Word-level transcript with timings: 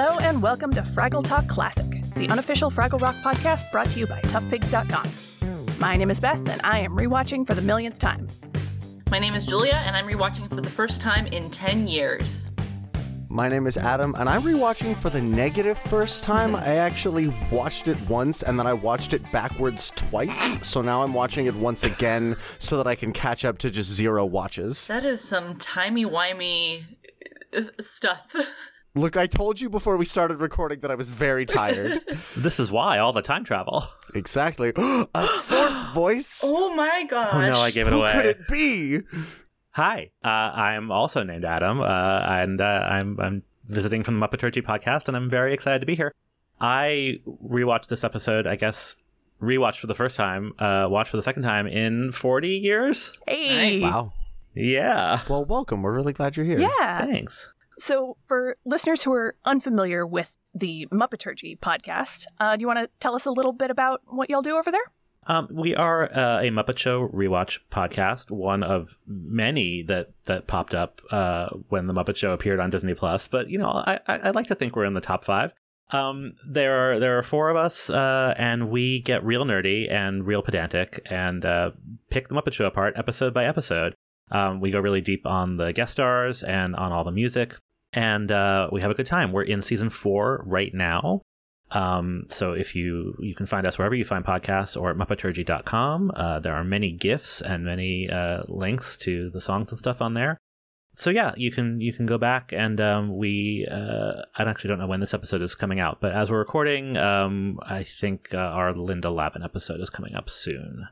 Hello 0.00 0.16
and 0.20 0.40
welcome 0.40 0.72
to 0.74 0.82
Fraggle 0.82 1.26
Talk 1.26 1.48
Classic, 1.48 1.84
the 2.14 2.28
unofficial 2.28 2.70
Fraggle 2.70 3.00
Rock 3.00 3.16
podcast 3.16 3.68
brought 3.72 3.88
to 3.88 3.98
you 3.98 4.06
by 4.06 4.20
ToughPigs.com. 4.20 5.80
My 5.80 5.96
name 5.96 6.12
is 6.12 6.20
Beth, 6.20 6.48
and 6.48 6.60
I 6.62 6.78
am 6.78 6.96
rewatching 6.96 7.44
for 7.44 7.54
the 7.54 7.62
millionth 7.62 7.98
time. 7.98 8.28
My 9.10 9.18
name 9.18 9.34
is 9.34 9.44
Julia, 9.44 9.82
and 9.84 9.96
I'm 9.96 10.06
rewatching 10.06 10.48
for 10.50 10.60
the 10.60 10.70
first 10.70 11.00
time 11.00 11.26
in 11.26 11.50
10 11.50 11.88
years. 11.88 12.52
My 13.28 13.48
name 13.48 13.66
is 13.66 13.76
Adam, 13.76 14.14
and 14.16 14.28
I'm 14.28 14.42
rewatching 14.42 14.96
for 14.96 15.10
the 15.10 15.20
negative 15.20 15.76
first 15.76 16.22
time. 16.22 16.54
I 16.54 16.76
actually 16.76 17.34
watched 17.50 17.88
it 17.88 18.00
once, 18.08 18.44
and 18.44 18.56
then 18.56 18.68
I 18.68 18.74
watched 18.74 19.14
it 19.14 19.32
backwards 19.32 19.92
twice. 19.96 20.64
So 20.64 20.80
now 20.80 21.02
I'm 21.02 21.12
watching 21.12 21.46
it 21.46 21.56
once 21.56 21.82
again 21.82 22.36
so 22.58 22.76
that 22.76 22.86
I 22.86 22.94
can 22.94 23.12
catch 23.12 23.44
up 23.44 23.58
to 23.58 23.68
just 23.68 23.90
zero 23.90 24.24
watches. 24.24 24.86
That 24.86 25.04
is 25.04 25.20
some 25.20 25.56
timey-wimey 25.56 26.84
uh, 27.52 27.62
stuff. 27.80 28.36
Look, 28.98 29.16
I 29.16 29.28
told 29.28 29.60
you 29.60 29.70
before 29.70 29.96
we 29.96 30.04
started 30.04 30.40
recording 30.40 30.80
that 30.80 30.90
I 30.90 30.96
was 30.96 31.08
very 31.08 31.46
tired. 31.46 32.00
This 32.36 32.58
is 32.58 32.72
why 32.72 32.98
all 32.98 33.12
the 33.12 33.22
time 33.22 33.44
travel. 33.44 33.84
exactly. 34.14 34.72
A 34.76 35.26
fourth 35.38 35.94
voice? 35.94 36.42
Oh 36.44 36.74
my 36.74 37.04
gosh. 37.08 37.32
Oh 37.32 37.50
no, 37.50 37.60
I 37.60 37.70
gave 37.70 37.86
it 37.86 37.92
Who 37.92 38.00
away. 38.00 38.12
could 38.12 38.26
it 38.26 38.48
be? 38.48 39.00
Hi, 39.72 40.10
uh, 40.24 40.28
I'm 40.28 40.90
also 40.90 41.22
named 41.22 41.44
Adam, 41.44 41.80
uh, 41.80 41.84
and 41.84 42.60
uh, 42.60 42.64
I'm 42.64 43.18
I'm 43.20 43.42
visiting 43.66 44.02
from 44.02 44.18
the 44.18 44.26
Muppeturgy 44.26 44.62
podcast, 44.62 45.06
and 45.08 45.16
I'm 45.16 45.30
very 45.30 45.52
excited 45.52 45.78
to 45.80 45.86
be 45.86 45.94
here. 45.94 46.12
I 46.60 47.20
rewatched 47.26 47.86
this 47.88 48.02
episode, 48.02 48.46
I 48.48 48.56
guess, 48.56 48.96
rewatched 49.40 49.78
for 49.78 49.86
the 49.86 49.94
first 49.94 50.16
time, 50.16 50.54
uh, 50.58 50.88
watched 50.90 51.10
for 51.10 51.16
the 51.16 51.22
second 51.22 51.42
time 51.44 51.66
in 51.68 52.10
40 52.10 52.48
years. 52.48 53.16
Hey! 53.28 53.80
Nice. 53.80 53.82
Wow. 53.82 54.12
Yeah, 54.54 55.20
Well, 55.28 55.44
welcome. 55.44 55.82
We're 55.82 55.92
really 55.94 56.12
glad 56.12 56.36
you're 56.36 56.46
here. 56.46 56.58
Yeah. 56.58 57.06
thanks. 57.06 57.48
So, 57.78 58.16
for 58.26 58.56
listeners 58.64 59.02
who 59.02 59.12
are 59.12 59.36
unfamiliar 59.44 60.06
with 60.06 60.36
the 60.54 60.86
Muppeturgy 60.90 61.58
podcast, 61.58 62.26
uh, 62.40 62.56
do 62.56 62.60
you 62.60 62.66
want 62.66 62.80
to 62.80 62.90
tell 63.00 63.14
us 63.14 63.24
a 63.24 63.30
little 63.30 63.52
bit 63.52 63.70
about 63.70 64.02
what 64.06 64.28
y'all 64.30 64.42
do 64.42 64.56
over 64.56 64.72
there? 64.72 64.92
Um, 65.28 65.46
we 65.50 65.76
are 65.76 66.04
uh, 66.04 66.40
a 66.40 66.50
Muppet 66.50 66.78
Show 66.78 67.06
rewatch 67.08 67.58
podcast, 67.70 68.30
one 68.30 68.62
of 68.62 68.98
many 69.06 69.82
that 69.82 70.10
that 70.24 70.46
popped 70.46 70.74
up 70.74 71.02
uh, 71.10 71.48
when 71.68 71.86
the 71.86 71.92
Muppet 71.92 72.16
Show 72.16 72.32
appeared 72.32 72.60
on 72.60 72.70
Disney 72.70 72.94
Plus. 72.94 73.28
But 73.28 73.50
you 73.50 73.58
know, 73.58 73.68
I, 73.68 74.00
I, 74.06 74.30
like 74.30 74.46
to 74.46 74.54
think 74.54 74.74
we're 74.74 74.86
in 74.86 74.94
the 74.94 75.02
top 75.02 75.24
five. 75.24 75.52
Um, 75.90 76.32
there 76.46 76.94
are 76.94 76.98
there 76.98 77.18
are 77.18 77.22
four 77.22 77.50
of 77.50 77.56
us, 77.56 77.90
uh, 77.90 78.34
and 78.38 78.70
we 78.70 79.00
get 79.00 79.22
real 79.22 79.44
nerdy 79.44 79.90
and 79.92 80.26
real 80.26 80.40
pedantic, 80.40 81.06
and 81.10 81.44
uh, 81.44 81.72
pick 82.08 82.28
the 82.28 82.34
Muppet 82.34 82.54
Show 82.54 82.64
apart 82.64 82.94
episode 82.96 83.34
by 83.34 83.44
episode. 83.44 83.94
Um, 84.30 84.60
we 84.60 84.70
go 84.70 84.80
really 84.80 85.00
deep 85.02 85.26
on 85.26 85.56
the 85.56 85.72
guest 85.72 85.92
stars 85.92 86.42
and 86.42 86.74
on 86.74 86.90
all 86.90 87.04
the 87.04 87.10
music, 87.10 87.54
and 87.92 88.30
uh, 88.30 88.68
we 88.72 88.80
have 88.80 88.90
a 88.90 88.94
good 88.94 89.06
time. 89.06 89.32
We're 89.32 89.42
in 89.42 89.62
season 89.62 89.90
four 89.90 90.42
right 90.46 90.72
now. 90.74 91.22
Um, 91.70 92.24
so 92.28 92.52
if 92.52 92.74
you 92.74 93.14
you 93.18 93.34
can 93.34 93.44
find 93.44 93.66
us 93.66 93.78
wherever 93.78 93.94
you 93.94 94.04
find 94.04 94.24
podcasts 94.24 94.80
or 94.80 94.90
at 94.90 94.96
muppeturgy.com. 94.96 96.12
Uh, 96.14 96.40
there 96.40 96.54
are 96.54 96.64
many 96.64 96.92
gifs 96.92 97.42
and 97.42 97.64
many 97.64 98.08
uh, 98.10 98.42
links 98.48 98.96
to 98.98 99.30
the 99.30 99.40
songs 99.40 99.70
and 99.70 99.78
stuff 99.78 100.00
on 100.00 100.14
there. 100.14 100.38
So 100.92 101.10
yeah, 101.10 101.32
you 101.36 101.52
can 101.52 101.80
you 101.80 101.92
can 101.92 102.06
go 102.06 102.18
back 102.18 102.52
and 102.52 102.80
um, 102.80 103.16
we 103.16 103.68
uh, 103.70 104.22
I 104.34 104.42
actually 104.42 104.68
don't 104.68 104.78
know 104.78 104.86
when 104.86 105.00
this 105.00 105.14
episode 105.14 105.42
is 105.42 105.54
coming 105.54 105.78
out, 105.78 106.00
but 106.00 106.12
as 106.12 106.30
we're 106.30 106.38
recording, 106.38 106.96
um, 106.96 107.60
I 107.62 107.82
think 107.82 108.32
uh, 108.32 108.38
our 108.38 108.74
Linda 108.74 109.10
Lavin 109.10 109.42
episode 109.42 109.80
is 109.80 109.90
coming 109.90 110.14
up 110.14 110.30
soon. 110.30 110.88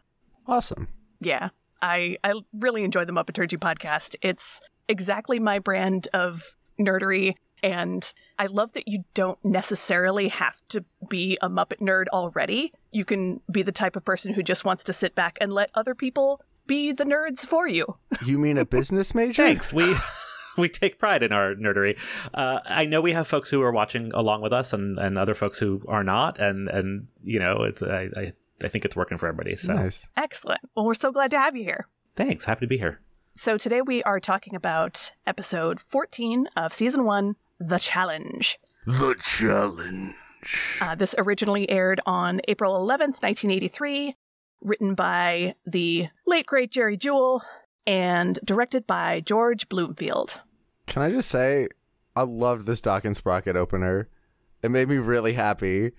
Awesome. 0.47 0.89
Yeah, 1.21 1.49
I, 1.83 2.19
I 2.23 2.35
really 2.53 2.85
enjoy 2.85 3.05
the 3.05 3.13
Muppeturgy 3.13 3.59
podcast. 3.59 4.15
It's 4.23 4.61
exactly 4.89 5.39
my 5.39 5.59
brand 5.59 6.09
of 6.13 6.56
nerdery, 6.79 7.35
and 7.63 8.13
I 8.39 8.47
love 8.47 8.73
that 8.75 8.89
you 8.89 9.05
don't 9.15 9.43
necessarily 9.45 10.29
have 10.29 10.57
to 10.69 10.85
be 11.09 11.39
a 11.43 11.49
Muppet 11.49 11.81
nerd 11.81 12.07
already. 12.13 12.73
You 12.93 13.05
can 13.05 13.41
be 13.51 13.63
the 13.63 13.73
type 13.73 13.97
of 13.97 14.05
person 14.05 14.35
who 14.35 14.43
just 14.43 14.65
wants 14.65 14.85
to 14.85 14.93
sit 14.93 15.15
back 15.15 15.39
and 15.41 15.53
let 15.53 15.71
other 15.75 15.95
people 15.95 16.41
be 16.67 16.93
the 16.93 17.05
nerds 17.05 17.41
for 17.41 17.67
you. 17.69 17.97
You 18.25 18.39
mean 18.39 18.59
a 18.59 18.65
business 18.65 19.15
major? 19.15 19.45
Thanks. 19.45 19.73
We 19.73 19.95
we 20.57 20.69
take 20.69 20.99
pride 20.99 21.23
in 21.23 21.33
our 21.33 21.55
nerdery. 21.55 21.99
Uh, 22.33 22.61
I 22.65 22.87
know 22.87 23.01
we 23.01 23.13
have 23.13 23.29
folks 23.29 23.51
who 23.51 23.63
are 23.63 23.73
watching 23.73 24.13
along 24.15 24.43
with 24.43 24.53
us, 24.53 24.73
and, 24.73 24.99
and 24.99 25.19
other 25.19 25.35
folks 25.35 25.59
who 25.59 25.83
are 25.89 26.05
not, 26.05 26.39
and 26.39 26.69
and 26.69 27.09
you 27.23 27.39
know, 27.39 27.63
it's 27.63 27.83
I 27.83 28.09
I, 28.17 28.33
I 28.63 28.69
think 28.69 28.85
it's 28.85 28.97
working 28.97 29.19
for 29.19 29.27
everybody. 29.27 29.57
So 29.57 29.75
Nice. 29.75 30.09
Excellent. 30.17 30.61
Well, 30.75 30.87
we're 30.87 30.95
so 30.95 31.13
glad 31.13 31.31
to 31.33 31.39
have 31.39 31.57
you 31.57 31.65
here. 31.65 31.87
thanks. 32.15 32.45
Happy 32.45 32.61
to 32.61 32.69
be 32.69 32.79
here. 32.79 33.01
So 33.39 33.59
today 33.59 33.83
we 33.83 34.03
are 34.05 34.19
talking 34.19 34.55
about 34.55 35.13
episode 35.27 35.79
14 35.79 36.49
of 36.57 36.73
season 36.73 37.05
1, 37.05 37.37
The 37.61 37.77
Challenge. 37.77 38.59
The 38.87 39.15
challenge. 39.23 40.15
Uh, 40.81 40.95
this 40.95 41.15
originally 41.19 41.69
aired 41.69 42.01
on 42.07 42.41
April 42.49 42.73
11th, 42.73 43.21
1983, 43.23 44.17
written 44.63 44.95
by 44.95 45.55
the 45.67 46.09
late 46.27 46.47
great 46.47 46.73
Jerry 46.73 46.97
Juhl 46.97 47.43
and 47.87 48.39
directed 48.43 48.87
by 48.87 49.21
George 49.21 49.69
Bloomfield. 49.69 50.41
Can 50.87 51.03
I 51.03 51.11
just 51.11 51.29
say, 51.29 51.69
I 52.17 52.23
loved 52.23 52.65
this 52.65 52.81
Doc 52.81 53.05
and 53.05 53.15
Sprocket 53.15 53.55
opener. 53.55 54.09
It 54.63 54.71
made 54.71 54.89
me 54.89 54.97
really 54.97 55.35
happy. 55.35 55.93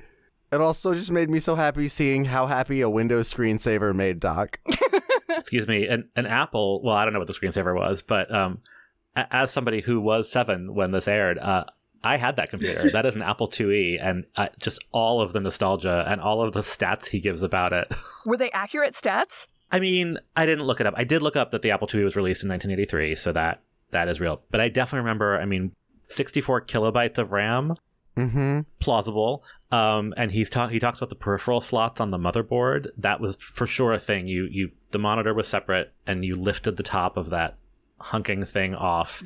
It 0.51 0.59
also 0.59 0.95
just 0.95 1.11
made 1.11 1.29
me 1.29 1.39
so 1.39 1.53
happy 1.53 1.87
seeing 1.87 2.25
how 2.25 2.47
happy 2.47 2.81
a 2.81 2.89
Windows 2.89 3.31
screensaver 3.31 3.93
made 3.93 4.19
Doc. 4.19 4.59
excuse 5.29 5.67
me, 5.67 5.87
an, 5.87 6.09
an 6.15 6.25
Apple. 6.25 6.81
Well, 6.83 6.95
I 6.95 7.03
don't 7.03 7.13
know 7.13 7.19
what 7.19 7.27
the 7.27 7.33
screensaver 7.33 7.75
was, 7.75 8.01
but 8.01 8.33
um, 8.33 8.59
a- 9.15 9.33
as 9.35 9.51
somebody 9.51 9.81
who 9.81 9.99
was 9.99 10.31
seven 10.31 10.73
when 10.75 10.91
this 10.91 11.07
aired, 11.07 11.37
uh, 11.39 11.65
I 12.03 12.17
had 12.17 12.35
that 12.37 12.49
computer. 12.49 12.89
that 12.91 13.05
is 13.05 13.15
an 13.15 13.21
Apple 13.23 13.47
IIe, 13.47 13.97
and 14.01 14.25
uh, 14.35 14.47
just 14.59 14.79
all 14.91 15.19
of 15.21 15.33
the 15.33 15.39
nostalgia 15.39 16.05
and 16.07 16.21
all 16.21 16.41
of 16.41 16.53
the 16.53 16.59
stats 16.61 17.07
he 17.07 17.19
gives 17.19 17.43
about 17.43 17.73
it. 17.73 17.91
Were 18.25 18.37
they 18.37 18.51
accurate 18.51 18.93
stats? 18.93 19.47
I 19.71 19.79
mean, 19.79 20.17
I 20.35 20.45
didn't 20.45 20.65
look 20.65 20.79
it 20.79 20.85
up. 20.85 20.93
I 20.95 21.03
did 21.03 21.21
look 21.21 21.35
up 21.35 21.49
that 21.49 21.61
the 21.61 21.71
Apple 21.71 21.87
IIe 21.87 22.03
was 22.03 22.15
released 22.15 22.43
in 22.43 22.49
1983, 22.49 23.15
so 23.15 23.31
that 23.33 23.61
that 23.91 24.07
is 24.07 24.21
real. 24.21 24.41
But 24.51 24.61
I 24.61 24.69
definitely 24.69 24.99
remember. 24.99 25.39
I 25.39 25.45
mean, 25.45 25.73
64 26.09 26.61
kilobytes 26.61 27.17
of 27.17 27.31
RAM, 27.33 27.75
Mm-hmm. 28.17 28.59
plausible. 28.79 29.43
Um, 29.71 30.13
and 30.17 30.31
he's 30.31 30.49
ta- 30.49 30.67
he 30.67 30.79
talks 30.79 30.99
about 30.99 31.09
the 31.09 31.15
peripheral 31.15 31.61
slots 31.61 31.99
on 32.01 32.11
the 32.11 32.17
motherboard. 32.17 32.87
That 32.97 33.19
was 33.19 33.37
for 33.37 33.67
sure 33.67 33.93
a 33.93 33.99
thing. 33.99 34.27
You 34.27 34.47
you 34.49 34.71
the 34.91 34.99
monitor 34.99 35.33
was 35.33 35.47
separate, 35.47 35.93
and 36.05 36.23
you 36.23 36.35
lifted 36.35 36.77
the 36.77 36.83
top 36.83 37.17
of 37.17 37.29
that 37.29 37.57
hunking 37.99 38.47
thing 38.47 38.75
off, 38.75 39.23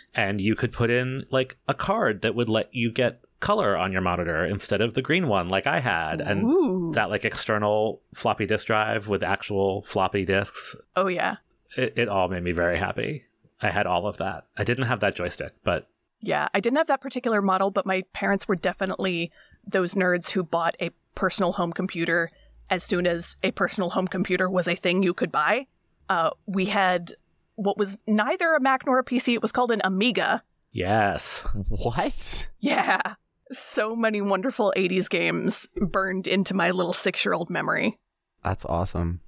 and 0.14 0.40
you 0.40 0.54
could 0.54 0.72
put 0.72 0.90
in 0.90 1.24
like 1.30 1.56
a 1.68 1.74
card 1.74 2.22
that 2.22 2.34
would 2.34 2.48
let 2.48 2.74
you 2.74 2.90
get 2.90 3.20
color 3.40 3.76
on 3.76 3.90
your 3.92 4.00
monitor 4.00 4.44
instead 4.46 4.80
of 4.80 4.94
the 4.94 5.02
green 5.02 5.26
one 5.28 5.48
like 5.48 5.66
I 5.66 5.80
had, 5.80 6.20
and 6.20 6.44
Ooh. 6.44 6.92
that 6.94 7.10
like 7.10 7.24
external 7.24 8.00
floppy 8.14 8.46
disk 8.46 8.68
drive 8.68 9.08
with 9.08 9.22
actual 9.22 9.82
floppy 9.82 10.24
disks. 10.24 10.76
Oh, 10.96 11.08
yeah. 11.08 11.36
It, 11.76 11.94
it 11.96 12.08
all 12.08 12.28
made 12.28 12.44
me 12.44 12.52
very 12.52 12.78
happy. 12.78 13.24
I 13.60 13.70
had 13.70 13.86
all 13.86 14.06
of 14.06 14.16
that. 14.18 14.44
I 14.56 14.64
didn't 14.64 14.86
have 14.86 15.00
that 15.00 15.16
joystick, 15.16 15.52
but 15.64 15.88
Yeah, 16.22 16.48
I 16.54 16.60
didn't 16.60 16.78
have 16.78 16.86
that 16.86 17.00
particular 17.00 17.42
model, 17.42 17.70
but 17.70 17.84
my 17.84 18.04
parents 18.12 18.46
were 18.46 18.54
definitely 18.54 19.32
those 19.66 19.94
nerds 19.94 20.30
who 20.30 20.42
bought 20.42 20.76
a 20.80 20.90
personal 21.14 21.52
home 21.52 21.72
computer 21.72 22.30
as 22.70 22.82
soon 22.82 23.06
as 23.06 23.36
a 23.42 23.50
personal 23.50 23.90
home 23.90 24.08
computer 24.08 24.48
was 24.48 24.66
a 24.66 24.74
thing 24.76 25.02
you 25.02 25.12
could 25.12 25.30
buy. 25.32 25.66
Uh, 26.08 26.30
we 26.46 26.66
had 26.66 27.14
what 27.56 27.76
was 27.76 27.98
neither 28.06 28.54
a 28.54 28.60
Mac 28.60 28.86
nor 28.86 28.98
a 28.98 29.04
PC. 29.04 29.34
It 29.34 29.42
was 29.42 29.52
called 29.52 29.70
an 29.72 29.82
Amiga. 29.84 30.42
yes. 30.70 31.44
What? 31.68 32.48
Yeah. 32.60 33.14
So 33.52 33.94
many 33.94 34.22
wonderful 34.22 34.72
80s 34.76 35.10
games 35.10 35.68
burned 35.76 36.26
into 36.26 36.54
my 36.54 36.70
little 36.70 36.94
six 36.94 37.24
year 37.24 37.34
old 37.34 37.50
memory. 37.50 37.98
That's 38.42 38.64
awesome. 38.64 39.20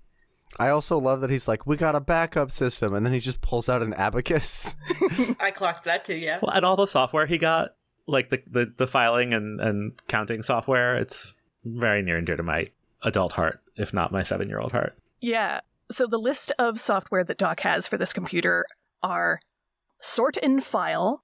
I 0.58 0.68
also 0.68 0.98
love 0.98 1.20
that 1.20 1.30
he's 1.30 1.48
like, 1.48 1.66
we 1.66 1.76
got 1.76 1.96
a 1.96 2.00
backup 2.00 2.50
system, 2.50 2.94
and 2.94 3.04
then 3.04 3.12
he 3.12 3.20
just 3.20 3.40
pulls 3.40 3.68
out 3.68 3.82
an 3.82 3.92
abacus. 3.94 4.76
I 5.40 5.50
clocked 5.50 5.84
that 5.84 6.04
too, 6.04 6.16
yeah. 6.16 6.38
Well, 6.40 6.52
and 6.52 6.64
all 6.64 6.76
the 6.76 6.86
software 6.86 7.26
he 7.26 7.38
got, 7.38 7.74
like 8.06 8.30
the 8.30 8.40
the, 8.50 8.72
the 8.76 8.86
filing 8.86 9.34
and, 9.34 9.60
and 9.60 9.92
counting 10.06 10.42
software, 10.42 10.96
it's 10.96 11.34
very 11.64 12.02
near 12.02 12.18
and 12.18 12.26
dear 12.26 12.36
to 12.36 12.42
my 12.42 12.66
adult 13.02 13.32
heart, 13.32 13.60
if 13.76 13.92
not 13.92 14.12
my 14.12 14.22
seven 14.22 14.48
year 14.48 14.60
old 14.60 14.72
heart. 14.72 14.96
Yeah. 15.20 15.60
So 15.90 16.06
the 16.06 16.18
list 16.18 16.52
of 16.58 16.80
software 16.80 17.24
that 17.24 17.38
Doc 17.38 17.60
has 17.60 17.86
for 17.86 17.98
this 17.98 18.12
computer 18.12 18.64
are 19.02 19.40
Sort 20.00 20.36
and 20.42 20.62
File, 20.64 21.22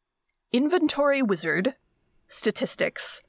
Inventory 0.52 1.22
Wizard, 1.22 1.76
Statistics, 2.28 3.22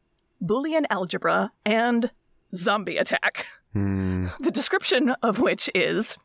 Boolean 0.43 0.85
Algebra, 0.89 1.51
and 1.65 2.11
Zombie 2.55 2.97
Attack. 2.97 3.45
Hmm. 3.73 4.27
The 4.39 4.51
description 4.51 5.11
of 5.21 5.39
which 5.39 5.69
is 5.73 6.17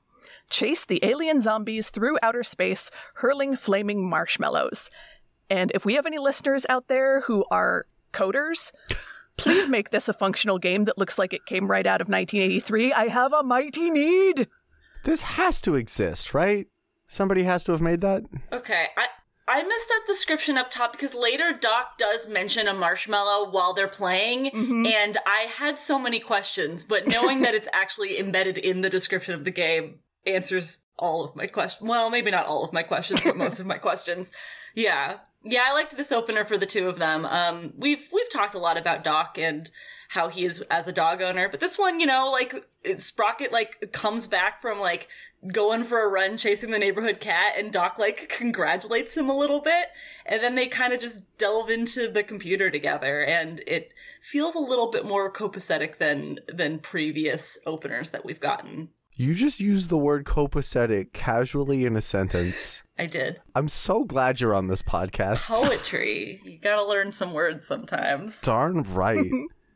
chase 0.50 0.84
the 0.84 1.00
alien 1.02 1.40
zombies 1.40 1.90
through 1.90 2.19
outer 2.22 2.43
space, 2.43 2.90
hurling 3.14 3.56
flaming 3.56 4.08
marshmallows. 4.08 4.90
And 5.50 5.72
if 5.75 5.84
we 5.84 5.94
have 5.94 6.06
any 6.06 6.19
listeners 6.19 6.66
out 6.69 6.88
there 6.88 7.22
who 7.22 7.44
are 7.50 7.87
coders, 8.12 8.72
please 9.37 9.69
make 9.69 9.90
this 9.90 10.08
a 10.08 10.12
functional 10.12 10.58
game 10.58 10.84
that 10.84 10.98
looks 10.98 11.19
like 11.19 11.32
it 11.32 11.46
came 11.46 11.70
right 11.70 11.87
out 11.87 12.00
of 12.00 12.08
1983. 12.08 12.93
I 12.93 13.08
have 13.08 13.32
a 13.32 13.43
mighty 13.43 13.90
need. 13.90 14.48
This 15.04 15.22
has 15.22 15.60
to 15.62 15.75
exist, 15.75 16.34
right? 16.34 16.66
Somebody 17.06 17.44
has 17.44 17.62
to 17.64 17.72
have 17.72 17.81
made 17.81 18.00
that. 18.00 18.25
Okay, 18.52 18.88
I 18.96 19.06
I 19.48 19.62
missed 19.62 19.88
that 19.88 20.02
description 20.06 20.58
up 20.58 20.70
top 20.70 20.93
because 20.93 21.14
later 21.14 21.52
Doc 21.52 21.98
does 21.98 22.28
mention 22.28 22.66
a 22.66 22.75
marshmallow 22.75 23.50
while 23.50 23.72
they're 23.75 23.87
playing, 23.87 24.46
Mhm. 24.50 24.87
and 24.90 25.19
I 25.25 25.43
had 25.43 25.78
so 25.78 25.98
many 25.98 26.19
questions, 26.19 26.82
but 26.82 27.06
knowing 27.06 27.43
that 27.43 27.54
it's 27.54 27.69
actually 27.72 28.19
embedded 28.19 28.58
in 28.58 28.81
the 28.81 28.90
description 28.90 29.34
of 29.34 29.44
the 29.44 29.50
game 29.52 30.00
answers 30.26 30.81
all 30.98 31.25
of 31.25 31.37
my 31.37 31.46
questions. 31.46 31.88
Well, 31.88 32.10
maybe 32.10 32.31
not 32.32 32.46
all 32.46 32.64
of 32.64 32.72
my 32.72 32.82
questions, 32.82 33.20
but 33.22 33.37
most 33.37 33.60
of 33.60 33.66
my 33.66 33.78
questions. 33.78 34.32
Yeah. 34.75 35.19
Yeah, 35.48 35.62
I 35.69 35.72
liked 35.75 35.96
this 35.96 36.10
opener 36.10 36.44
for 36.44 36.58
the 36.58 36.66
two 36.66 36.88
of 36.88 36.98
them. 36.98 37.25
Um, 37.25 37.72
we've 37.76 38.08
we've 38.12 38.31
talked 38.32 38.54
a 38.54 38.58
lot 38.58 38.76
about 38.76 39.04
Doc 39.04 39.38
and 39.38 39.70
how 40.08 40.26
he 40.26 40.44
is 40.44 40.60
as 40.62 40.88
a 40.88 40.93
dog 40.93 41.22
owner, 41.22 41.48
but 41.48 41.60
this 41.60 41.78
one, 41.78 42.00
you 42.00 42.06
know, 42.06 42.28
like 42.32 42.52
Sprocket 42.96 43.52
like 43.52 43.93
comes 43.93 44.26
back 44.26 44.60
from 44.60 44.81
like 44.81 45.06
going 45.52 45.84
for 45.84 46.02
a 46.02 46.10
run 46.10 46.37
chasing 46.37 46.70
the 46.70 46.78
neighborhood 46.78 47.20
cat 47.20 47.54
and 47.56 47.72
Doc 47.72 47.98
like 47.98 48.28
congratulates 48.28 49.16
him 49.16 49.28
a 49.28 49.37
little 49.37 49.60
bit 49.60 49.88
and 50.25 50.43
then 50.43 50.54
they 50.54 50.66
kind 50.66 50.93
of 50.93 51.00
just 51.00 51.22
delve 51.38 51.70
into 51.70 52.10
the 52.10 52.22
computer 52.22 52.70
together 52.70 53.25
and 53.25 53.62
it 53.66 53.93
feels 54.20 54.54
a 54.54 54.60
little 54.60 54.90
bit 54.90 55.04
more 55.04 55.32
copacetic 55.32 55.98
than 55.98 56.38
than 56.48 56.78
previous 56.78 57.58
openers 57.66 58.10
that 58.10 58.25
we've 58.25 58.40
gotten. 58.40 58.88
You 59.19 59.32
just 59.32 59.60
used 59.60 59.88
the 59.88 59.96
word 59.96 60.26
copacetic 60.26 61.14
casually 61.14 61.87
in 61.87 61.96
a 61.96 62.02
sentence. 62.02 62.82
I 62.98 63.06
did. 63.06 63.38
I'm 63.54 63.69
so 63.69 64.04
glad 64.04 64.40
you're 64.40 64.54
on 64.54 64.66
this 64.66 64.82
podcast. 64.82 65.48
Poetry. 65.48 66.43
you 66.44 66.58
got 66.58 66.76
to 66.76 66.87
learn 66.87 67.10
some 67.10 67.32
words 67.32 67.66
sometimes. 67.66 68.43
Darn 68.43 68.82
right. 68.82 69.31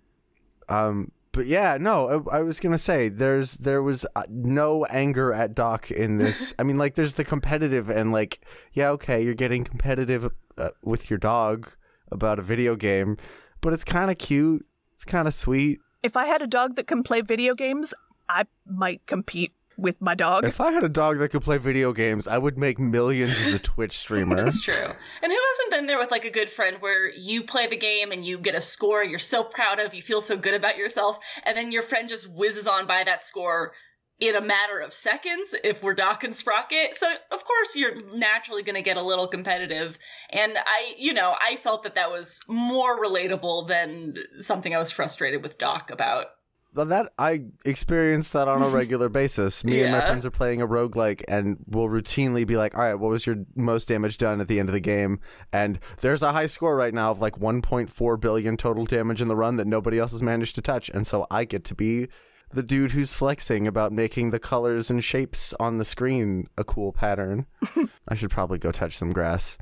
um, 0.68 1.10
but 1.32 1.46
yeah, 1.46 1.76
no, 1.80 2.24
I, 2.30 2.38
I 2.38 2.42
was 2.42 2.60
gonna 2.60 2.78
say 2.78 3.08
there's 3.08 3.54
there 3.54 3.82
was 3.82 4.06
uh, 4.16 4.24
no 4.28 4.84
anger 4.86 5.32
at 5.32 5.54
Doc 5.54 5.90
in 5.90 6.16
this. 6.16 6.54
I 6.58 6.62
mean, 6.62 6.78
like 6.78 6.94
there's 6.94 7.14
the 7.14 7.24
competitive 7.24 7.88
and 7.88 8.12
like 8.12 8.40
yeah, 8.72 8.88
okay, 8.90 9.22
you're 9.22 9.34
getting 9.34 9.64
competitive 9.64 10.30
uh, 10.58 10.70
with 10.82 11.10
your 11.10 11.18
dog 11.18 11.70
about 12.10 12.38
a 12.38 12.42
video 12.42 12.74
game, 12.76 13.16
but 13.60 13.72
it's 13.72 13.84
kind 13.84 14.10
of 14.10 14.18
cute. 14.18 14.66
It's 14.94 15.04
kind 15.04 15.28
of 15.28 15.34
sweet. 15.34 15.78
If 16.02 16.16
I 16.16 16.26
had 16.26 16.42
a 16.42 16.46
dog 16.46 16.76
that 16.76 16.86
can 16.86 17.02
play 17.02 17.20
video 17.20 17.54
games, 17.54 17.94
I 18.28 18.44
might 18.66 19.06
compete 19.06 19.52
with 19.80 20.00
my 20.00 20.14
dog. 20.14 20.44
If 20.44 20.60
I 20.60 20.72
had 20.72 20.84
a 20.84 20.88
dog 20.88 21.18
that 21.18 21.30
could 21.30 21.42
play 21.42 21.58
video 21.58 21.92
games, 21.92 22.26
I 22.26 22.38
would 22.38 22.58
make 22.58 22.78
millions 22.78 23.38
as 23.40 23.52
a 23.52 23.58
Twitch 23.58 23.98
streamer. 23.98 24.44
It's 24.44 24.60
true. 24.60 24.74
And 24.74 25.32
who 25.32 25.38
hasn't 25.50 25.70
been 25.70 25.86
there 25.86 25.98
with 25.98 26.10
like 26.10 26.24
a 26.24 26.30
good 26.30 26.50
friend 26.50 26.78
where 26.80 27.10
you 27.10 27.42
play 27.42 27.66
the 27.66 27.76
game 27.76 28.12
and 28.12 28.24
you 28.24 28.38
get 28.38 28.54
a 28.54 28.60
score 28.60 29.02
you're 29.02 29.18
so 29.18 29.42
proud 29.42 29.80
of, 29.80 29.94
you 29.94 30.02
feel 30.02 30.20
so 30.20 30.36
good 30.36 30.54
about 30.54 30.76
yourself, 30.76 31.18
and 31.44 31.56
then 31.56 31.72
your 31.72 31.82
friend 31.82 32.08
just 32.08 32.30
whizzes 32.30 32.66
on 32.66 32.86
by 32.86 33.02
that 33.04 33.24
score 33.24 33.72
in 34.20 34.36
a 34.36 34.40
matter 34.40 34.78
of 34.78 34.92
seconds 34.92 35.54
if 35.64 35.82
we're 35.82 35.94
Doc 35.94 36.22
and 36.22 36.36
Sprocket. 36.36 36.94
So, 36.94 37.14
of 37.32 37.44
course, 37.44 37.74
you're 37.74 38.02
naturally 38.12 38.62
going 38.62 38.74
to 38.74 38.82
get 38.82 38.98
a 38.98 39.02
little 39.02 39.26
competitive. 39.26 39.98
And 40.28 40.58
I, 40.58 40.94
you 40.98 41.14
know, 41.14 41.36
I 41.40 41.56
felt 41.56 41.82
that 41.84 41.94
that 41.94 42.10
was 42.10 42.40
more 42.46 43.02
relatable 43.02 43.66
than 43.68 44.16
something 44.38 44.74
I 44.74 44.78
was 44.78 44.90
frustrated 44.90 45.42
with 45.42 45.56
Doc 45.56 45.90
about. 45.90 46.26
Well, 46.72 46.86
that 46.86 47.12
I 47.18 47.46
experience 47.64 48.30
that 48.30 48.46
on 48.46 48.62
a 48.62 48.68
regular 48.68 49.08
basis. 49.20 49.64
Me 49.64 49.82
and 49.82 49.92
my 49.92 50.00
friends 50.00 50.24
are 50.24 50.30
playing 50.30 50.62
a 50.62 50.68
roguelike 50.68 51.22
and 51.26 51.56
we'll 51.66 51.88
routinely 51.88 52.46
be 52.46 52.56
like, 52.56 52.76
"All 52.76 52.82
right, 52.82 52.94
what 52.94 53.10
was 53.10 53.26
your 53.26 53.36
most 53.56 53.88
damage 53.88 54.18
done 54.18 54.40
at 54.40 54.48
the 54.48 54.60
end 54.60 54.68
of 54.68 54.72
the 54.72 54.80
game?" 54.80 55.18
And 55.52 55.80
there's 56.00 56.22
a 56.22 56.32
high 56.32 56.46
score 56.46 56.76
right 56.76 56.94
now 56.94 57.10
of 57.10 57.20
like 57.20 57.36
1.4 57.38 58.20
billion 58.20 58.56
total 58.56 58.84
damage 58.84 59.20
in 59.20 59.28
the 59.28 59.36
run 59.36 59.56
that 59.56 59.66
nobody 59.66 59.98
else 59.98 60.12
has 60.12 60.22
managed 60.22 60.54
to 60.56 60.62
touch, 60.62 60.88
and 60.90 61.06
so 61.06 61.26
I 61.30 61.44
get 61.44 61.64
to 61.64 61.74
be 61.74 62.08
the 62.52 62.62
dude 62.62 62.92
who's 62.92 63.14
flexing 63.14 63.66
about 63.66 63.92
making 63.92 64.30
the 64.30 64.40
colors 64.40 64.90
and 64.90 65.02
shapes 65.02 65.54
on 65.60 65.78
the 65.78 65.84
screen 65.84 66.48
a 66.56 66.64
cool 66.64 66.92
pattern. 66.92 67.46
I 68.08 68.14
should 68.14 68.30
probably 68.30 68.58
go 68.58 68.72
touch 68.72 68.96
some 68.96 69.12
grass. 69.12 69.56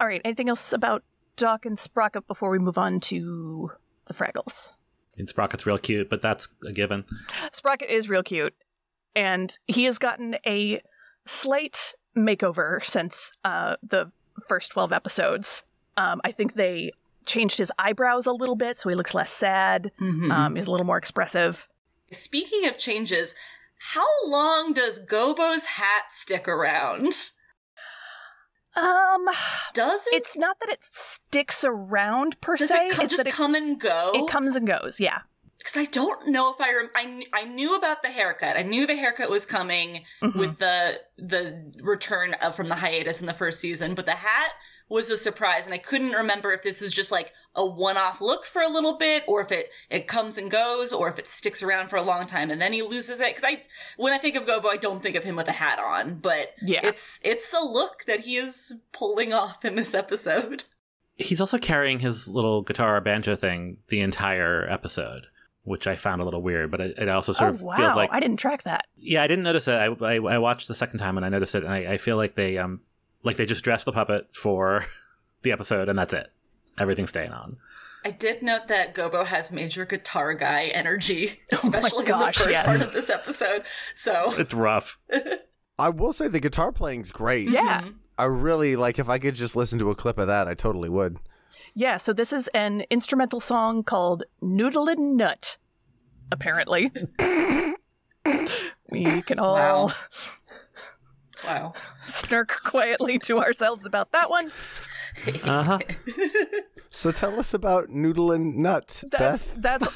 All 0.00 0.06
right, 0.06 0.20
anything 0.24 0.48
else 0.48 0.72
about 0.72 1.02
Doc 1.36 1.64
and 1.64 1.78
Sprocket 1.78 2.26
before 2.26 2.50
we 2.50 2.58
move 2.58 2.76
on 2.76 3.00
to 3.00 3.72
the 4.06 4.14
Fraggles? 4.14 4.70
And 5.18 5.28
Sprocket's 5.28 5.66
real 5.66 5.78
cute, 5.78 6.08
but 6.08 6.22
that's 6.22 6.48
a 6.66 6.72
given. 6.72 7.04
Sprocket 7.52 7.90
is 7.90 8.08
real 8.08 8.22
cute, 8.22 8.54
and 9.14 9.56
he 9.66 9.84
has 9.84 9.98
gotten 9.98 10.36
a 10.46 10.80
slight 11.26 11.94
makeover 12.16 12.84
since 12.84 13.32
uh, 13.44 13.76
the 13.82 14.10
first 14.48 14.70
12 14.72 14.92
episodes. 14.92 15.64
Um, 15.96 16.20
I 16.24 16.32
think 16.32 16.54
they 16.54 16.92
changed 17.26 17.58
his 17.58 17.70
eyebrows 17.78 18.26
a 18.26 18.32
little 18.32 18.56
bit 18.56 18.78
so 18.78 18.88
he 18.88 18.94
looks 18.94 19.14
less 19.14 19.30
sad, 19.30 19.92
um, 20.00 20.56
is 20.56 20.66
a 20.66 20.70
little 20.70 20.86
more 20.86 20.98
expressive. 20.98 21.68
Speaking 22.10 22.66
of 22.66 22.78
changes, 22.78 23.34
how 23.94 24.06
long 24.26 24.72
does 24.72 24.98
Gobo's 24.98 25.64
hat 25.64 26.04
stick 26.10 26.48
around? 26.48 27.12
Um, 28.76 29.26
Does 29.74 30.06
it? 30.08 30.14
it's 30.14 30.36
not 30.36 30.58
that 30.60 30.70
it 30.70 30.82
sticks 30.82 31.64
around 31.64 32.40
per 32.40 32.56
does 32.56 32.68
se, 32.68 32.88
it 32.92 33.10
just 33.10 33.26
it, 33.26 33.32
come 33.32 33.54
and 33.54 33.78
go? 33.78 34.12
it 34.14 34.30
comes 34.30 34.56
and 34.56 34.66
goes, 34.66 34.98
yeah. 34.98 35.20
because 35.58 35.76
I 35.76 35.84
don't 35.84 36.28
know 36.28 36.52
if 36.52 36.60
I 36.60 36.72
rem- 36.74 36.90
I 36.94 37.22
I 37.42 37.44
knew 37.44 37.76
about 37.76 38.02
the 38.02 38.08
haircut. 38.08 38.56
I 38.56 38.62
knew 38.62 38.86
the 38.86 38.96
haircut 38.96 39.30
was 39.30 39.44
coming 39.46 40.04
Mhm. 40.22 40.36
with 40.36 40.58
the 40.58 41.00
the 41.18 41.70
return 41.82 42.34
of 42.34 42.56
from 42.56 42.68
the 42.68 42.76
hiatus 42.76 43.20
in 43.20 43.26
the 43.26 43.34
first 43.34 43.60
season, 43.60 43.94
but 43.94 44.06
the 44.06 44.12
hat 44.16 44.52
was 44.92 45.08
a 45.08 45.16
surprise, 45.16 45.64
and 45.64 45.74
I 45.74 45.78
couldn't 45.78 46.12
remember 46.12 46.52
if 46.52 46.62
this 46.62 46.82
is 46.82 46.92
just 46.92 47.10
like 47.10 47.32
a 47.54 47.64
one 47.64 47.96
off 47.96 48.20
look 48.20 48.44
for 48.44 48.60
a 48.62 48.68
little 48.68 48.96
bit, 48.96 49.24
or 49.26 49.40
if 49.40 49.50
it 49.50 49.70
it 49.90 50.06
comes 50.06 50.36
and 50.36 50.50
goes, 50.50 50.92
or 50.92 51.08
if 51.08 51.18
it 51.18 51.26
sticks 51.26 51.62
around 51.62 51.88
for 51.88 51.96
a 51.96 52.02
long 52.02 52.26
time 52.26 52.50
and 52.50 52.60
then 52.60 52.72
he 52.72 52.82
loses 52.82 53.18
it. 53.18 53.34
Because 53.34 53.44
I 53.44 53.62
when 53.96 54.12
I 54.12 54.18
think 54.18 54.36
of 54.36 54.44
Gobo, 54.44 54.66
I 54.66 54.76
don't 54.76 55.02
think 55.02 55.16
of 55.16 55.24
him 55.24 55.34
with 55.34 55.48
a 55.48 55.52
hat 55.52 55.78
on, 55.78 56.18
but 56.18 56.50
Yeah. 56.60 56.80
it's 56.84 57.18
it's 57.24 57.52
a 57.52 57.64
look 57.64 58.04
that 58.06 58.20
he 58.20 58.36
is 58.36 58.74
pulling 58.92 59.32
off 59.32 59.64
in 59.64 59.74
this 59.74 59.94
episode. 59.94 60.64
He's 61.16 61.40
also 61.40 61.58
carrying 61.58 62.00
his 62.00 62.28
little 62.28 62.62
guitar 62.62 62.96
or 62.96 63.00
banjo 63.00 63.34
thing 63.34 63.78
the 63.88 64.00
entire 64.00 64.70
episode, 64.70 65.26
which 65.62 65.86
I 65.86 65.96
found 65.96 66.20
a 66.20 66.24
little 66.24 66.42
weird, 66.42 66.70
but 66.70 66.80
it, 66.80 66.98
it 66.98 67.08
also 67.08 67.32
sort 67.32 67.52
oh, 67.52 67.54
of 67.54 67.62
wow. 67.62 67.76
feels 67.76 67.96
like 67.96 68.10
I 68.12 68.20
didn't 68.20 68.38
track 68.38 68.64
that. 68.64 68.84
Yeah, 68.96 69.22
I 69.22 69.26
didn't 69.26 69.44
notice 69.44 69.68
it. 69.68 69.74
I, 69.74 69.86
I 70.04 70.16
I 70.16 70.38
watched 70.38 70.68
the 70.68 70.74
second 70.74 70.98
time 70.98 71.16
and 71.16 71.24
I 71.24 71.28
noticed 71.28 71.54
it, 71.54 71.64
and 71.64 71.72
I, 71.72 71.92
I 71.92 71.96
feel 71.98 72.16
like 72.16 72.34
they 72.34 72.58
um 72.58 72.80
like 73.22 73.36
they 73.36 73.46
just 73.46 73.64
dress 73.64 73.84
the 73.84 73.92
puppet 73.92 74.34
for 74.34 74.86
the 75.42 75.52
episode, 75.52 75.88
and 75.88 75.98
that's 75.98 76.14
it. 76.14 76.32
Everything's 76.78 77.10
staying 77.10 77.32
on. 77.32 77.56
I 78.04 78.10
did 78.10 78.42
note 78.42 78.66
that 78.66 78.94
Gobo 78.94 79.24
has 79.24 79.52
major 79.52 79.84
guitar 79.84 80.34
guy 80.34 80.64
energy, 80.74 81.40
oh 81.52 81.56
especially 81.56 82.04
gosh, 82.04 82.20
in 82.20 82.28
the 82.28 82.32
first 82.32 82.50
yes. 82.50 82.66
part 82.66 82.80
of 82.80 82.92
this 82.92 83.10
episode. 83.10 83.62
So 83.94 84.34
It's 84.36 84.54
rough. 84.54 84.98
I 85.78 85.88
will 85.88 86.12
say 86.12 86.28
the 86.28 86.40
guitar 86.40 86.72
playing's 86.72 87.12
great. 87.12 87.48
Yeah. 87.48 87.82
Mm-hmm. 87.82 87.90
I 88.18 88.24
really 88.24 88.76
like 88.76 88.98
if 88.98 89.08
I 89.08 89.18
could 89.18 89.34
just 89.34 89.56
listen 89.56 89.78
to 89.78 89.90
a 89.90 89.94
clip 89.94 90.18
of 90.18 90.26
that, 90.26 90.48
I 90.48 90.54
totally 90.54 90.88
would. 90.88 91.18
Yeah, 91.74 91.96
so 91.96 92.12
this 92.12 92.32
is 92.32 92.48
an 92.48 92.84
instrumental 92.90 93.40
song 93.40 93.82
called 93.82 94.24
Noodlin' 94.42 95.16
Nut, 95.16 95.56
apparently. 96.30 96.92
we 98.90 99.22
can 99.22 99.38
all 99.38 99.54
Wow. 99.54 99.92
Wow. 101.44 101.72
snark 102.06 102.62
quietly 102.64 103.18
to 103.20 103.38
ourselves 103.38 103.86
about 103.86 104.12
that 104.12 104.30
one. 104.30 104.50
Uh 105.44 105.62
huh. 105.62 105.78
So 106.94 107.10
tell 107.10 107.40
us 107.40 107.54
about 107.54 107.88
Noodle 107.88 108.32
and 108.32 108.54
Nut, 108.58 109.02
That's 109.10 109.56
Beth. 109.56 109.56
that's 109.62 109.88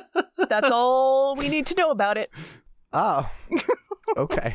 that's 0.48 0.70
all 0.70 1.34
we 1.34 1.48
need 1.48 1.66
to 1.66 1.74
know 1.74 1.90
about 1.90 2.16
it. 2.16 2.30
Oh, 2.92 3.28
okay. 4.16 4.54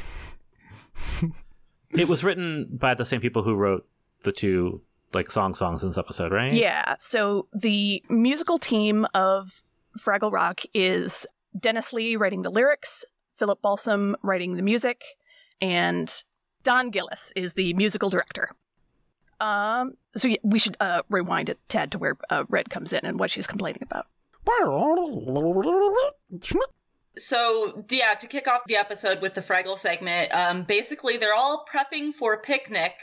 it 1.91 2.07
was 2.07 2.23
written 2.23 2.69
by 2.71 2.93
the 2.93 3.05
same 3.05 3.19
people 3.19 3.43
who 3.43 3.53
wrote 3.53 3.85
the 4.21 4.31
two 4.31 4.81
like 5.13 5.29
song 5.29 5.53
songs 5.53 5.83
in 5.83 5.89
this 5.89 5.97
episode, 5.97 6.31
right? 6.31 6.53
Yeah, 6.53 6.95
so 6.99 7.47
the 7.53 8.01
musical 8.09 8.57
team 8.57 9.05
of 9.13 9.61
Fraggle 9.99 10.31
Rock 10.31 10.61
is 10.73 11.27
Dennis 11.59 11.91
Lee 11.91 12.15
writing 12.15 12.43
the 12.43 12.49
lyrics, 12.49 13.03
Philip 13.37 13.61
Balsam 13.61 14.15
writing 14.23 14.55
the 14.55 14.63
music, 14.63 15.03
and 15.59 16.23
Don 16.63 16.89
Gillis 16.89 17.31
is 17.35 17.53
the 17.53 17.73
musical 17.73 18.09
director. 18.09 18.51
Um, 19.39 19.93
so 20.15 20.29
we 20.43 20.59
should 20.59 20.75
uh, 20.79 21.03
rewind 21.09 21.49
a 21.49 21.55
tad 21.69 21.91
to 21.91 21.97
where 21.97 22.17
uh, 22.29 22.43
Red 22.49 22.69
comes 22.69 22.91
in 22.93 23.05
and 23.05 23.19
what 23.19 23.31
she's 23.31 23.47
complaining 23.47 23.81
about. 23.83 24.07
So 27.17 27.85
yeah, 27.89 28.13
to 28.13 28.27
kick 28.27 28.47
off 28.47 28.61
the 28.67 28.75
episode 28.75 29.21
with 29.21 29.33
the 29.33 29.41
Fraggle 29.41 29.77
segment, 29.77 30.31
um, 30.33 30.63
basically 30.63 31.17
they're 31.17 31.33
all 31.33 31.65
prepping 31.71 32.13
for 32.13 32.33
a 32.33 32.39
picnic, 32.39 32.93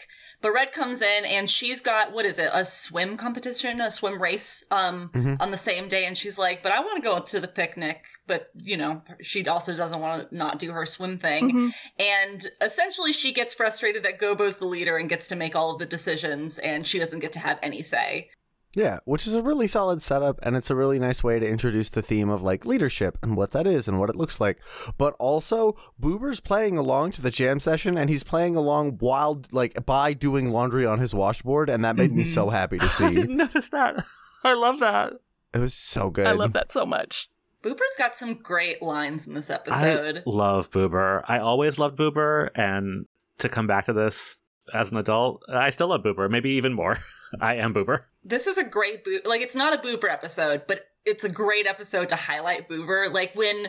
but 0.41 0.53
Red 0.53 0.73
comes 0.73 1.03
in 1.03 1.25
and 1.25 1.51
she's 1.51 1.81
got 1.81 2.13
what 2.13 2.25
is 2.25 2.39
it, 2.39 2.51
a 2.53 2.65
swim 2.65 3.17
competition, 3.17 3.81
a 3.81 3.91
swim 3.91 4.23
race, 4.23 4.65
um, 4.71 5.11
on 5.41 5.51
the 5.51 5.57
same 5.57 5.89
day, 5.89 6.07
and 6.07 6.17
she's 6.17 6.39
like, 6.39 6.63
"But 6.63 6.73
I 6.73 6.81
want 6.81 6.97
to 6.97 7.03
go 7.03 7.19
to 7.19 7.41
the 7.41 7.49
picnic," 7.49 8.05
but 8.27 8.51
you 8.55 8.77
know, 8.77 9.03
she 9.21 9.47
also 9.47 9.77
doesn't 9.77 10.01
want 10.01 10.31
to 10.31 10.37
not 10.37 10.59
do 10.59 10.71
her 10.73 10.87
swim 10.87 11.19
thing, 11.19 11.73
and 11.99 12.47
essentially 12.61 13.13
she 13.13 13.33
gets 13.33 13.55
frustrated 13.55 14.03
that 14.05 14.19
Gobo's 14.19 14.57
the 14.57 14.67
leader 14.67 14.97
and 14.97 15.09
gets 15.09 15.29
to 15.29 15.37
make 15.37 15.55
all 15.57 15.73
of 15.73 15.79
the 15.79 15.87
decisions, 15.87 16.59
and 16.59 16.87
she 16.87 16.99
doesn't 16.99 17.21
get 17.21 17.33
to 17.35 17.39
have 17.41 17.59
any 17.63 17.83
say. 17.83 18.31
Yeah, 18.76 18.99
which 19.06 19.26
is 19.26 19.35
a 19.35 19.40
really 19.40 19.66
solid 19.66 20.02
setup, 20.02 20.38
and 20.42 20.54
it's 20.54 20.71
a 20.71 20.76
really 20.76 20.99
nice 20.99 21.25
way 21.25 21.38
to 21.38 21.49
introduce 21.49 21.88
the 21.88 22.02
theme 22.02 22.28
of 22.28 22.42
like 22.42 22.66
leadership 22.66 23.16
and 23.23 23.35
what 23.35 23.52
that 23.52 23.66
is 23.66 23.88
and 23.88 23.99
what 23.99 24.11
it 24.11 24.16
looks 24.16 24.38
like. 24.38 24.59
But 24.99 25.16
also, 25.18 25.78
Boober's 25.99 26.40
playing 26.40 26.76
along 26.76 27.12
to 27.12 27.23
the 27.23 27.30
jam 27.30 27.59
session, 27.59 27.97
and 27.97 28.11
he's 28.11 28.23
playing 28.23 28.54
along 28.54 28.99
while 28.99 29.40
like 29.50 29.87
by 29.87 30.12
doing 30.12 30.50
laundry 30.50 30.85
on 30.85 30.99
his 30.99 31.14
washboard, 31.14 31.71
and 31.71 31.83
that 31.87 31.97
made 31.97 32.12
me 32.12 32.23
so 32.23 32.45
mm-hmm. 32.45 32.54
happy 32.54 32.78
to 32.78 32.87
see. 32.87 33.04
I 33.06 33.09
see. 33.09 33.14
didn't 33.14 33.38
notice 33.38 33.71
that. 33.71 34.04
I 34.45 34.52
love 34.52 34.78
that. 34.80 35.14
it 35.54 35.59
was 35.59 35.73
so 35.73 36.11
good. 36.11 36.26
I 36.26 36.33
love 36.33 36.52
that 36.52 36.71
so 36.71 36.85
much. 36.85 37.30
Boober's 37.62 37.97
got 37.97 38.14
some 38.14 38.35
great 38.35 38.83
lines 38.83 39.26
in 39.26 39.33
this 39.33 39.49
I 39.49 39.54
episode. 39.54 40.23
love 40.26 40.71
Boober. 40.71 41.23
I 41.26 41.38
always 41.38 41.78
loved 41.78 41.99
Boober, 41.99 42.50
and 42.54 43.06
to 43.38 43.49
come 43.49 43.66
back 43.66 43.87
to 43.87 43.95
this 43.95 44.37
as 44.75 44.90
an 44.90 44.99
adult, 44.99 45.42
I 45.49 45.71
still 45.71 45.88
love 45.88 46.02
Boober. 46.02 46.30
Maybe 46.30 46.50
even 46.50 46.75
more. 46.75 46.99
I 47.40 47.54
am 47.54 47.73
Boober. 47.73 48.02
This 48.28 48.47
is 48.47 48.59
a 48.59 48.64
great 48.64 49.04
Boo. 49.04 49.21
Like, 49.25 49.40
it's 49.40 49.54
not 49.54 49.73
a 49.73 49.78
Boober 49.78 50.11
episode, 50.11 50.62
but 50.66 50.88
it's 51.06 51.23
a 51.23 51.28
great 51.28 51.66
episode 51.66 52.09
to 52.09 52.16
highlight 52.16 52.68
Boober. 52.68 53.12
Like 53.12 53.35
when 53.37 53.68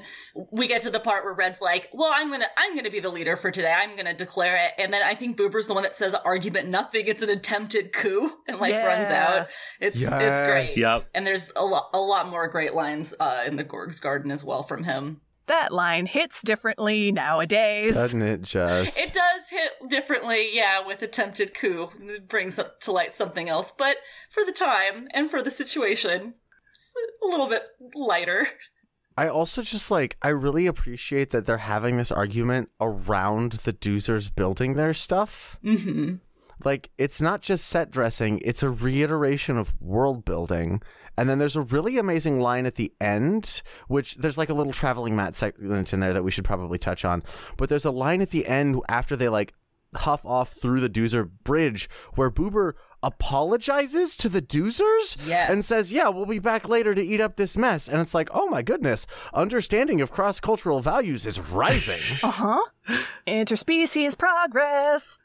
we 0.51 0.67
get 0.67 0.81
to 0.81 0.89
the 0.89 0.99
part 0.99 1.23
where 1.23 1.33
Red's 1.33 1.61
like, 1.61 1.89
"Well, 1.93 2.11
I'm 2.13 2.31
gonna, 2.31 2.47
I'm 2.57 2.75
gonna 2.75 2.89
be 2.89 2.99
the 2.99 3.09
leader 3.09 3.37
for 3.37 3.51
today. 3.51 3.71
I'm 3.71 3.95
gonna 3.95 4.15
declare 4.15 4.57
it," 4.57 4.71
and 4.79 4.91
then 4.91 5.03
I 5.03 5.13
think 5.13 5.37
Boober's 5.37 5.67
the 5.67 5.75
one 5.75 5.83
that 5.83 5.95
says, 5.95 6.15
"Argument 6.25 6.67
nothing. 6.67 7.05
It's 7.07 7.21
an 7.21 7.29
attempted 7.29 7.93
coup," 7.93 8.31
and 8.47 8.59
like 8.59 8.73
runs 8.73 9.09
out. 9.11 9.49
It's 9.79 10.01
it's 10.01 10.39
great. 10.41 10.75
Yep. 10.75 11.09
And 11.13 11.27
there's 11.27 11.51
a 11.55 11.63
lot, 11.63 11.89
a 11.93 11.99
lot 11.99 12.27
more 12.27 12.47
great 12.47 12.73
lines 12.73 13.13
uh, 13.19 13.43
in 13.45 13.55
the 13.55 13.63
Gorg's 13.63 13.99
Garden 13.99 14.31
as 14.31 14.43
well 14.43 14.63
from 14.63 14.83
him. 14.83 15.21
That 15.48 15.72
line 15.72 16.06
hits 16.06 16.42
differently 16.42 17.12
nowadays. 17.12 17.94
Doesn't 17.94 18.22
it 18.22 18.42
just? 18.42 18.98
It 18.98 19.13
does 19.13 19.50
hit 19.50 19.89
differently, 19.89 20.50
yeah, 20.54 20.86
with 20.86 21.01
attempted 21.01 21.54
coup. 21.54 21.89
It 22.01 22.27
brings 22.27 22.60
up 22.60 22.82
to 22.82 22.92
light 22.92 23.13
something 23.13 23.48
else, 23.48 23.72
but 23.72 23.98
for 24.30 24.44
the 24.44 24.51
time 24.51 25.08
and 25.13 25.30
for 25.30 25.42
the 25.42 25.51
situation, 25.51 26.34
it's 26.70 26.94
a 27.24 27.27
little 27.27 27.48
bit 27.48 27.63
lighter. 27.96 28.48
I 29.18 29.30
also 29.30 29.63
just 29.63 29.89
like 29.89 30.16
I 30.22 30.30
really 30.30 30.68
appreciate 30.68 31.32
that 31.32 31.46
they're 31.46 31.58
having 31.58 31.98
this 31.98 32.12
argument 32.12 32.70
around 32.80 33.54
the 33.54 33.74
Doozers 33.74 34.34
building 34.34 34.75
their 34.75 34.94
stuff. 34.94 35.58
Mm-hmm. 35.63 36.16
Like 36.63 36.92
it's 36.98 37.22
not 37.22 37.42
just 37.42 37.68
set 37.68 37.89
dressing, 37.89 38.39
it's 38.44 38.63
a 38.63 38.70
reiteration 38.70 39.58
of 39.58 39.74
world 39.82 40.24
building. 40.24 40.82
And 41.17 41.27
then 41.29 41.39
there's 41.39 41.55
a 41.55 41.62
really 41.62 41.97
amazing 41.97 42.39
line 42.39 42.65
at 42.65 42.75
the 42.75 42.93
end, 43.01 43.62
which 43.88 44.15
there's 44.15 44.38
like 44.38 44.50
a 44.50 44.53
little 44.53 44.74
traveling 44.74 45.15
Matt 45.15 45.36
segment 45.36 45.91
in 45.93 46.00
there 46.00 46.13
that 46.13 46.24
we 46.24 46.31
should 46.31 46.45
probably 46.45 46.77
touch 46.77 47.03
on. 47.03 47.24
But 47.57 47.69
there's 47.69 47.86
a 47.86 47.91
line 47.91 48.21
at 48.21 48.29
the 48.29 48.45
end 48.47 48.79
after 48.88 49.15
they 49.15 49.27
like 49.29 49.53
huff 49.95 50.25
off 50.25 50.51
through 50.51 50.79
the 50.81 50.89
Doozer 50.89 51.27
bridge 51.43 51.89
where 52.15 52.29
Boober 52.29 52.74
apologizes 53.01 54.15
to 54.17 54.29
the 54.29 54.41
Doozers 54.41 55.17
Yes. 55.25 55.50
and 55.51 55.63
says, 55.65 55.91
Yeah, 55.93 56.09
we'll 56.09 56.25
be 56.25 56.39
back 56.39 56.67
later 56.67 56.93
to 56.93 57.01
eat 57.03 57.21
up 57.21 57.36
this 57.36 57.57
mess. 57.57 57.88
And 57.88 58.01
it's 58.01 58.13
like, 58.13 58.29
oh 58.31 58.47
my 58.47 58.62
goodness, 58.62 59.07
understanding 59.33 60.01
of 60.01 60.12
cross 60.12 60.39
cultural 60.39 60.81
values 60.81 61.25
is 61.25 61.39
rising. 61.39 62.17
Uh 62.27 62.31
huh. 62.31 62.97
Interspecies 63.27 64.17
progress. 64.17 65.17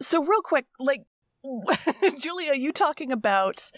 So, 0.00 0.24
real 0.24 0.42
quick, 0.42 0.66
like, 0.78 1.02
Julia, 2.20 2.54
you 2.54 2.72
talking 2.72 3.12
about 3.12 3.70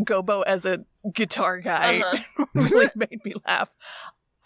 Gobo 0.00 0.42
as 0.46 0.66
a 0.66 0.84
guitar 1.12 1.60
guy 1.60 2.00
Uh-huh. 2.00 2.46
really 2.54 2.88
made 2.96 3.24
me 3.24 3.32
laugh. 3.46 3.70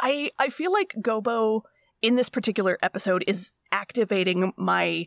I 0.01 0.31
I 0.39 0.49
feel 0.49 0.73
like 0.73 0.95
Gobo 1.01 1.63
in 2.03 2.17
this 2.17 2.29
particular 2.29 2.79
episode 2.83 3.25
is 3.27 3.53
activating 3.73 4.53
my 4.57 5.07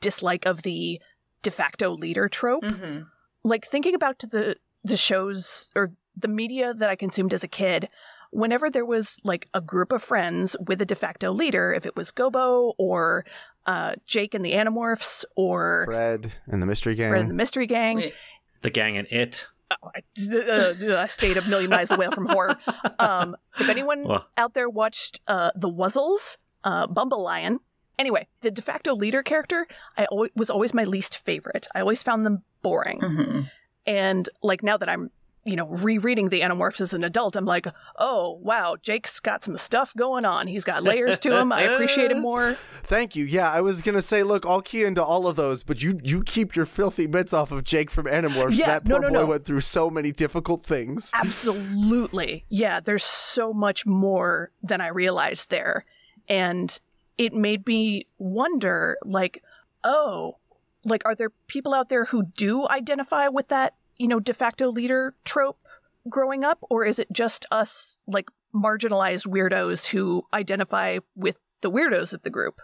dislike 0.00 0.44
of 0.46 0.62
the 0.62 1.00
de 1.42 1.50
facto 1.50 1.90
leader 1.96 2.28
trope. 2.28 2.64
Mm-hmm. 2.64 3.02
like 3.44 3.66
thinking 3.66 3.94
about 3.94 4.18
the 4.20 4.56
the 4.84 4.96
shows 4.96 5.70
or 5.76 5.92
the 6.16 6.28
media 6.28 6.74
that 6.74 6.90
I 6.90 6.96
consumed 6.96 7.32
as 7.32 7.42
a 7.44 7.48
kid, 7.48 7.88
whenever 8.30 8.68
there 8.68 8.84
was 8.84 9.18
like 9.24 9.48
a 9.54 9.60
group 9.60 9.92
of 9.92 10.02
friends 10.02 10.56
with 10.66 10.82
a 10.82 10.84
de 10.86 10.94
facto 10.94 11.32
leader, 11.32 11.72
if 11.72 11.86
it 11.86 11.94
was 11.96 12.10
Gobo 12.12 12.74
or 12.78 13.24
uh, 13.66 13.94
Jake 14.06 14.34
and 14.34 14.44
the 14.44 14.52
Animorphs 14.52 15.24
or 15.36 15.84
Fred 15.86 16.32
and 16.48 16.60
the 16.60 16.66
Mystery 16.66 16.94
Gang. 16.96 17.10
Fred 17.10 17.20
and 17.22 17.30
the 17.30 17.34
Mystery 17.34 17.66
Gang, 17.66 17.96
Wait, 17.98 18.14
The 18.62 18.70
gang 18.70 18.96
and 18.98 19.06
it. 19.10 19.48
I, 19.82 20.02
uh, 20.34 21.02
I 21.02 21.06
stayed 21.06 21.36
a 21.36 21.48
million 21.48 21.70
miles 21.70 21.90
away 21.90 22.08
from 22.14 22.26
horror. 22.26 22.56
Um, 22.98 23.36
if 23.58 23.68
anyone 23.68 24.02
Well. 24.02 24.26
out 24.36 24.54
there 24.54 24.68
watched 24.68 25.20
uh, 25.28 25.50
the 25.54 25.68
Wuzzles, 25.68 26.36
uh, 26.64 26.86
Bumblelion. 26.86 27.58
Anyway, 27.98 28.26
the 28.40 28.50
de 28.50 28.62
facto 28.62 28.94
leader 28.94 29.22
character 29.22 29.66
I 29.96 30.06
always, 30.06 30.30
was 30.34 30.50
always 30.50 30.72
my 30.74 30.84
least 30.84 31.18
favorite. 31.18 31.66
I 31.74 31.80
always 31.80 32.02
found 32.02 32.24
them 32.24 32.42
boring. 32.62 33.00
Mm-hmm. 33.00 33.40
And 33.86 34.28
like 34.42 34.62
now 34.62 34.76
that 34.76 34.88
I'm, 34.88 35.10
you 35.44 35.56
know, 35.56 35.66
rereading 35.66 36.28
the 36.28 36.40
Animorphs 36.40 36.80
as 36.80 36.92
an 36.94 37.02
adult, 37.02 37.34
I'm 37.34 37.44
like, 37.44 37.66
oh 37.98 38.38
wow, 38.42 38.76
Jake's 38.80 39.18
got 39.18 39.42
some 39.42 39.56
stuff 39.56 39.92
going 39.96 40.24
on. 40.24 40.46
He's 40.46 40.64
got 40.64 40.82
layers 40.82 41.18
to 41.20 41.36
him. 41.36 41.52
I 41.52 41.62
appreciate 41.62 42.10
him 42.10 42.20
more. 42.22 42.54
Thank 42.84 43.16
you. 43.16 43.24
Yeah, 43.24 43.50
I 43.50 43.60
was 43.60 43.82
gonna 43.82 44.02
say, 44.02 44.22
look, 44.22 44.46
I'll 44.46 44.62
key 44.62 44.84
into 44.84 45.02
all 45.02 45.26
of 45.26 45.36
those, 45.36 45.64
but 45.64 45.82
you 45.82 46.00
you 46.02 46.22
keep 46.22 46.54
your 46.54 46.66
filthy 46.66 47.06
bits 47.06 47.32
off 47.32 47.50
of 47.50 47.64
Jake 47.64 47.90
from 47.90 48.06
Animorphs. 48.06 48.58
Yeah, 48.58 48.66
that 48.66 48.86
no, 48.86 48.98
poor 48.98 49.02
no, 49.02 49.08
boy 49.08 49.14
no. 49.14 49.26
went 49.26 49.44
through 49.44 49.62
so 49.62 49.90
many 49.90 50.12
difficult 50.12 50.62
things. 50.62 51.10
Absolutely. 51.14 52.44
Yeah, 52.48 52.80
there's 52.80 53.04
so 53.04 53.52
much 53.52 53.84
more 53.84 54.50
than 54.62 54.80
I 54.80 54.88
realized 54.88 55.50
there. 55.50 55.84
And 56.28 56.78
it 57.18 57.32
made 57.32 57.66
me 57.66 58.06
wonder 58.18 58.96
like, 59.04 59.42
oh, 59.84 60.36
like 60.84 61.02
are 61.04 61.14
there 61.14 61.30
people 61.46 61.74
out 61.74 61.88
there 61.88 62.06
who 62.06 62.24
do 62.24 62.68
identify 62.68 63.28
with 63.28 63.48
that, 63.48 63.74
you 63.96 64.08
know, 64.08 64.20
de 64.20 64.34
facto 64.34 64.70
leader 64.70 65.14
trope 65.24 65.58
growing 66.08 66.44
up 66.44 66.58
or 66.68 66.84
is 66.84 66.98
it 66.98 67.12
just 67.12 67.46
us 67.50 67.98
like 68.06 68.28
marginalized 68.54 69.26
weirdos 69.26 69.86
who 69.86 70.22
identify 70.32 70.98
with 71.14 71.38
the 71.60 71.70
weirdos 71.70 72.12
of 72.12 72.22
the 72.22 72.30
group? 72.30 72.60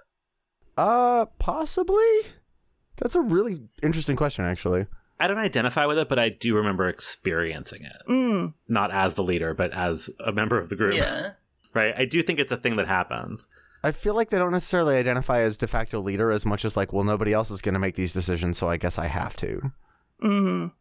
Uh, 0.76 1.26
possibly. 1.38 2.04
That's 2.96 3.14
a 3.14 3.20
really 3.20 3.60
interesting 3.82 4.16
question, 4.16 4.44
actually. 4.44 4.86
I 5.20 5.26
don't 5.26 5.38
identify 5.38 5.86
with 5.86 5.98
it, 5.98 6.08
but 6.08 6.18
I 6.18 6.28
do 6.28 6.54
remember 6.54 6.88
experiencing 6.88 7.82
it. 7.82 7.96
Mm. 8.08 8.54
Not 8.68 8.92
as 8.92 9.14
the 9.14 9.24
leader, 9.24 9.54
but 9.54 9.72
as 9.72 10.10
a 10.24 10.32
member 10.32 10.58
of 10.58 10.68
the 10.68 10.76
group. 10.76 10.94
Yeah. 10.94 11.32
Right? 11.74 11.94
I 11.96 12.04
do 12.04 12.22
think 12.22 12.38
it's 12.38 12.52
a 12.52 12.56
thing 12.56 12.76
that 12.76 12.86
happens. 12.86 13.48
I 13.82 13.92
feel 13.92 14.14
like 14.14 14.30
they 14.30 14.38
don't 14.38 14.52
necessarily 14.52 14.96
identify 14.96 15.40
as 15.40 15.56
de 15.56 15.66
facto 15.66 16.00
leader 16.00 16.30
as 16.30 16.44
much 16.44 16.64
as 16.64 16.76
like, 16.76 16.92
well, 16.92 17.04
nobody 17.04 17.32
else 17.32 17.50
is 17.50 17.62
gonna 17.62 17.78
make 17.78 17.94
these 17.94 18.12
decisions, 18.12 18.58
so 18.58 18.68
I 18.68 18.76
guess 18.76 18.98
I 18.98 19.06
have 19.06 19.36
to. 19.36 19.72
Mm. 20.22 20.72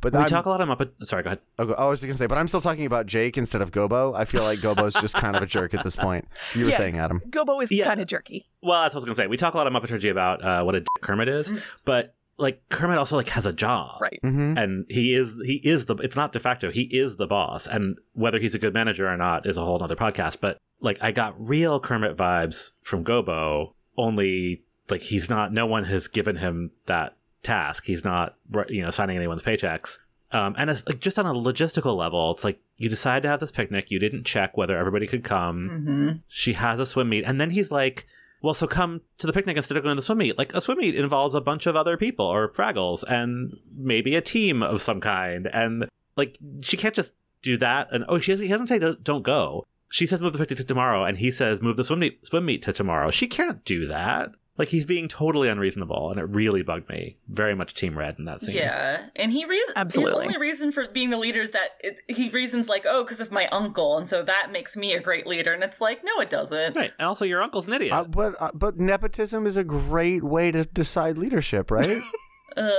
But 0.00 0.12
We 0.12 0.18
I'm- 0.20 0.28
talk 0.28 0.46
a 0.46 0.48
lot 0.50 0.60
of 0.60 0.68
Muppet. 0.68 0.90
Sorry, 1.06 1.22
go 1.22 1.28
ahead. 1.28 1.40
oh, 1.58 1.72
I 1.74 1.86
was 1.86 2.02
gonna 2.02 2.16
say, 2.16 2.26
but 2.26 2.38
I'm 2.38 2.48
still 2.48 2.60
talking 2.60 2.86
about 2.86 3.06
Jake 3.06 3.36
instead 3.38 3.62
of 3.62 3.72
Gobo. 3.72 4.14
I 4.16 4.24
feel 4.24 4.42
like 4.42 4.58
Gobo's 4.60 4.94
just 4.94 5.14
kind 5.14 5.36
of 5.36 5.42
a 5.42 5.46
jerk 5.46 5.74
at 5.74 5.84
this 5.84 5.96
point. 5.96 6.26
You 6.54 6.64
were 6.64 6.70
Yeah. 6.70 6.76
saying, 6.78 6.98
Adam. 6.98 7.20
Gobo 7.30 7.62
is 7.62 7.70
Yeah. 7.70 7.84
kind 7.86 8.00
of 8.00 8.06
jerky. 8.06 8.46
Well, 8.62 8.82
that's 8.82 8.94
what 8.94 9.00
I 9.00 9.02
was 9.02 9.04
gonna 9.04 9.14
say. 9.14 9.26
We 9.26 9.36
talk 9.36 9.54
a 9.54 9.56
lot 9.56 9.66
of 9.66 9.72
Muppeturgy 9.72 10.10
about 10.10 10.42
uh, 10.44 10.62
what 10.64 10.74
a 10.74 10.80
dick 10.80 10.88
Kermit 11.00 11.28
is, 11.28 11.52
but 11.84 12.14
like 12.38 12.60
Kermit 12.68 12.98
also 12.98 13.16
like 13.16 13.30
has 13.30 13.46
a 13.46 13.52
job, 13.52 14.00
Right. 14.00 14.20
Mm-hmm. 14.22 14.58
And 14.58 14.84
he 14.90 15.14
is 15.14 15.32
he 15.44 15.54
is 15.64 15.86
the 15.86 15.94
it's 15.96 16.16
not 16.16 16.32
de 16.32 16.38
facto 16.40 16.70
he 16.70 16.82
is 16.82 17.16
the 17.16 17.26
boss, 17.26 17.66
and 17.66 17.96
whether 18.12 18.38
he's 18.38 18.54
a 18.54 18.58
good 18.58 18.74
manager 18.74 19.08
or 19.08 19.16
not 19.16 19.46
is 19.46 19.56
a 19.56 19.64
whole 19.64 19.82
other 19.82 19.96
podcast. 19.96 20.38
But 20.40 20.58
like 20.80 20.98
I 21.00 21.12
got 21.12 21.34
real 21.38 21.80
Kermit 21.80 22.16
vibes 22.16 22.72
from 22.82 23.04
Gobo, 23.04 23.72
only 23.96 24.62
like 24.90 25.00
he's 25.02 25.30
not. 25.30 25.52
No 25.52 25.64
one 25.66 25.84
has 25.84 26.08
given 26.08 26.36
him 26.36 26.72
that 26.86 27.16
task. 27.46 27.84
He's 27.86 28.04
not 28.04 28.36
you 28.68 28.82
know 28.82 28.90
signing 28.90 29.16
anyone's 29.16 29.42
paychecks. 29.42 29.98
Um, 30.32 30.54
and 30.58 30.68
it's 30.70 30.84
like 30.86 31.00
just 31.00 31.18
on 31.18 31.26
a 31.26 31.32
logistical 31.32 31.96
level, 31.96 32.32
it's 32.32 32.44
like 32.44 32.60
you 32.76 32.88
decide 32.88 33.22
to 33.22 33.28
have 33.28 33.40
this 33.40 33.52
picnic. 33.52 33.90
You 33.90 33.98
didn't 33.98 34.24
check 34.24 34.56
whether 34.56 34.76
everybody 34.76 35.06
could 35.06 35.24
come. 35.24 35.68
Mm-hmm. 35.68 36.10
She 36.28 36.54
has 36.54 36.80
a 36.80 36.86
swim 36.86 37.08
meet, 37.08 37.24
and 37.24 37.40
then 37.40 37.50
he's 37.50 37.70
like, 37.70 38.06
"Well, 38.42 38.52
so 38.52 38.66
come 38.66 39.02
to 39.18 39.26
the 39.26 39.32
picnic 39.32 39.56
instead 39.56 39.76
of 39.76 39.84
going 39.84 39.94
to 39.94 40.00
the 40.00 40.04
swim 40.04 40.18
meet." 40.18 40.36
Like 40.36 40.52
a 40.52 40.60
swim 40.60 40.78
meet 40.78 40.96
involves 40.96 41.34
a 41.34 41.40
bunch 41.40 41.66
of 41.66 41.76
other 41.76 41.96
people 41.96 42.26
or 42.26 42.48
Fraggles, 42.48 43.04
and 43.08 43.56
maybe 43.76 44.16
a 44.16 44.20
team 44.20 44.62
of 44.62 44.82
some 44.82 45.00
kind. 45.00 45.46
And 45.46 45.88
like 46.16 46.36
she 46.60 46.76
can't 46.76 46.94
just 46.94 47.12
do 47.42 47.56
that. 47.58 47.88
And 47.92 48.04
oh, 48.08 48.18
she 48.18 48.32
hasn't 48.32 48.48
he 48.48 48.52
doesn't 48.52 48.66
say 48.66 48.80
don't- 48.80 49.04
don't 49.04 49.22
go. 49.22 49.64
She 49.88 50.06
says 50.06 50.20
move 50.20 50.32
the 50.32 50.40
picnic 50.40 50.58
to 50.58 50.64
tomorrow, 50.64 51.04
and 51.04 51.18
he 51.18 51.30
says 51.30 51.62
move 51.62 51.76
the 51.76 51.84
swim 51.84 52.00
meet 52.00 52.26
swim 52.26 52.44
meet 52.44 52.62
to 52.62 52.72
tomorrow. 52.72 53.10
She 53.12 53.28
can't 53.28 53.64
do 53.64 53.86
that. 53.86 54.32
Like 54.58 54.68
he's 54.68 54.86
being 54.86 55.06
totally 55.08 55.48
unreasonable, 55.48 56.10
and 56.10 56.18
it 56.18 56.24
really 56.24 56.62
bugged 56.62 56.88
me. 56.88 57.18
Very 57.28 57.54
much 57.54 57.74
Team 57.74 57.98
Red 57.98 58.18
in 58.18 58.24
that 58.24 58.40
scene. 58.40 58.56
Yeah, 58.56 59.06
and 59.14 59.30
he 59.30 59.44
reason 59.44 59.74
Absolutely. 59.76 60.24
his 60.24 60.34
only 60.34 60.38
reason 60.38 60.72
for 60.72 60.88
being 60.88 61.10
the 61.10 61.18
leader 61.18 61.42
is 61.42 61.50
that 61.50 61.70
it, 61.80 62.00
he 62.08 62.30
reasons 62.30 62.68
like, 62.68 62.86
oh, 62.88 63.04
because 63.04 63.20
of 63.20 63.30
my 63.30 63.48
uncle, 63.48 63.98
and 63.98 64.08
so 64.08 64.22
that 64.22 64.50
makes 64.52 64.76
me 64.76 64.94
a 64.94 65.00
great 65.00 65.26
leader. 65.26 65.52
And 65.52 65.62
it's 65.62 65.80
like, 65.80 66.02
no, 66.04 66.20
it 66.20 66.30
doesn't. 66.30 66.74
Right, 66.74 66.92
and 66.98 67.06
also 67.06 67.24
your 67.24 67.42
uncle's 67.42 67.66
an 67.66 67.74
idiot. 67.74 67.92
Uh, 67.92 68.04
but 68.04 68.34
uh, 68.40 68.50
but 68.54 68.78
nepotism 68.78 69.46
is 69.46 69.56
a 69.56 69.64
great 69.64 70.24
way 70.24 70.50
to 70.50 70.64
decide 70.64 71.18
leadership, 71.18 71.70
right? 71.70 72.02
Uh, 72.56 72.70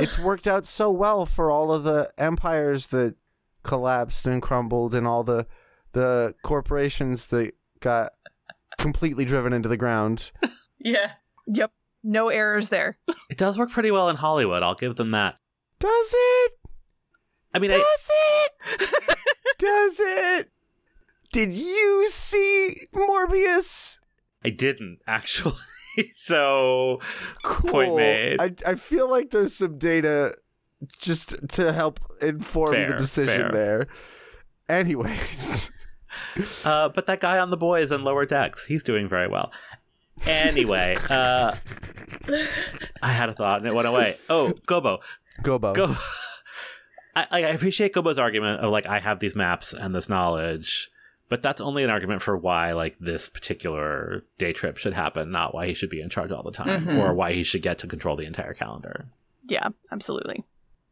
it's 0.00 0.18
worked 0.18 0.48
out 0.48 0.66
so 0.66 0.90
well 0.90 1.24
for 1.24 1.48
all 1.48 1.72
of 1.72 1.84
the 1.84 2.10
empires 2.18 2.88
that 2.88 3.14
collapsed 3.62 4.26
and 4.26 4.42
crumbled 4.42 4.96
and 4.96 5.06
all 5.06 5.22
the 5.22 5.46
the 5.92 6.34
corporations 6.42 7.28
that 7.28 7.54
got 7.80 8.12
completely 8.78 9.24
driven 9.24 9.52
into 9.52 9.68
the 9.68 9.76
ground. 9.76 10.32
yeah. 10.82 11.12
Yep. 11.46 11.72
No 12.04 12.28
errors 12.28 12.68
there. 12.68 12.98
it 13.30 13.36
does 13.38 13.56
work 13.58 13.70
pretty 13.70 13.90
well 13.90 14.08
in 14.08 14.16
Hollywood. 14.16 14.62
I'll 14.62 14.74
give 14.74 14.96
them 14.96 15.12
that. 15.12 15.36
Does 15.78 16.14
it? 16.16 16.52
I 17.54 17.58
mean, 17.58 17.70
I, 17.72 17.76
Does 17.78 18.10
it? 18.10 19.18
Does 19.58 20.00
it? 20.00 20.50
Did 21.32 21.52
you 21.52 22.06
see 22.08 22.86
Morbius? 22.94 23.98
I 24.44 24.50
didn't 24.50 24.98
actually. 25.06 25.54
so 26.14 26.98
Cool. 27.42 27.70
Point 27.70 27.96
made. 27.96 28.40
I, 28.40 28.54
I 28.66 28.74
feel 28.76 29.08
like 29.10 29.30
there's 29.30 29.54
some 29.54 29.78
data 29.78 30.34
just 30.98 31.36
to 31.50 31.72
help 31.72 32.00
inform 32.20 32.72
Fair, 32.72 32.88
the 32.90 32.96
decision 32.96 33.42
fair. 33.42 33.52
there. 33.52 33.86
Anyways, 34.68 35.70
Uh, 36.64 36.88
but 36.90 37.06
that 37.06 37.20
guy 37.20 37.38
on 37.38 37.50
the 37.50 37.56
boys 37.56 37.90
and 37.90 38.04
lower 38.04 38.24
decks, 38.26 38.66
he's 38.66 38.82
doing 38.82 39.08
very 39.08 39.28
well. 39.28 39.50
Anyway, 40.26 40.96
uh, 41.10 41.54
I 43.02 43.12
had 43.12 43.28
a 43.28 43.32
thought 43.34 43.58
and 43.60 43.66
it 43.68 43.74
went 43.74 43.88
away. 43.88 44.16
Oh, 44.28 44.52
Gobo, 44.66 45.02
Gobo. 45.42 45.74
Go. 45.74 45.94
I, 47.14 47.26
I 47.30 47.38
appreciate 47.40 47.92
Gobo's 47.92 48.18
argument 48.18 48.60
of 48.60 48.70
like 48.70 48.86
I 48.86 48.98
have 49.00 49.20
these 49.20 49.36
maps 49.36 49.72
and 49.74 49.94
this 49.94 50.08
knowledge, 50.08 50.90
but 51.28 51.42
that's 51.42 51.60
only 51.60 51.84
an 51.84 51.90
argument 51.90 52.22
for 52.22 52.36
why 52.36 52.72
like 52.72 52.98
this 52.98 53.28
particular 53.28 54.24
day 54.38 54.52
trip 54.52 54.78
should 54.78 54.94
happen, 54.94 55.30
not 55.30 55.54
why 55.54 55.66
he 55.66 55.74
should 55.74 55.90
be 55.90 56.00
in 56.00 56.08
charge 56.08 56.30
all 56.30 56.42
the 56.42 56.52
time 56.52 56.86
Mhm. 56.86 56.98
or 56.98 57.12
why 57.14 57.32
he 57.32 57.42
should 57.42 57.62
get 57.62 57.78
to 57.78 57.86
control 57.86 58.16
the 58.16 58.24
entire 58.24 58.54
calendar. 58.54 59.06
Yeah, 59.46 59.68
absolutely. 59.90 60.44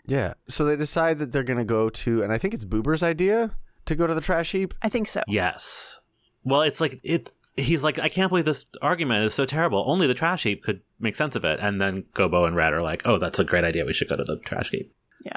Yeah. 0.07 0.35
So 0.49 0.65
they 0.65 0.77
decide 0.77 1.19
that 1.21 1.33
they're 1.33 1.45
going 1.45 1.59
to 1.59 1.65
go 1.65 1.89
to, 1.89 2.23
and 2.23 2.33
I 2.33 2.39
think 2.39 2.53
it's 2.53 2.65
Boober's 2.65 3.03
idea 3.03 3.53
to 3.87 3.95
go 3.95 4.07
to 4.07 4.15
the 4.15 4.21
trash 4.21 4.53
heap. 4.53 4.75
I 4.83 4.89
think 4.89 5.09
so. 5.09 5.23
Yes. 5.29 6.01
Well, 6.45 6.63
it's 6.63 6.81
like 6.81 6.99
it. 7.05 7.33
He's 7.61 7.85
like, 7.85 7.99
I 7.99 8.09
can't 8.09 8.29
believe 8.31 8.45
this 8.45 8.67
argument 8.83 9.25
is 9.25 9.35
so 9.35 9.45
terrible. 9.47 9.85
Only 9.87 10.07
the 10.07 10.15
trash 10.15 10.43
heap 10.43 10.63
could 10.65 10.81
make 10.99 11.17
sense 11.17 11.37
of 11.37 11.45
it. 11.45 11.61
And 11.61 11.81
then 11.81 12.05
Gobo 12.15 12.47
and 12.47 12.57
Red 12.57 12.73
are 12.73 12.81
like, 12.83 13.03
Oh, 13.07 13.19
that's 13.19 13.39
a 13.39 13.45
great 13.45 13.65
idea. 13.65 13.85
We 13.85 13.93
should 13.93 14.09
go 14.09 14.17
to 14.17 14.25
the 14.25 14.37
trash 14.39 14.71
heap. 14.71 14.93
Yeah. 15.25 15.37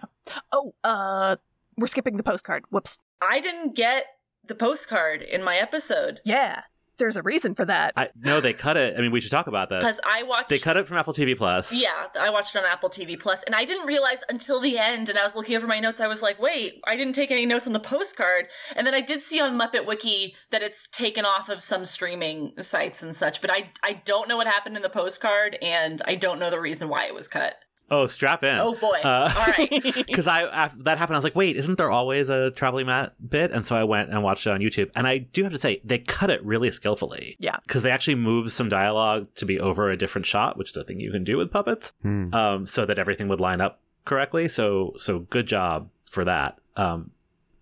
Oh, 0.52 0.74
uh, 0.84 1.36
we're 1.78 1.88
skipping 1.88 2.18
the 2.18 2.24
postcard. 2.24 2.64
Whoops. 2.70 2.98
I 3.22 3.40
didn't 3.40 3.76
get 3.76 4.06
the 4.46 4.56
postcard 4.56 5.22
in 5.22 5.44
my 5.44 5.56
episode 5.58 6.20
Yeah, 6.26 6.64
there's 6.98 7.18
a 7.18 7.22
reason 7.22 7.56
for 7.56 7.66
that. 7.66 7.94
I 7.96 8.10
no, 8.16 8.40
they 8.42 8.54
cut 8.54 8.78
it. 8.78 8.96
I 8.98 9.02
mean, 9.02 9.12
we 9.12 9.22
should 9.22 9.32
talk 9.32 9.48
about 9.48 9.70
this. 9.70 9.84
because 9.84 10.00
I 10.06 10.24
watched. 10.24 10.50
They 10.50 10.60
cut 10.60 10.78
it 10.78 10.88
from 10.88 10.98
Apple 10.98 11.14
TV 11.14 11.36
Plus. 11.38 11.74
Yeah, 11.74 12.08
I 12.20 12.30
watched 12.30 12.56
it 12.56 12.60
on 12.60 12.66
Apple 12.66 12.90
TV 12.90 13.20
Plus, 13.20 13.44
and 13.44 13.56
I 13.56 13.66
didn't 13.66 13.86
realize 13.88 14.24
until 14.30 14.60
the 14.60 14.78
end. 14.78 15.10
And 15.10 15.18
I 15.18 15.24
was 15.24 15.36
looking 15.36 15.56
over 15.56 15.68
my 15.68 15.80
notes. 15.80 16.00
I 16.00 16.08
was 16.08 16.22
like, 16.22 16.40
"Wait, 16.40 16.82
I 16.86 16.96
didn't 16.96 17.14
take 17.14 17.32
any 17.32 17.46
notes 17.46 17.68
on 17.68 17.74
the 17.74 17.80
postcard." 17.80 18.48
And 18.76 18.86
then 18.86 18.94
I 18.94 19.02
did 19.02 19.24
see 19.24 19.40
on 19.42 19.58
Muppet 19.58 19.86
Wiki 19.86 20.36
that 20.52 20.62
it's 20.62 20.88
taken 20.88 21.26
off 21.26 21.50
of 21.50 21.62
some 21.64 21.86
streaming 21.86 22.54
sites 22.62 23.02
and 23.04 23.16
such. 23.16 23.42
But 23.42 23.52
I 23.52 23.72
I 23.82 24.02
don't 24.06 24.28
know 24.30 24.38
what 24.38 24.48
happened 24.48 24.76
in 24.76 24.82
the 24.82 24.90
postcard, 24.90 25.58
and 25.62 26.02
I 26.06 26.16
don't 26.16 26.40
know 26.40 26.50
the 26.50 26.62
reason 26.62 26.90
why 26.90 27.06
it 27.06 27.14
was 27.16 27.28
cut. 27.28 27.56
Oh, 27.94 28.08
strap 28.08 28.44
in. 28.44 28.58
Oh 28.60 28.74
boy! 28.74 29.00
Uh, 29.04 29.32
All 29.38 29.46
right. 29.58 29.70
because 30.08 30.26
I 30.28 30.44
after 30.44 30.82
that 30.84 30.98
happened, 30.98 31.16
I 31.16 31.18
was 31.20 31.24
like, 31.24 31.36
wait, 31.36 31.56
isn't 31.58 31.78
there 31.78 31.92
always 31.92 32.30
a 32.30 32.50
traveling 32.52 32.88
Matt 32.88 33.14
bit? 33.30 33.52
And 33.52 33.66
so 33.66 33.76
I 33.76 33.84
went 33.84 34.10
and 34.10 34.24
watched 34.24 34.48
it 34.48 34.52
on 34.54 34.60
YouTube, 34.62 34.90
and 34.96 35.06
I 35.06 35.20
do 35.20 35.44
have 35.44 35.52
to 35.54 35.60
say 35.60 35.80
they 35.84 36.00
cut 36.00 36.30
it 36.30 36.44
really 36.44 36.72
skillfully. 36.72 37.36
Yeah. 37.40 37.58
because 37.68 37.84
they 37.84 37.92
actually 37.92 38.16
moved 38.16 38.52
some 38.52 38.70
dialogue 38.70 39.28
to 39.36 39.46
be 39.46 39.60
over 39.60 39.90
a 39.92 39.98
different 39.98 40.26
shot, 40.26 40.58
which 40.58 40.72
is 40.72 40.78
a 40.78 40.84
thing 40.84 41.00
you 41.00 41.12
can 41.12 41.24
do 41.24 41.38
with 41.38 41.52
puppets, 41.52 41.94
Hmm. 42.02 42.34
um, 42.34 42.66
so 42.66 42.86
that 42.86 42.98
everything 42.98 43.28
would 43.28 43.40
line 43.42 43.62
up 43.62 43.80
correctly. 44.06 44.48
So 44.48 44.94
so 44.98 45.20
good 45.20 45.46
job 45.46 45.90
for 46.10 46.26
that. 46.26 46.58
Um, 46.76 47.12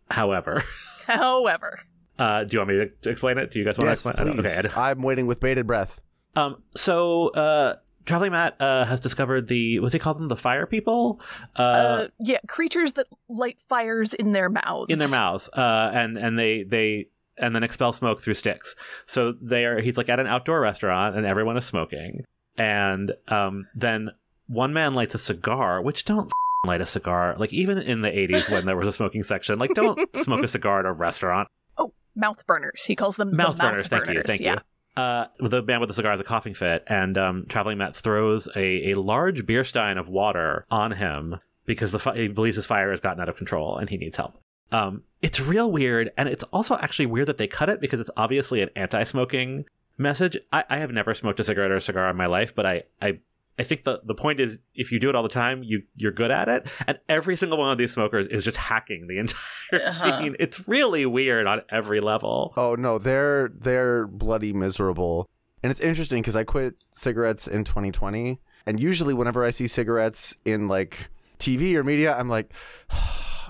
however, 0.10 0.64
However, 1.08 1.80
uh, 2.20 2.44
do 2.46 2.54
you 2.56 2.60
want 2.60 2.70
me 2.70 2.86
to 3.02 3.10
explain 3.10 3.38
it? 3.38 3.52
Do 3.52 3.60
you 3.60 3.66
guys 3.66 3.78
want 3.78 3.90
Yes, 3.90 4.04
to 4.04 4.10
explain? 4.10 4.28
I 4.28 4.32
don't- 4.32 4.42
please. 4.44 4.50
Okay, 4.50 4.58
I 4.58 4.62
don't- 4.62 4.78
I'm 4.78 5.02
waiting 5.02 5.28
with 5.28 5.40
bated 5.40 5.68
breath. 5.68 6.00
Um, 6.36 6.62
so 6.76 7.30
uh, 7.30 7.76
traveling 8.06 8.32
Matt 8.32 8.56
uh, 8.60 8.86
has 8.86 9.00
discovered 9.00 9.48
the 9.48 9.80
what's 9.80 9.94
he 9.94 10.00
called 10.00 10.18
them 10.18 10.28
the 10.28 10.36
fire 10.36 10.66
people. 10.66 11.22
uh, 11.56 12.08
yeah, 12.20 12.40
creatures 12.48 12.94
that 12.94 13.08
light 13.30 13.60
fires 13.62 14.14
in 14.14 14.32
their 14.32 14.50
mouths. 14.50 14.88
in 14.90 15.00
their 15.00 15.08
mouths, 15.08 15.50
uh, 15.54 15.92
and 15.94 16.18
and 16.18 16.38
they 16.38 16.64
they 16.64 17.08
and 17.38 17.56
then 17.56 17.64
expel 17.64 17.94
smoke 17.94 18.22
through 18.22 18.36
sticks. 18.36 18.76
So 19.06 19.34
they 19.42 19.66
are. 19.66 19.80
He's 19.80 19.98
like 19.98 20.10
at 20.10 20.20
an 20.20 20.28
outdoor 20.28 20.62
restaurant, 20.62 21.16
and 21.16 21.26
everyone 21.26 21.58
is 21.58 21.66
smoking. 21.66 22.26
And 22.58 23.12
um, 23.28 23.68
then 23.76 24.12
one 24.48 24.74
man 24.74 24.94
lights 24.94 25.16
a 25.16 25.18
cigar, 25.18 25.82
which 25.82 26.06
don't 26.06 26.32
light 26.66 26.82
a 26.82 26.86
cigar. 26.86 27.36
Like 27.38 27.54
even 27.54 27.80
in 27.80 28.02
the 28.02 28.10
'80s 28.10 28.52
when 28.52 28.66
there 28.66 28.78
was 28.78 28.88
a 28.88 28.94
smoking 28.94 29.24
section, 29.24 29.60
like 29.60 29.74
don't 29.74 30.00
smoke 30.16 30.44
a 30.44 30.48
cigar 30.48 30.80
at 30.80 30.86
a 30.86 30.94
restaurant. 30.94 31.48
Oh, 31.78 31.94
mouth 32.16 32.46
burners. 32.46 32.84
He 32.86 32.96
calls 32.96 33.16
them 33.16 33.36
Mouth 33.36 33.58
the 33.58 33.64
burners. 33.64 33.88
Thank 33.88 34.08
you. 34.08 34.14
burners. 34.14 34.26
Thank 34.28 34.42
yeah. 34.42 34.54
you. 34.54 34.60
Uh, 34.98 35.26
the 35.40 35.62
man 35.62 35.80
with 35.80 35.88
the 35.88 35.94
cigar 35.94 36.12
has 36.12 36.20
a 36.20 36.24
coughing 36.24 36.54
fit, 36.54 36.84
and 36.88 37.18
um, 37.18 37.46
traveling 37.48 37.78
Matt 37.78 37.96
throws 37.96 38.50
a, 38.56 38.92
a 38.92 38.94
large 38.96 39.46
beer 39.46 39.64
stein 39.64 39.98
of 39.98 40.10
water 40.10 40.66
on 40.70 40.92
him 40.92 41.40
because 41.66 41.92
the 41.92 42.00
fi- 42.00 42.16
he 42.16 42.28
believes 42.28 42.58
his 42.58 42.66
fire 42.66 42.90
has 42.90 43.00
gotten 43.00 43.22
out 43.22 43.30
of 43.30 43.38
control 43.38 43.78
and 43.78 43.90
he 43.90 43.98
needs 43.98 44.18
help. 44.18 44.38
Um, 44.72 45.04
it's 45.22 45.40
real 45.40 45.72
weird, 45.72 46.12
and 46.18 46.28
it's 46.28 46.44
also 46.46 46.76
actually 46.78 47.06
weird 47.06 47.28
that 47.28 47.38
they 47.38 47.48
cut 47.48 47.70
it 47.70 47.80
because 47.80 48.00
it's 48.00 48.12
obviously 48.18 48.62
an 48.62 48.70
anti-smoking 48.76 49.66
message. 49.98 50.38
I, 50.52 50.64
I 50.70 50.78
have 50.78 50.92
never 50.92 51.14
smoked 51.14 51.40
a 51.40 51.44
cigarette 51.44 51.72
or 51.72 51.78
a 51.78 51.82
cigar 51.82 52.10
in 52.10 52.18
my 52.18 52.26
life, 52.26 52.54
but 52.56 52.66
I, 52.66 52.84
I 53.02 53.20
I 53.60 53.64
think 53.64 53.84
the, 53.84 54.02
the 54.06 54.16
point 54.16 54.40
is 54.40 54.60
if 54.74 54.92
you 54.92 55.00
do 55.00 55.10
it 55.10 55.16
all 55.16 55.24
the 55.24 55.30
time, 55.30 55.62
you 55.64 55.84
you're 55.96 56.12
good 56.12 56.32
at 56.32 56.48
it. 56.50 56.68
And 56.88 57.00
every 57.10 57.36
single 57.36 57.58
one 57.58 57.72
of 57.72 57.78
these 57.78 57.92
smokers 57.94 58.26
is 58.28 58.44
just 58.44 58.58
hacking 58.58 59.08
the 59.08 59.18
entire 59.24 59.88
Uh-huh. 59.88 60.20
scene. 60.22 60.36
It's 60.40 60.68
really 60.68 61.06
weird 61.06 61.46
on 61.48 61.62
every 61.70 62.00
level. 62.02 62.54
Oh 62.58 62.76
no, 62.76 62.98
they're 62.98 63.50
they're 63.50 64.08
bloody 64.08 64.54
miserable. 64.54 65.30
And 65.64 65.70
it's 65.70 65.80
interesting 65.80 66.22
because 66.24 66.36
I 66.36 66.44
quit 66.44 66.74
cigarettes 66.92 67.48
in 67.48 67.64
2020, 67.64 68.40
and 68.66 68.80
usually 68.80 69.14
whenever 69.14 69.46
I 69.46 69.52
see 69.52 69.68
cigarettes 69.68 70.36
in 70.44 70.68
like 70.68 71.10
TV 71.38 71.76
or 71.76 71.84
media, 71.84 72.16
I'm 72.18 72.30
like, 72.30 72.52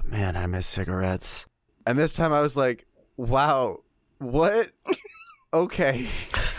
man, 0.04 0.36
I 0.36 0.46
miss 0.48 0.68
cigarettes. 0.68 1.46
And 1.88 1.98
this 1.98 2.14
time 2.14 2.34
I 2.34 2.42
was 2.42 2.58
like, 2.58 2.86
wow, 3.16 3.80
what? 4.18 4.72
okay. 5.54 6.08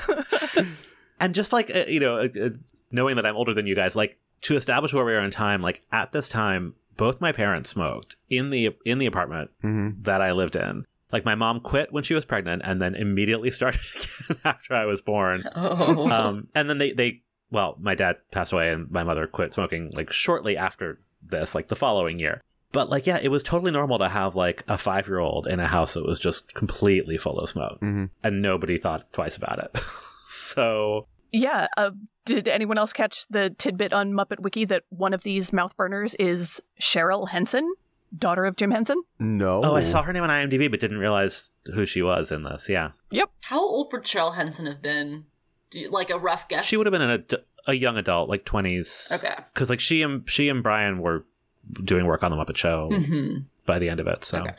and 1.20 1.34
just 1.34 1.52
like 1.52 1.74
uh, 1.74 1.84
you 1.88 2.00
know 2.00 2.16
uh, 2.18 2.28
uh, 2.40 2.50
knowing 2.92 3.16
that 3.16 3.26
i'm 3.26 3.36
older 3.36 3.54
than 3.54 3.66
you 3.66 3.74
guys 3.74 3.96
like 3.96 4.18
to 4.42 4.56
establish 4.56 4.92
where 4.92 5.04
we 5.04 5.12
are 5.14 5.24
in 5.24 5.30
time 5.30 5.60
like 5.62 5.82
at 5.92 6.12
this 6.12 6.28
time 6.28 6.74
both 6.96 7.20
my 7.20 7.32
parents 7.32 7.70
smoked 7.70 8.16
in 8.28 8.50
the 8.50 8.70
in 8.84 8.98
the 8.98 9.06
apartment 9.06 9.50
hmm 9.62 9.90
that 10.02 10.20
i 10.20 10.30
lived 10.32 10.54
in. 10.56 10.84
Like 11.10 11.24
my 11.26 11.34
mom 11.34 11.60
quit 11.60 11.92
when 11.92 12.04
she 12.04 12.14
was 12.14 12.24
pregnant 12.24 12.62
and 12.64 12.80
then 12.80 12.94
immediately 12.94 13.50
started 13.58 13.80
again 13.94 14.38
after 14.44 14.74
i 14.74 14.84
was 14.84 15.00
born. 15.02 15.44
Oh. 15.54 16.08
um 16.10 16.48
and 16.54 16.68
then 16.70 16.78
they 16.78 16.92
they 16.92 17.22
well 17.50 17.76
my 17.80 17.94
dad 17.94 18.16
passed 18.30 18.52
away 18.52 18.70
and 18.70 18.90
my 18.90 19.04
mother 19.04 19.26
quit 19.26 19.52
smoking 19.54 19.90
like 19.94 20.10
shortly 20.12 20.56
after 20.56 21.00
this 21.22 21.54
like 21.54 21.68
the 21.68 21.76
following 21.76 22.18
year. 22.18 22.40
But 22.72 22.88
like 22.90 23.06
yeah 23.06 23.18
it 23.22 23.28
was 23.28 23.42
totally 23.42 23.72
normal 23.72 23.98
to 23.98 24.08
have 24.08 24.34
like 24.36 24.64
a 24.68 24.76
five 24.78 25.06
year 25.06 25.18
old 25.18 25.46
in 25.46 25.60
a 25.60 25.66
house 25.66 25.94
that 25.94 26.06
was 26.06 26.18
just 26.18 26.52
completely 26.54 27.16
full 27.18 27.38
of 27.40 27.48
smoke 27.48 27.78
hmm 27.80 28.06
and 28.24 28.42
nobody 28.42 28.78
thought 28.78 29.12
twice 29.12 29.36
about 29.36 29.58
it. 29.64 29.78
So 30.34 31.08
Yeah. 31.32 31.66
Uh, 31.76 31.90
did 32.24 32.46
anyone 32.46 32.78
else 32.78 32.92
catch 32.92 33.26
the 33.28 33.50
tidbit 33.50 33.92
on 33.92 34.12
Muppet 34.12 34.40
Wiki 34.40 34.64
that 34.66 34.84
one 34.90 35.12
of 35.14 35.22
these 35.24 35.52
mouth 35.52 35.76
burners 35.76 36.14
is 36.16 36.60
Cheryl 36.80 37.28
Henson, 37.28 37.74
daughter 38.16 38.44
of 38.44 38.56
Jim 38.56 38.70
Henson? 38.70 39.02
No. 39.18 39.60
Oh, 39.64 39.74
I 39.74 39.82
saw 39.82 40.02
her 40.02 40.12
name 40.12 40.22
on 40.22 40.30
IMDb, 40.30 40.70
but 40.70 40.78
didn't 40.80 40.98
realize 40.98 41.50
who 41.74 41.84
she 41.86 42.00
was 42.02 42.30
in 42.30 42.44
this. 42.44 42.68
Yeah, 42.68 42.90
Yep. 43.10 43.30
How 43.44 43.60
old 43.60 43.92
would 43.92 44.02
Cheryl 44.04 44.34
Henson 44.36 44.66
have 44.66 44.80
been? 44.82 45.24
Do 45.70 45.80
you, 45.80 45.90
like 45.90 46.10
a 46.10 46.18
rough 46.18 46.48
guess? 46.48 46.64
she 46.64 46.76
would 46.76 46.86
have 46.86 46.92
been 46.92 47.02
an 47.02 47.10
ad- 47.10 47.34
a 47.66 47.72
young 47.74 47.96
adult, 47.96 48.28
like 48.28 48.44
twenties. 48.44 49.10
Okay. 49.12 49.34
because 49.54 49.70
like 49.70 49.80
she 49.80 50.02
and 50.02 50.28
she 50.28 50.48
and 50.48 50.62
Brian 50.62 50.98
were 50.98 51.24
doing 51.82 52.04
work 52.06 52.22
on 52.22 52.30
the 52.30 52.36
Muppet 52.36 52.56
Show 52.56 52.90
hmm 52.92 53.38
by 53.66 53.78
the 53.78 53.88
end 53.88 53.98
of 54.00 54.06
it. 54.06 54.24
So 54.24 54.40
Okay. 54.42 54.54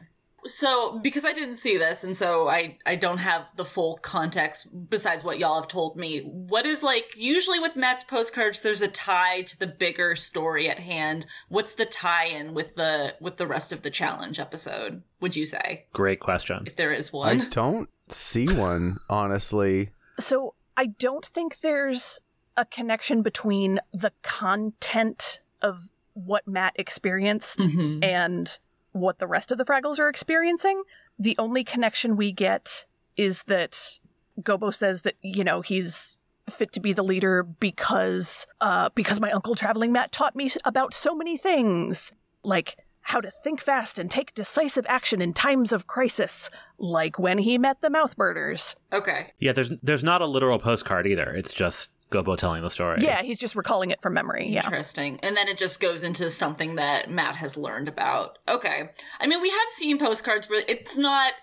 So, 0.46 1.00
because 1.00 1.26
I 1.26 1.32
didn't 1.34 1.56
see 1.56 1.78
this, 1.78 2.04
and 2.04 2.16
so 2.16 2.48
I 2.50 2.78
I 2.86 2.96
don't 2.96 3.20
have 3.20 3.48
the 3.56 3.66
full 3.66 3.96
context 4.02 4.68
besides 4.90 5.24
what 5.24 5.40
y'all 5.40 5.56
have 5.56 5.68
told 5.68 5.96
me. 5.96 6.20
What 6.20 6.66
is 6.66 6.84
like 6.84 7.14
usually 7.16 7.60
with 7.60 7.76
Matt's 7.76 8.04
postcards? 8.04 8.62
There's 8.62 8.82
a 8.82 8.88
tie 8.88 9.42
to 9.44 9.58
the 9.60 9.68
bigger 9.68 10.16
story 10.16 10.70
at 10.70 10.80
hand. 10.80 11.26
What's 11.50 11.74
the 11.74 11.86
tie-in 11.86 12.54
with 12.54 12.76
the 12.76 13.16
with 13.22 13.38
the 13.38 13.48
rest 13.48 13.72
of 13.72 13.82
the 13.84 13.90
challenge 13.90 14.40
episode? 14.40 15.04
Would 15.22 15.36
you 15.36 15.46
say, 15.46 15.86
great 15.94 16.20
question. 16.20 16.64
if 16.66 16.76
there 16.76 16.92
is 16.92 17.14
one, 17.14 17.42
I 17.42 17.46
don't 17.50 17.90
see 18.10 18.48
one, 18.48 18.98
honestly. 19.10 19.92
So 20.20 20.56
I 20.76 20.88
don't 20.88 21.26
think 21.26 21.62
there's 21.62 22.20
a 22.58 22.66
connection 22.66 23.22
between 23.22 23.80
the 23.94 24.12
content 24.22 25.40
of 25.62 25.92
what 26.14 26.48
Matt 26.48 26.74
experienced 26.76 27.60
Mhm. 27.60 28.04
and 28.04 28.60
what 28.94 29.20
the 29.20 29.28
rest 29.28 29.52
of 29.52 29.58
the 29.58 29.66
Fraggles 29.66 30.00
are 30.00 30.10
experiencing. 30.10 30.84
The 31.20 31.36
only 31.38 31.64
connection 31.64 32.16
we 32.16 32.32
get 32.32 32.86
is 33.18 33.44
that 33.44 34.00
Gobo 34.42 34.74
says 34.74 35.04
that, 35.04 35.16
you 35.22 35.44
know, 35.44 35.62
he's 35.62 36.18
fit 36.50 36.74
to 36.74 36.80
be 36.80 36.92
the 36.92 37.04
leader 37.04 37.42
because 37.44 38.46
uh 38.60 38.90
because 38.96 39.22
my 39.22 39.32
uncle 39.32 39.56
traveling 39.56 39.94
Matt 39.94 40.12
taught 40.12 40.36
me 40.36 40.52
about 40.66 40.94
so 40.94 41.16
many 41.16 41.38
things 41.38 42.12
like 42.44 42.76
how 43.00 43.22
to 43.22 43.32
think 43.46 43.62
fast 43.62 43.98
and 43.98 44.12
take 44.12 44.34
decisive 44.34 44.86
action 44.90 45.22
in 45.22 45.34
times 45.34 45.72
of 45.72 45.88
crisis 45.88 46.50
like 46.78 47.18
when 47.18 47.38
he 47.38 47.58
met 47.58 47.80
the 47.82 47.90
mouth 47.90 48.18
burners 48.18 48.76
Okay. 48.92 49.32
Yeah, 49.40 49.54
there's 49.54 49.72
there's 49.82 50.04
not 50.04 50.22
a 50.22 50.26
literal 50.26 50.60
postcard 50.60 51.08
either. 51.08 51.32
It's 51.32 51.54
just 51.54 51.92
Gobo 52.14 52.38
telling 52.38 52.62
the 52.62 52.70
story. 52.70 53.00
Yeah, 53.02 53.22
he's 53.22 53.40
just 53.40 53.56
recalling 53.56 53.92
it 53.92 54.02
from 54.02 54.14
memory. 54.14 54.48
Yeah. 54.48 54.66
Interesting. 54.66 55.20
And 55.24 55.36
then 55.36 55.48
it 55.48 55.58
just 55.58 55.80
goes 55.80 56.04
into 56.04 56.30
something 56.30 56.76
that 56.76 57.10
Matt 57.10 57.38
has 57.38 57.58
learned 57.58 57.88
about. 57.88 58.38
Okay. 58.48 58.90
I 59.20 59.28
mean, 59.28 59.42
we 59.42 59.50
have 59.50 59.70
seen 59.70 59.98
postcards 59.98 60.48
where 60.48 60.64
it's 60.68 60.96
not 60.96 61.34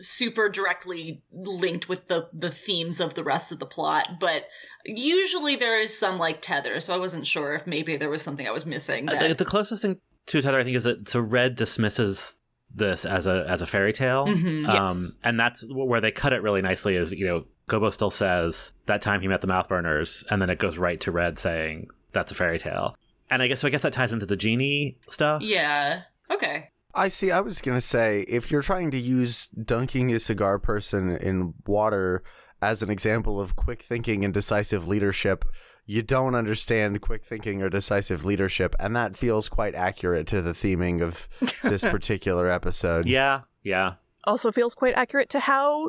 super 0.00 0.48
directly 0.48 1.22
linked 1.32 1.88
with 1.88 2.06
the 2.06 2.28
the 2.32 2.50
themes 2.50 3.00
of 3.00 3.14
the 3.14 3.24
rest 3.24 3.50
of 3.50 3.58
the 3.58 3.66
plot, 3.66 4.20
but 4.20 4.44
usually 4.84 5.56
there 5.56 5.80
is 5.80 5.98
some 5.98 6.18
like 6.18 6.40
tether. 6.40 6.78
So 6.78 6.94
I 6.94 6.98
wasn't 6.98 7.26
sure 7.26 7.54
if 7.54 7.66
maybe 7.66 7.96
there 7.96 8.10
was 8.10 8.22
something 8.22 8.46
I 8.46 8.52
was 8.52 8.64
missing. 8.64 9.08
Uh, 9.08 9.28
The, 9.28 9.34
the 9.34 9.44
closest 9.44 9.82
thing 9.82 9.98
to 10.26 10.42
Tether, 10.42 10.58
I 10.58 10.64
think, 10.64 10.76
is 10.76 10.84
that 10.84 11.08
so 11.08 11.20
Red 11.20 11.56
dismisses 11.56 12.36
this 12.78 13.04
as 13.04 13.26
a 13.26 13.44
as 13.48 13.62
a 13.62 13.66
fairy 13.66 13.92
tale, 13.92 14.26
Mhm, 14.26 14.68
um, 14.68 14.98
yes. 15.02 15.14
and 15.24 15.38
that's 15.38 15.64
where 15.68 16.00
they 16.00 16.10
cut 16.10 16.32
it 16.32 16.42
really 16.42 16.62
nicely. 16.62 16.96
Is 16.96 17.12
you 17.12 17.26
know 17.26 17.44
Gobo 17.68 17.92
still 17.92 18.10
says 18.10 18.72
that 18.86 19.02
time 19.02 19.20
he 19.20 19.28
met 19.28 19.40
the 19.42 19.46
Mouthburners, 19.48 20.24
and 20.30 20.40
then 20.40 20.48
it 20.50 20.58
goes 20.58 20.78
right 20.78 20.98
to 21.00 21.10
Red 21.12 21.38
saying 21.38 21.88
that's 22.12 22.32
a 22.32 22.34
fairy 22.34 22.58
tale. 22.58 22.96
And 23.30 23.42
I 23.42 23.46
guess 23.48 23.60
so. 23.60 23.68
I 23.68 23.70
guess 23.70 23.82
that 23.82 23.92
ties 23.92 24.12
into 24.12 24.24
the 24.26 24.36
genie 24.36 24.96
stuff. 25.08 25.42
yeah. 25.42 26.02
Okay. 26.30 26.70
I 26.94 27.08
see. 27.08 27.30
I 27.30 27.40
was 27.40 27.60
gonna 27.60 27.80
say 27.82 28.22
if 28.28 28.50
you're 28.50 28.62
trying 28.62 28.90
to 28.92 28.98
use 28.98 29.48
dunking 29.48 30.12
a 30.12 30.18
cigar 30.20 30.58
person 30.58 31.10
in 31.10 31.54
water 31.66 32.22
as 32.62 32.82
an 32.82 32.90
example 32.90 33.38
of 33.40 33.54
quick 33.54 33.82
thinking 33.82 34.24
and 34.24 34.32
decisive 34.34 34.88
leadership, 34.88 35.44
you 35.88 36.02
don't 36.02 36.34
understand 36.34 37.00
quick 37.00 37.24
thinking 37.24 37.62
or 37.62 37.70
decisive 37.70 38.22
leadership, 38.22 38.76
and 38.78 38.94
that 38.94 39.16
feels 39.16 39.48
quite 39.48 39.74
accurate 39.74 40.26
to 40.26 40.42
the 40.42 40.52
theming 40.52 41.02
of 41.02 41.28
this 41.62 41.80
particular 41.90 42.46
episode. 42.46 43.06
Yeah, 43.06 43.40
yeah. 43.62 43.94
Also 44.24 44.52
feels 44.52 44.74
quite 44.74 44.94
accurate 44.94 45.30
to 45.30 45.40
how 45.40 45.88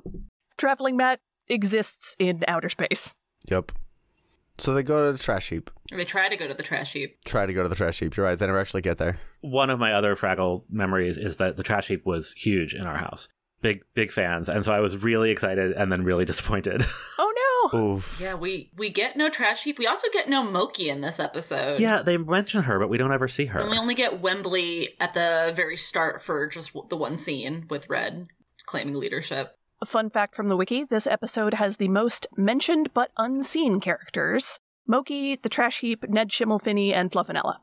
Traveling 0.58 0.96
Matt 0.96 1.20
exists 1.50 2.16
in 2.18 2.46
outer 2.48 2.70
space. 2.70 3.14
Yep. 3.50 3.74
So 4.58 4.74
they 4.74 4.84
go 4.84 5.06
to 5.06 5.12
the 5.12 5.22
trash 5.22 5.50
heap. 5.50 5.70
They 5.92 6.06
try 6.06 6.30
to 6.30 6.38
go 6.38 6.48
to 6.48 6.54
the 6.54 6.64
trash 6.64 6.94
heap. 6.94 7.18
Try 7.26 7.46
to 7.46 7.54
go 7.54 7.64
to 7.64 7.70
the 7.70 7.76
trash 7.76 8.00
heap. 8.00 8.16
You're 8.16 8.26
right. 8.26 8.40
They 8.40 8.46
never 8.46 8.60
actually 8.60 8.82
get 8.82 9.00
there. 9.00 9.20
One 9.42 9.70
of 9.70 9.80
my 9.80 9.92
other 9.94 10.16
Fraggle 10.16 10.64
memories 10.70 11.18
is 11.18 11.38
that 11.38 11.58
the 11.58 11.64
trash 11.64 11.90
heap 11.90 12.06
was 12.06 12.34
huge 12.34 12.74
in 12.74 12.86
our 12.86 12.98
house. 12.98 13.28
Big, 13.62 13.84
big 13.94 14.12
fans, 14.12 14.48
and 14.50 14.64
so 14.64 14.72
I 14.72 14.80
was 14.80 15.04
really 15.04 15.32
excited 15.32 15.74
and 15.74 15.92
then 15.92 16.04
really 16.04 16.26
disappointed. 16.32 16.86
Oh 17.18 17.70
no! 17.74 17.80
Oof. 17.80 18.20
Yeah, 18.22 18.34
we 18.36 18.72
we 18.78 18.90
get 18.90 19.18
no 19.18 19.30
trash 19.30 19.64
heap. 19.64 19.78
We 19.78 19.86
also 19.88 20.08
get 20.14 20.30
no 20.30 20.44
Moki 20.44 20.90
in 20.90 21.02
this 21.02 21.20
episode. 21.20 21.80
yeah, 21.82 22.02
they 22.02 22.18
mention 22.18 22.64
her, 22.64 22.80
but 22.80 22.90
we 22.90 22.98
don't 22.98 23.12
ever 23.12 23.28
see 23.28 23.48
her. 23.48 23.60
And 23.60 23.70
we 23.70 23.78
only 23.78 23.96
get 23.96 24.22
Wembley 24.22 24.90
at 25.00 25.14
the 25.14 25.52
very 25.56 25.76
start 25.78 26.22
for 26.24 26.48
just 26.48 26.74
the 26.90 26.96
one 26.98 27.18
scene 27.18 27.66
with 27.70 27.90
Red 27.90 28.28
claiming 28.66 28.96
leadership. 28.96 29.58
A 29.82 29.86
fun 29.86 30.10
fact 30.10 30.36
from 30.36 30.48
the 30.50 30.58
wiki 30.58 30.84
this 30.84 31.08
episode 31.08 31.54
has 31.56 31.78
the 31.78 31.88
most 31.88 32.28
mentioned 32.38 32.94
but 32.94 33.12
unseen 33.18 33.80
characters 33.80 34.60
Moki, 34.88 35.36
the 35.36 35.50
Trash 35.50 35.82
Heap, 35.82 36.10
Ned 36.10 36.30
Schimmelfinney, 36.30 36.92
and 36.94 37.12
Fluffinella. 37.12 37.58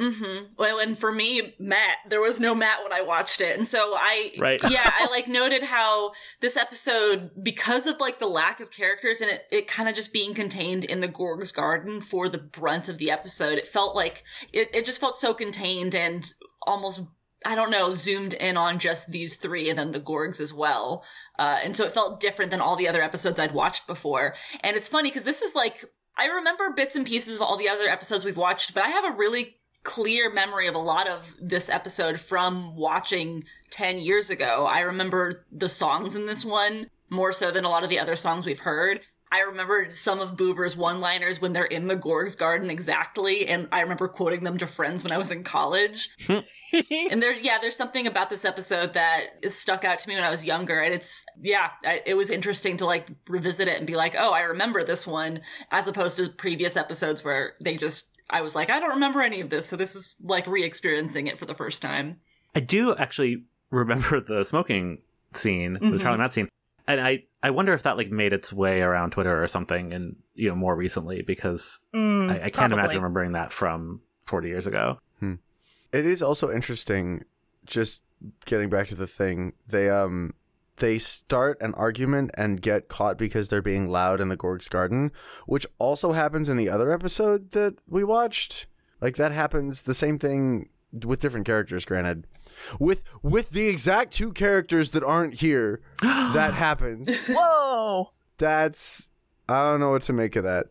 Mm-hmm. 0.00 0.52
Well, 0.58 0.78
and 0.78 0.98
for 0.98 1.10
me, 1.10 1.54
Matt, 1.58 1.96
there 2.08 2.20
was 2.20 2.38
no 2.38 2.54
Matt 2.54 2.82
when 2.82 2.92
I 2.92 3.00
watched 3.00 3.40
it. 3.40 3.56
And 3.56 3.66
so 3.66 3.94
I, 3.96 4.32
Right. 4.38 4.60
yeah, 4.68 4.90
I 4.98 5.06
like 5.10 5.26
noted 5.28 5.62
how 5.64 6.12
this 6.40 6.56
episode, 6.56 7.30
because 7.42 7.86
of 7.86 7.98
like 7.98 8.18
the 8.18 8.26
lack 8.26 8.60
of 8.60 8.70
characters 8.70 9.20
and 9.20 9.30
it, 9.30 9.46
it 9.50 9.68
kind 9.68 9.88
of 9.88 9.94
just 9.94 10.12
being 10.12 10.34
contained 10.34 10.84
in 10.84 11.00
the 11.00 11.08
Gorg's 11.08 11.52
garden 11.52 12.00
for 12.00 12.28
the 12.28 12.38
brunt 12.38 12.88
of 12.88 12.98
the 12.98 13.10
episode, 13.10 13.58
it 13.58 13.66
felt 13.66 13.96
like, 13.96 14.22
it, 14.52 14.68
it 14.74 14.84
just 14.84 15.00
felt 15.00 15.16
so 15.16 15.32
contained 15.32 15.94
and 15.94 16.32
almost 16.66 17.00
I 17.44 17.54
don't 17.54 17.70
know, 17.70 17.92
zoomed 17.92 18.32
in 18.32 18.56
on 18.56 18.78
just 18.78 19.12
these 19.12 19.36
three 19.36 19.68
and 19.70 19.78
then 19.78 19.92
the 19.92 20.00
Gorgs 20.00 20.40
as 20.40 20.52
well. 20.52 21.04
Uh, 21.38 21.58
and 21.62 21.76
so 21.76 21.84
it 21.84 21.92
felt 21.92 22.18
different 22.18 22.50
than 22.50 22.60
all 22.60 22.76
the 22.76 22.88
other 22.88 23.02
episodes 23.02 23.38
I'd 23.38 23.52
watched 23.52 23.86
before. 23.86 24.34
And 24.62 24.76
it's 24.76 24.88
funny 24.88 25.10
because 25.10 25.22
this 25.24 25.42
is 25.42 25.54
like, 25.54 25.84
I 26.18 26.26
remember 26.26 26.70
bits 26.74 26.96
and 26.96 27.06
pieces 27.06 27.36
of 27.36 27.42
all 27.42 27.56
the 27.56 27.68
other 27.68 27.88
episodes 27.88 28.24
we've 28.24 28.36
watched, 28.38 28.74
but 28.74 28.82
I 28.84 28.88
have 28.88 29.04
a 29.04 29.16
really 29.16 29.58
clear 29.86 30.30
memory 30.32 30.66
of 30.66 30.74
a 30.74 30.78
lot 30.78 31.08
of 31.08 31.36
this 31.40 31.70
episode 31.70 32.18
from 32.18 32.74
watching 32.74 33.44
10 33.70 34.00
years 34.00 34.30
ago. 34.30 34.66
I 34.68 34.80
remember 34.80 35.44
the 35.52 35.68
songs 35.68 36.16
in 36.16 36.26
this 36.26 36.44
one 36.44 36.90
more 37.08 37.32
so 37.32 37.52
than 37.52 37.64
a 37.64 37.68
lot 37.68 37.84
of 37.84 37.88
the 37.88 38.00
other 38.00 38.16
songs 38.16 38.44
we've 38.44 38.58
heard. 38.58 39.00
I 39.30 39.40
remember 39.40 39.88
some 39.92 40.20
of 40.20 40.36
Boober's 40.36 40.76
one 40.76 41.00
liners 41.00 41.40
when 41.40 41.52
they're 41.52 41.64
in 41.64 41.86
the 41.86 41.94
Gorg's 41.94 42.34
garden 42.34 42.68
exactly, 42.68 43.46
and 43.46 43.68
I 43.70 43.80
remember 43.80 44.08
quoting 44.08 44.42
them 44.42 44.58
to 44.58 44.66
friends 44.66 45.04
when 45.04 45.12
I 45.12 45.18
was 45.18 45.30
in 45.30 45.44
college. 45.44 46.10
and 46.28 47.22
there's, 47.22 47.42
yeah, 47.42 47.58
there's 47.60 47.76
something 47.76 48.08
about 48.08 48.28
this 48.28 48.44
episode 48.44 48.92
that 48.94 49.38
is 49.42 49.56
stuck 49.56 49.84
out 49.84 50.00
to 50.00 50.08
me 50.08 50.14
when 50.16 50.24
I 50.24 50.30
was 50.30 50.44
younger, 50.44 50.80
and 50.80 50.94
it's, 50.94 51.24
yeah, 51.40 51.70
I, 51.84 52.02
it 52.06 52.14
was 52.14 52.30
interesting 52.30 52.76
to 52.78 52.86
like 52.86 53.08
revisit 53.28 53.68
it 53.68 53.78
and 53.78 53.86
be 53.86 53.96
like, 53.96 54.16
oh, 54.18 54.32
I 54.32 54.42
remember 54.42 54.82
this 54.82 55.06
one, 55.06 55.40
as 55.70 55.86
opposed 55.86 56.16
to 56.16 56.28
previous 56.28 56.76
episodes 56.76 57.22
where 57.22 57.54
they 57.60 57.76
just, 57.76 58.15
I 58.30 58.40
was 58.42 58.54
like, 58.54 58.70
I 58.70 58.80
don't 58.80 58.90
remember 58.90 59.22
any 59.22 59.40
of 59.40 59.50
this, 59.50 59.66
so 59.66 59.76
this 59.76 59.94
is 59.94 60.14
like 60.22 60.46
re 60.46 60.64
experiencing 60.64 61.26
it 61.26 61.38
for 61.38 61.44
the 61.46 61.54
first 61.54 61.80
time. 61.82 62.20
I 62.54 62.60
do 62.60 62.94
actually 62.96 63.44
remember 63.70 64.20
the 64.26 64.44
smoking 64.44 64.98
scene, 65.34 65.74
the 65.74 65.80
Mhm. 65.80 66.00
Charlie 66.00 66.18
Matt 66.18 66.32
scene, 66.32 66.48
and 66.88 67.00
I 67.00 67.24
I 67.42 67.50
wonder 67.50 67.72
if 67.74 67.82
that 67.84 67.96
like 67.96 68.10
made 68.10 68.32
its 68.32 68.52
way 68.52 68.82
around 68.82 69.10
Twitter 69.12 69.42
or 69.42 69.46
something, 69.46 69.92
and 69.94 70.16
you 70.34 70.48
know 70.48 70.56
more 70.56 70.74
recently 70.74 71.22
because 71.22 71.80
Mm, 71.94 72.30
I, 72.30 72.34
I 72.34 72.38
can't 72.38 72.54
probably. 72.54 72.74
imagine 72.78 73.02
remembering 73.02 73.32
that 73.32 73.52
from 73.52 74.00
forty 74.26 74.48
years 74.48 74.66
ago. 74.66 74.98
It 75.92 76.04
is 76.04 76.20
also 76.20 76.50
interesting 76.52 77.24
just 77.64 78.02
getting 78.44 78.68
back 78.68 78.88
to 78.88 78.94
the 78.96 79.06
thing. 79.06 79.52
They 79.68 79.88
um 79.88 80.34
they 80.76 80.98
start 80.98 81.60
an 81.60 81.74
argument 81.74 82.30
and 82.34 82.60
get 82.60 82.88
caught 82.88 83.16
because 83.18 83.48
they're 83.48 83.62
being 83.62 83.88
loud 83.88 84.20
in 84.20 84.28
the 84.28 84.36
Gorg's 84.36 84.68
garden, 84.68 85.10
which 85.46 85.66
also 85.78 86.12
happens 86.12 86.48
in 86.48 86.56
the 86.56 86.68
other 86.68 86.92
episode 86.92 87.52
that 87.52 87.76
we 87.88 88.04
watched. 88.04 88.66
Like 89.00 89.16
that 89.16 89.32
happens 89.32 89.82
the 89.82 89.94
same 89.94 90.18
thing 90.18 90.68
with 91.04 91.20
different 91.20 91.46
characters 91.46 91.84
granted. 91.84 92.26
With 92.80 93.02
with 93.22 93.50
the 93.50 93.66
exact 93.68 94.14
two 94.14 94.32
characters 94.32 94.90
that 94.90 95.04
aren't 95.04 95.34
here, 95.34 95.80
that 96.02 96.54
happens. 96.54 97.28
Whoa! 97.28 98.10
That's 98.38 99.10
I 99.48 99.62
don't 99.70 99.80
know 99.80 99.90
what 99.90 100.02
to 100.02 100.12
make 100.12 100.36
of 100.36 100.44
that, 100.44 100.66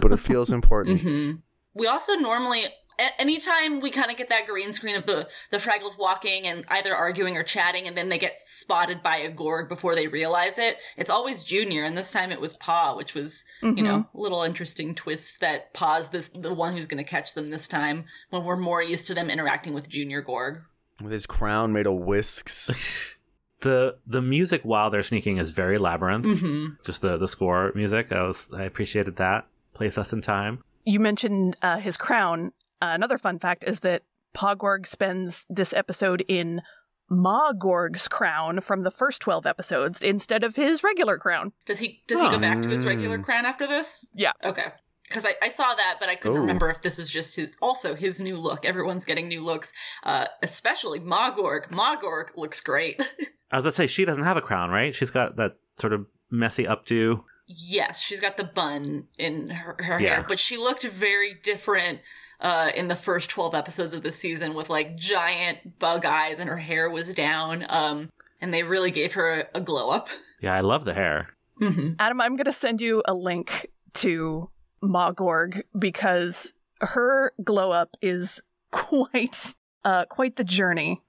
but 0.00 0.12
it 0.12 0.18
feels 0.18 0.50
important. 0.50 1.00
hmm 1.02 1.32
We 1.74 1.86
also 1.86 2.14
normally, 2.14 2.64
a- 2.64 2.70
anytime 3.18 3.80
we 3.80 3.90
kind 3.90 4.10
of 4.10 4.16
get 4.16 4.28
that 4.28 4.46
green 4.46 4.72
screen 4.72 4.96
of 4.96 5.06
the 5.06 5.28
the 5.50 5.58
Fraggles 5.58 5.98
walking 5.98 6.46
and 6.46 6.64
either 6.68 6.94
arguing 6.94 7.36
or 7.36 7.42
chatting, 7.42 7.86
and 7.86 7.96
then 7.96 8.08
they 8.08 8.18
get 8.18 8.40
spotted 8.40 9.02
by 9.02 9.16
a 9.16 9.30
Gorg 9.30 9.68
before 9.68 9.94
they 9.94 10.06
realize 10.06 10.58
it, 10.58 10.78
it's 10.96 11.10
always 11.10 11.44
Junior, 11.44 11.84
and 11.84 11.96
this 11.96 12.10
time 12.10 12.32
it 12.32 12.40
was 12.40 12.54
Pa, 12.54 12.94
which 12.94 13.14
was 13.14 13.44
you 13.62 13.82
know 13.82 14.06
a 14.14 14.18
little 14.18 14.42
interesting 14.42 14.94
twist 14.94 15.40
that 15.40 15.72
Pa's 15.74 16.08
this 16.10 16.28
the 16.28 16.54
one 16.54 16.74
who's 16.74 16.86
going 16.86 17.02
to 17.02 17.10
catch 17.10 17.34
them 17.34 17.50
this 17.50 17.68
time 17.68 18.04
when 18.30 18.44
we're 18.44 18.56
more 18.56 18.82
used 18.82 19.06
to 19.08 19.14
them 19.14 19.30
interacting 19.30 19.74
with 19.74 19.88
Junior 19.88 20.22
Gorg. 20.22 20.62
With 21.02 21.12
his 21.12 21.26
crown 21.26 21.72
made 21.72 21.86
of 21.86 21.94
whisks. 21.94 23.18
the 23.60 23.98
The 24.06 24.22
music 24.22 24.62
while 24.62 24.90
they're 24.90 25.02
sneaking 25.02 25.38
is 25.38 25.50
very 25.50 25.78
labyrinth. 25.78 26.26
hmm 26.26 26.66
Just 26.84 27.02
the 27.02 27.16
the 27.16 27.28
score 27.28 27.72
music, 27.74 28.12
I 28.12 28.22
was 28.22 28.52
I 28.52 28.64
appreciated 28.64 29.16
that. 29.16 29.46
Place 29.74 29.98
us 29.98 30.12
in 30.14 30.22
time. 30.22 30.60
You 30.84 31.00
mentioned 31.00 31.56
uh, 31.62 31.78
his 31.78 31.96
crown. 31.96 32.52
Uh, 32.82 32.90
another 32.92 33.18
fun 33.18 33.38
fact 33.38 33.64
is 33.66 33.80
that 33.80 34.02
Pa 34.34 34.54
Gorg 34.54 34.86
spends 34.86 35.46
this 35.48 35.72
episode 35.72 36.24
in 36.28 36.60
Ma 37.08 37.52
Gorg's 37.52 38.08
crown 38.08 38.60
from 38.60 38.82
the 38.82 38.90
first 38.90 39.20
12 39.22 39.46
episodes 39.46 40.02
instead 40.02 40.42
of 40.44 40.56
his 40.56 40.82
regular 40.82 41.18
crown. 41.18 41.52
Does 41.64 41.78
he 41.78 42.02
does 42.06 42.20
he 42.20 42.28
go 42.28 42.38
back 42.38 42.60
to 42.62 42.68
his 42.68 42.84
regular 42.84 43.18
crown 43.18 43.46
after 43.46 43.66
this? 43.66 44.04
Yeah. 44.14 44.32
Okay. 44.44 44.72
Because 45.08 45.24
I, 45.24 45.36
I 45.40 45.50
saw 45.50 45.72
that, 45.76 45.98
but 46.00 46.08
I 46.08 46.16
couldn't 46.16 46.38
Ooh. 46.38 46.40
remember 46.40 46.68
if 46.68 46.82
this 46.82 46.98
is 46.98 47.08
just 47.08 47.36
his, 47.36 47.54
also 47.62 47.94
his 47.94 48.20
new 48.20 48.36
look. 48.36 48.64
Everyone's 48.64 49.04
getting 49.04 49.28
new 49.28 49.40
looks, 49.44 49.72
uh, 50.02 50.26
especially 50.42 50.98
Ma 50.98 51.30
Gorg. 51.30 51.70
Magorg 51.70 52.36
looks 52.36 52.60
great. 52.60 53.00
I 53.52 53.58
was 53.58 53.62
gonna 53.64 53.72
say 53.72 53.86
she 53.86 54.04
doesn't 54.04 54.24
have 54.24 54.36
a 54.36 54.40
crown, 54.42 54.70
right? 54.70 54.92
She's 54.92 55.10
got 55.12 55.36
that 55.36 55.58
sort 55.78 55.92
of 55.92 56.06
messy 56.28 56.64
updo. 56.64 57.22
yes, 57.46 58.00
she's 58.00 58.20
got 58.20 58.36
the 58.36 58.42
bun 58.42 59.04
in 59.16 59.50
her, 59.50 59.76
her 59.78 60.00
Yeah. 60.00 60.08
hair, 60.16 60.24
but 60.26 60.40
she 60.40 60.56
looked 60.56 60.82
very 60.82 61.34
different 61.40 62.00
uh, 62.40 62.70
in 62.74 62.88
the 62.88 62.96
first 62.96 63.30
12 63.30 63.54
episodes 63.54 63.94
of 63.94 64.02
the 64.02 64.12
season 64.12 64.54
with 64.54 64.68
like 64.70 64.96
giant 64.96 65.78
bug 65.78 66.04
eyes 66.04 66.40
and 66.40 66.48
her 66.48 66.58
hair 66.58 66.88
was 66.90 67.14
down. 67.14 67.64
Um, 67.68 68.10
and 68.40 68.52
they 68.52 68.62
really 68.62 68.90
gave 68.90 69.14
her 69.14 69.40
a, 69.40 69.58
a 69.58 69.60
glow 69.60 69.90
up. 69.90 70.08
Yeah, 70.40 70.54
I 70.54 70.60
love 70.60 70.84
the 70.84 70.94
hair. 70.94 71.28
Mm-hmm. 71.60 71.92
Adam, 71.98 72.20
I'm 72.20 72.36
going 72.36 72.44
to 72.44 72.52
send 72.52 72.80
you 72.80 73.02
a 73.06 73.14
link 73.14 73.68
to 73.94 74.50
Ma 74.82 75.10
Gorg 75.12 75.62
because 75.78 76.52
her 76.80 77.32
glow 77.42 77.72
up 77.72 77.96
is 78.02 78.42
quite 78.70 79.54
uh 79.84 80.04
quite 80.04 80.36
the 80.36 80.44
journey. 80.44 81.00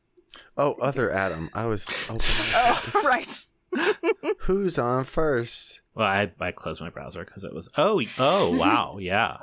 Oh, 0.56 0.76
other 0.82 1.12
Adam. 1.12 1.50
I 1.54 1.66
was. 1.66 1.86
Oh, 2.10 2.18
Oh, 2.96 3.02
right. 3.06 3.46
Who's 4.42 4.80
on 4.80 5.04
first? 5.04 5.82
Well, 5.98 6.06
I 6.08 6.32
I 6.40 6.52
closed 6.52 6.80
my 6.80 6.90
browser 6.90 7.26
because 7.26 7.44
it 7.44 7.54
was 7.54 7.68
oh 7.76 8.02
oh 8.20 8.56
wow 8.58 8.98
yeah 9.00 9.38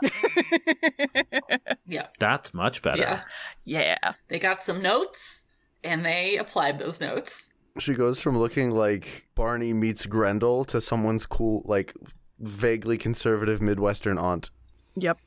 Yeah. 1.86 2.06
that's 2.18 2.54
much 2.54 2.80
better. 2.82 3.00
Yeah. 3.00 3.22
yeah. 3.64 4.12
They 4.28 4.38
got 4.38 4.62
some 4.62 4.80
notes 4.80 5.44
and 5.82 6.04
they 6.04 6.36
applied 6.38 6.78
those 6.78 7.00
notes. 7.00 7.50
She 7.78 7.94
goes 7.94 8.20
from 8.20 8.38
looking 8.38 8.70
like 8.70 9.26
Barney 9.34 9.72
meets 9.72 10.06
Grendel 10.06 10.64
to 10.66 10.80
someone's 10.80 11.26
cool, 11.26 11.62
like 11.64 11.92
vaguely 12.38 12.96
conservative 12.96 13.60
Midwestern 13.60 14.16
aunt. 14.16 14.50
Yep. 14.96 15.18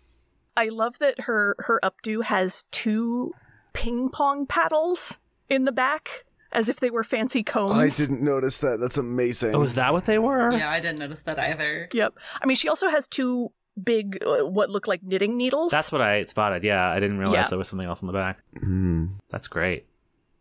I 0.55 0.69
love 0.69 0.97
that 0.99 1.21
her 1.21 1.55
her 1.59 1.79
updo 1.83 2.23
has 2.23 2.63
two 2.71 3.33
ping 3.73 4.09
pong 4.09 4.45
paddles 4.47 5.19
in 5.49 5.65
the 5.65 5.71
back 5.71 6.23
as 6.51 6.69
if 6.69 6.79
they 6.79 6.89
were 6.89 7.03
fancy 7.03 7.43
combs. 7.43 7.73
I 7.75 7.89
didn't 7.89 8.21
notice 8.21 8.57
that. 8.59 8.79
That's 8.79 8.97
amazing. 8.97 9.53
Oh, 9.55 9.63
is 9.63 9.73
that 9.75 9.93
what 9.93 10.05
they 10.05 10.19
were? 10.19 10.51
Yeah, 10.51 10.69
I 10.69 10.79
didn't 10.79 10.99
notice 10.99 11.21
that 11.23 11.39
either. 11.39 11.89
Yep. 11.93 12.13
I 12.41 12.45
mean, 12.45 12.57
she 12.57 12.69
also 12.69 12.89
has 12.89 13.07
two 13.07 13.51
big 13.83 14.23
uh, 14.25 14.45
what 14.45 14.69
look 14.69 14.87
like 14.87 15.03
knitting 15.03 15.37
needles. 15.37 15.71
That's 15.71 15.91
what 15.91 16.01
I 16.01 16.25
spotted. 16.25 16.63
Yeah, 16.63 16.89
I 16.89 16.99
didn't 16.99 17.19
realize 17.19 17.35
Yeah. 17.45 17.49
there 17.49 17.57
was 17.57 17.67
something 17.67 17.87
else 17.87 18.01
on 18.01 18.07
the 18.07 18.13
back. 18.13 18.39
Hmm. 18.59 19.05
That's 19.29 19.47
great. 19.47 19.85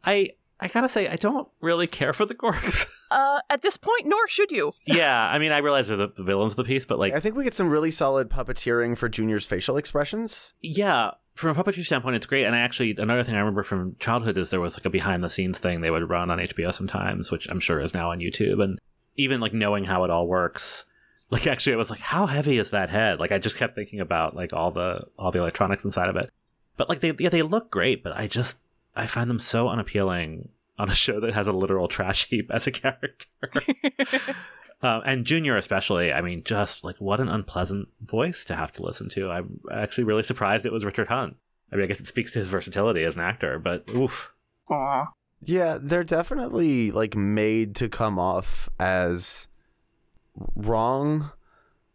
I 0.05 0.31
I 0.59 0.69
gotta 0.69 0.89
say, 0.89 1.07
I 1.09 1.17
don't 1.17 1.47
really 1.61 1.87
care 1.87 2.13
for 2.15 2.25
the 2.25 2.35
Gorgs. 2.35 2.87
uh 3.11 3.41
at 3.51 3.61
this 3.63 3.77
point 3.77 4.07
nor 4.07 4.27
should 4.29 4.51
you. 4.51 4.73
yeah, 4.87 5.29
I 5.29 5.39
mean, 5.39 5.53
I 5.53 5.59
realize 5.59 5.89
they're 5.89 5.97
the, 5.99 6.09
the 6.09 6.23
villains 6.23 6.53
of 6.53 6.57
the 6.57 6.65
piece, 6.65 6.87
but 6.87 6.99
like, 6.99 7.13
I 7.13 7.21
think 7.21 7.37
we 7.37 7.45
get 7.45 7.55
some 7.55 7.69
really 7.69 7.91
solid 7.91 8.31
puppeteering 8.31 8.97
for 8.97 9.09
Junior's 9.09 9.45
facial 9.47 9.77
expressions. 9.77 10.55
yeah, 10.63 11.11
from 11.37 11.57
a 11.57 11.63
puppetry 11.63 11.85
standpoint, 11.85 12.17
it's 12.17 12.27
great. 12.27 12.45
And 12.45 12.57
I 12.57 12.61
actually, 12.61 12.95
another 12.97 13.23
thing 13.23 13.35
I 13.35 13.41
remember 13.41 13.63
from 13.63 13.95
childhood 13.99 14.39
is 14.39 14.49
there 14.49 14.61
was 14.61 14.77
like 14.77 14.87
a 14.87 14.91
behind 14.91 15.23
the 15.23 15.29
scenes 15.29 15.59
thing 15.59 15.83
they 15.83 15.91
would 15.91 16.09
run 16.09 16.31
on 16.31 16.39
HBO 16.39 16.73
sometimes, 16.73 17.31
which 17.31 17.47
I'm 17.51 17.61
sure 17.61 17.79
is 17.79 17.93
now 17.93 18.11
on 18.11 18.21
YouTube. 18.21 18.65
And 18.65 18.81
even 19.17 19.39
like 19.39 19.53
knowing 19.53 19.85
how 19.85 20.05
it 20.05 20.11
all 20.11 20.27
works, 20.27 20.87
like 21.31 21.47
actually, 21.47 21.75
I 21.75 21.77
was 21.77 21.91
like, 21.91 22.01
how 22.01 22.25
heavy 22.25 22.59
is 22.59 22.71
that 22.71 22.89
head? 22.89 23.21
Like 23.21 23.33
I 23.33 23.39
just 23.39 23.57
kept 23.57 23.75
thinking 23.75 24.01
about 24.01 24.35
like 24.35 24.55
all 24.55 24.71
the 24.71 25.05
all 25.19 25.31
the 25.31 25.41
electronics 25.41 25.85
inside 25.85 26.09
of 26.09 26.17
it. 26.17 26.31
But 26.79 26.89
like 26.89 27.01
they 27.01 27.13
yeah 27.19 27.29
they 27.29 27.43
look 27.43 27.71
great, 27.71 28.03
but 28.03 28.17
I 28.17 28.29
just 28.29 28.57
I 28.95 29.07
find 29.07 29.29
them 29.29 29.39
so 29.39 29.69
unappealing 29.69 30.49
on 30.79 30.89
a 30.89 30.95
show 30.95 31.21
that 31.21 31.35
has 31.35 31.49
a 31.49 31.53
literal 31.53 31.87
trash 31.87 32.29
heap 32.29 32.51
as 32.51 32.67
a 32.67 32.71
character. 32.71 33.27
Um, 34.83 35.03
and 35.07 35.25
Junior, 35.25 35.57
especially, 35.57 36.13
I 36.13 36.21
mean, 36.21 36.43
just 36.45 36.85
like 36.85 36.97
what 36.97 37.21
an 37.21 37.29
unpleasant 37.29 37.89
voice 38.03 38.45
to 38.45 38.55
have 38.55 38.73
to 38.73 38.83
listen 38.83 39.09
to. 39.11 39.31
I'm 39.31 39.61
actually 39.73 40.05
really 40.05 40.23
surprised 40.23 40.67
it 40.67 40.73
was 40.73 40.85
Richard 40.85 41.09
Hunt. 41.09 41.37
I 41.73 41.77
mean, 41.77 41.85
I 41.85 41.89
guess 41.89 42.01
it 42.01 42.09
speaks 42.09 42.33
to 42.33 42.39
his 42.39 42.49
versatility 42.49 43.03
as 43.03 43.15
an 43.15 43.23
actor, 43.23 43.59
but 43.59 43.89
oof. 43.95 44.33
Aw. 44.71 45.07
Yeah, 45.43 45.79
they're 45.81 46.05
definitely 46.05 46.91
like 46.91 47.17
made 47.17 47.75
to 47.77 47.89
come 47.89 48.19
off 48.19 48.69
as 48.79 49.49
wrong. 50.55 51.31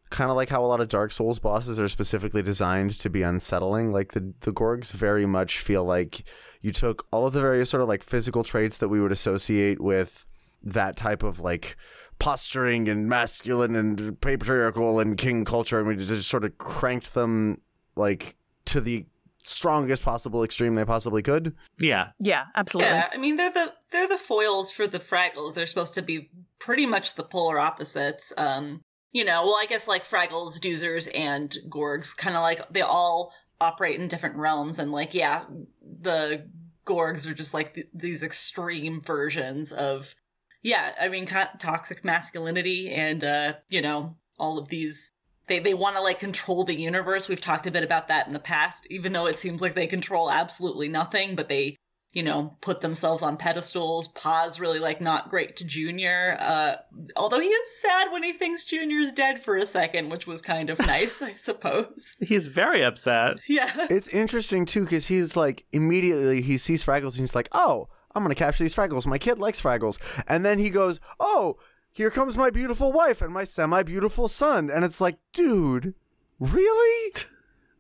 Kind 0.10 0.30
of 0.30 0.36
like 0.36 0.50
how 0.50 0.64
a 0.64 0.68
lot 0.68 0.82
of 0.82 0.90
Dark 0.90 1.12
Souls 1.12 1.40
bosses 1.40 1.80
are 1.80 1.88
specifically 1.88 2.42
designed 2.42 2.92
to 3.00 3.10
be 3.10 3.24
unsettling. 3.24 3.92
Like 3.92 4.14
the 4.14 4.34
the 4.42 4.52
Gorgs 4.52 4.92
very 4.92 5.26
much 5.26 5.60
feel 5.60 5.84
like 5.84 6.24
you 6.62 6.72
took 6.72 7.08
all 7.12 7.26
of 7.26 7.34
the 7.34 7.42
various 7.42 7.70
sort 7.70 7.82
of 7.82 7.88
like 7.88 8.04
physical 8.04 8.44
traits 8.44 8.78
that 8.78 8.90
we 8.90 9.00
would 9.00 9.12
associate 9.12 9.80
with 9.80 10.26
that 10.64 10.96
type 10.96 11.24
of 11.24 11.40
like 11.40 11.76
posturing 12.20 12.88
and 12.88 13.10
masculine 13.10 13.76
and 13.76 14.20
patriarchal 14.22 15.00
and 15.00 15.18
king 15.18 15.44
culture 15.44 15.80
and 15.80 15.88
we 15.88 15.96
just 15.96 16.30
sort 16.30 16.44
of 16.44 16.58
cranked 16.58 17.14
them 17.14 17.60
like 17.96 18.36
to 18.66 18.80
the 18.80 19.06
strongest 19.44 20.04
possible 20.04 20.44
extreme 20.44 20.76
they 20.76 20.86
possibly 20.86 21.22
could. 21.22 21.56
Yeah, 21.80 22.12
Yeah, 22.20 22.46
absolutely. 22.56 22.94
Yeah, 22.94 23.10
I 23.12 23.18
mean 23.18 23.36
they're 23.36 23.52
the 23.52 23.74
they're 23.92 24.08
the 24.08 24.18
foils 24.18 24.72
for 24.72 24.88
the 24.88 25.00
Fraggles. 25.00 25.54
They're 25.54 25.66
supposed 25.66 25.94
to 25.96 26.02
be 26.02 26.30
pretty 26.60 26.86
much 26.86 27.16
the 27.16 27.24
polar 27.24 27.60
opposites. 27.60 28.34
Um, 28.38 28.82
you 29.12 29.26
know, 29.26 29.46
well, 29.46 29.58
I 29.60 29.66
guess 29.68 29.88
like 29.88 30.06
Fraggles, 30.06 30.60
Doozers, 30.60 31.10
and 31.14 31.58
Gorgs, 31.70 32.16
kind 32.16 32.36
of 32.36 32.42
like 32.42 32.72
they 32.72 32.82
all 32.82 33.34
operate 33.60 34.00
in 34.00 34.08
different 34.08 34.38
realms, 34.38 34.80
and 34.80 34.92
like 34.92 35.14
yeah, 35.14 35.44
the 35.82 36.48
Gorgs 36.86 37.28
are 37.28 37.34
just 37.34 37.54
like 37.54 37.74
th- 37.74 37.88
these 37.94 38.24
extreme 38.24 39.02
versions 39.02 39.72
of 39.72 40.16
yeah. 40.62 40.94
I 41.00 41.08
mean, 41.08 41.26
toxic 41.26 42.04
masculinity, 42.04 42.90
and 42.90 43.24
uh, 43.24 43.54
you 43.70 43.82
know, 43.82 44.16
all 44.38 44.58
of 44.58 44.70
these. 44.70 45.12
They, 45.48 45.60
they 45.60 45.74
want 45.74 45.98
to 45.98 46.02
like 46.02 46.20
control 46.20 46.64
the 46.64 46.80
universe. 46.80 47.28
We've 47.28 47.42
talked 47.42 47.68
a 47.68 47.72
bit 47.72 47.84
about 47.84 48.08
that 48.08 48.28
in 48.28 48.32
the 48.32 48.40
past, 48.40 48.88
even 48.90 49.12
though 49.12 49.26
it 49.26 49.36
seems 49.36 49.62
like 49.62 49.74
they 49.74 49.88
control 49.88 50.32
absolutely 50.32 50.88
nothing, 50.88 51.36
but 51.36 51.50
they 51.50 51.76
you 52.14 52.24
know, 52.24 52.58
put 52.60 52.82
themselves 52.82 53.24
on 53.24 53.38
pedestals. 53.38 54.10
Pa's 54.10 54.60
really 54.60 54.80
like 54.80 55.00
not 55.00 55.30
great 55.30 55.56
to 55.58 55.64
Junior. 55.64 56.36
Uh, 56.40 56.76
although 57.16 57.40
he 57.40 57.48
is 57.48 57.82
sad 57.82 58.12
when 58.12 58.24
he 58.24 58.34
thinks 58.34 58.66
Junior's 58.66 59.14
dead 59.14 59.42
for 59.42 59.56
a 59.56 59.66
second, 59.66 60.10
which 60.10 60.28
was 60.28 60.42
kind 60.42 60.70
of 60.70 60.80
nice, 60.80 61.22
I 61.22 61.34
suppose. 61.36 62.18
he's 62.20 62.48
very 62.48 62.84
upset. 62.84 63.40
Yeah. 63.48 63.88
It's 63.90 64.10
interesting 64.10 64.66
too 64.66 64.84
because 64.84 65.08
he's 65.08 65.38
like 65.38 65.66
immediately 65.72 66.42
he 66.42 66.58
sees 66.58 66.84
Fraggles 66.84 67.12
and 67.12 67.22
he's 67.22 67.36
like, 67.36 67.50
"Oh, 67.54 67.88
I'm 68.16 68.24
gonna 68.24 68.36
capture 68.36 68.64
these 68.64 68.76
Fraggles. 68.76 69.06
My 69.06 69.18
kid 69.18 69.40
likes 69.40 69.62
Fraggles." 69.62 69.98
And 70.28 70.46
then 70.46 70.60
he 70.60 70.70
goes, 70.70 71.00
"Oh, 71.20 71.58
here 71.92 72.10
comes 72.10 72.38
my 72.38 72.50
beautiful 72.50 72.92
wife 72.92 73.22
and 73.22 73.34
my 73.34 73.44
semi-beautiful 73.44 74.28
son." 74.28 74.70
And 74.70 74.86
it's 74.86 75.02
like, 75.02 75.18
dude, 75.34 75.94
really? 76.40 77.14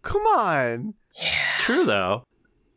Come 0.01 0.23
on. 0.23 0.93
True 1.59 1.85
though, 1.85 2.25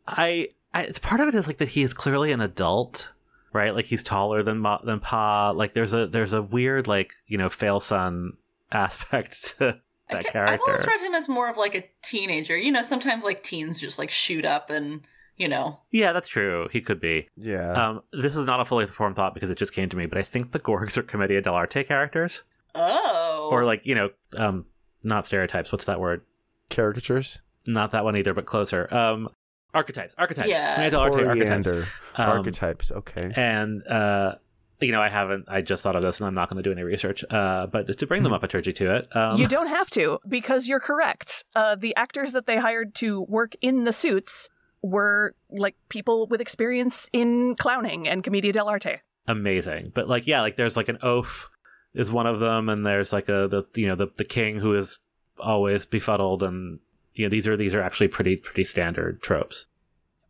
I, 0.07 0.49
I 0.73 0.83
it's 0.83 0.99
part 0.99 1.21
of 1.21 1.27
it 1.27 1.35
is 1.35 1.47
like 1.47 1.57
that 1.57 1.69
he 1.69 1.81
is 1.83 1.93
clearly 1.93 2.31
an 2.31 2.41
adult, 2.41 3.11
right? 3.53 3.73
Like 3.73 3.85
he's 3.85 4.03
taller 4.03 4.43
than 4.43 4.59
Ma, 4.59 4.79
than 4.83 4.99
Pa. 4.99 5.51
Like 5.51 5.73
there's 5.73 5.93
a 5.93 6.07
there's 6.07 6.33
a 6.33 6.41
weird 6.41 6.87
like 6.87 7.13
you 7.27 7.37
know 7.37 7.49
fail 7.49 7.79
son 7.79 8.33
aspect 8.71 9.57
to 9.57 9.79
I 10.09 10.13
that 10.15 10.25
ca- 10.25 10.45
I've 10.45 10.59
always 10.67 10.85
read 10.85 10.99
him 11.01 11.15
as 11.15 11.27
more 11.27 11.49
of 11.49 11.57
like 11.57 11.75
a 11.75 11.85
teenager. 12.03 12.57
You 12.57 12.71
know, 12.71 12.83
sometimes 12.83 13.23
like 13.23 13.41
teens 13.41 13.79
just 13.79 13.97
like 13.97 14.09
shoot 14.11 14.45
up 14.45 14.69
and, 14.69 15.01
you 15.37 15.47
know. 15.47 15.79
Yeah, 15.91 16.13
that's 16.13 16.27
true. 16.27 16.67
He 16.71 16.81
could 16.81 16.99
be. 16.99 17.29
Yeah. 17.35 17.71
Um, 17.73 18.01
this 18.13 18.35
is 18.35 18.45
not 18.45 18.59
a 18.59 18.65
fully 18.65 18.87
formed 18.87 19.15
thought 19.15 19.33
because 19.33 19.49
it 19.51 19.57
just 19.57 19.73
came 19.73 19.89
to 19.89 19.97
me, 19.97 20.05
but 20.05 20.17
I 20.17 20.21
think 20.21 20.51
the 20.51 20.59
Gorgs 20.59 20.97
are 20.97 21.03
Commedia 21.03 21.41
dell'arte 21.41 21.85
characters, 21.85 22.43
Oh. 22.73 23.49
or 23.51 23.63
like 23.65 23.85
you 23.85 23.95
know, 23.95 24.09
um, 24.37 24.65
not 25.03 25.27
stereotypes. 25.27 25.71
What's 25.71 25.85
that 25.85 25.99
word? 25.99 26.21
Caricatures. 26.69 27.39
Not 27.67 27.91
that 27.91 28.03
one 28.03 28.15
either, 28.15 28.33
but 28.33 28.45
closer. 28.45 28.93
Um, 28.93 29.29
archetypes. 29.73 30.13
Archetypes. 30.17 30.49
Yeah. 30.49 30.75
Commedia 30.75 30.99
dell'arte 30.99 31.27
archetypes. 31.27 31.67
Um, 32.15 32.29
Archetypes. 32.29 32.91
Okay. 32.91 33.31
And 33.35 33.85
uh, 33.87 34.35
you 34.81 34.91
know, 34.91 35.01
I 35.01 35.09
haven't. 35.09 35.45
I 35.47 35.61
just 35.61 35.83
thought 35.83 35.95
of 35.95 36.01
this, 36.01 36.19
and 36.19 36.27
I'm 36.27 36.33
not 36.33 36.49
going 36.49 36.61
to 36.61 36.69
do 36.69 36.73
any 36.73 36.83
research. 36.83 37.23
Uh, 37.29 37.65
but 37.67 37.97
to 37.97 38.07
bring 38.07 38.23
the 38.23 38.29
Muppeturgy 38.29 38.75
to 38.75 38.95
it, 38.95 39.15
um, 39.15 39.37
you 39.39 39.47
don't 39.47 39.67
have 39.67 39.89
to 39.91 40.19
because 40.27 40.67
you're 40.67 40.79
correct. 40.81 41.43
Uh, 41.55 41.75
the 41.75 41.95
actors 41.95 42.33
that 42.33 42.45
they 42.45 42.57
hired 42.57 42.93
to 42.95 43.21
work 43.21 43.53
in 43.61 43.83
the 43.85 43.93
suits 43.93 44.49
were 44.85 45.33
like 45.49 45.75
people 45.89 46.27
with 46.27 46.41
experience 46.41 47.09
in 47.11 47.55
clowning 47.55 48.07
and 48.07 48.23
commedia 48.23 48.53
dell'arte. 48.53 48.99
amazing. 49.27 49.91
But 49.93 50.07
like, 50.07 50.27
yeah, 50.27 50.41
like 50.41 50.55
there's 50.55 50.77
like 50.77 50.89
an 50.89 50.99
oaf 51.01 51.49
is 51.93 52.11
one 52.11 52.27
of 52.27 52.39
them, 52.39 52.69
and 52.69 52.85
there's 52.85 53.11
like 53.11 53.29
a 53.29 53.47
the 53.47 53.63
you 53.75 53.87
know 53.87 53.95
the 53.95 54.07
the 54.17 54.25
king 54.25 54.57
who 54.59 54.75
is 54.75 54.99
always 55.39 55.85
befuddled, 55.85 56.43
and 56.43 56.79
you 57.13 57.25
know 57.25 57.29
these 57.29 57.47
are 57.47 57.57
these 57.57 57.73
are 57.73 57.81
actually 57.81 58.07
pretty 58.07 58.37
pretty 58.37 58.63
standard 58.63 59.21
tropes. 59.21 59.65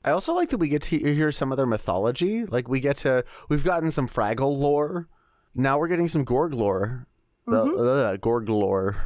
I 0.04 0.12
also 0.12 0.34
like 0.34 0.50
that 0.52 0.60
we 0.60 0.68
get 0.68 0.84
to 0.84 0.98
hear 1.00 1.32
some 1.32 1.52
of 1.52 1.58
their 1.58 1.66
mythology. 1.66 2.46
Like 2.46 2.70
we 2.70 2.80
get 2.80 2.98
to 2.98 3.26
we've 3.50 3.64
gotten 3.64 3.92
some 3.92 4.08
Fraggle 4.08 4.58
lore. 4.58 5.10
Now 5.56 5.80
we're 5.80 5.88
getting 5.88 6.08
some 6.08 6.24
Gorg 6.24 6.54
lore. 6.54 7.08
The 7.48 7.62
uh, 7.62 8.18
Gorg 8.18 8.50
lore. 8.50 8.98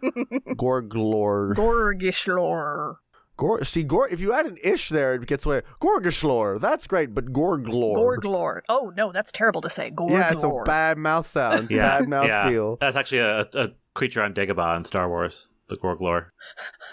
Gorg 0.56 0.94
lore. 0.94 1.54
Gorgish 1.54 2.26
lore. 2.26 3.00
Gor- 3.38 3.62
see, 3.62 3.84
Gor- 3.84 4.08
if 4.08 4.20
you 4.20 4.34
add 4.34 4.46
an 4.46 4.58
ish 4.64 4.88
there, 4.88 5.14
it 5.14 5.26
gets 5.26 5.46
away. 5.46 5.62
Gorgishlor. 5.80 6.60
That's 6.60 6.88
great, 6.88 7.14
but 7.14 7.32
Gorg 7.32 7.68
lore. 7.68 7.96
Gorg 7.96 8.24
lore. 8.24 8.64
Oh 8.68 8.92
no, 8.96 9.12
that's 9.12 9.30
terrible 9.30 9.60
to 9.60 9.70
say. 9.70 9.90
Gorg 9.90 10.10
yeah, 10.10 10.32
it's 10.32 10.42
a 10.42 10.50
bad 10.64 10.98
mouth 10.98 11.26
sound. 11.26 11.70
Yeah, 11.70 12.00
bad 12.00 12.08
mouth 12.08 12.26
yeah. 12.26 12.48
feel. 12.48 12.76
That's 12.80 12.96
actually 12.96 13.18
a, 13.18 13.48
a 13.54 13.68
creature 13.94 14.22
on 14.22 14.34
Dagobah 14.34 14.76
in 14.76 14.84
Star 14.84 15.08
Wars, 15.08 15.46
the 15.68 15.76
Gorg 15.76 16.00
lore. 16.00 16.32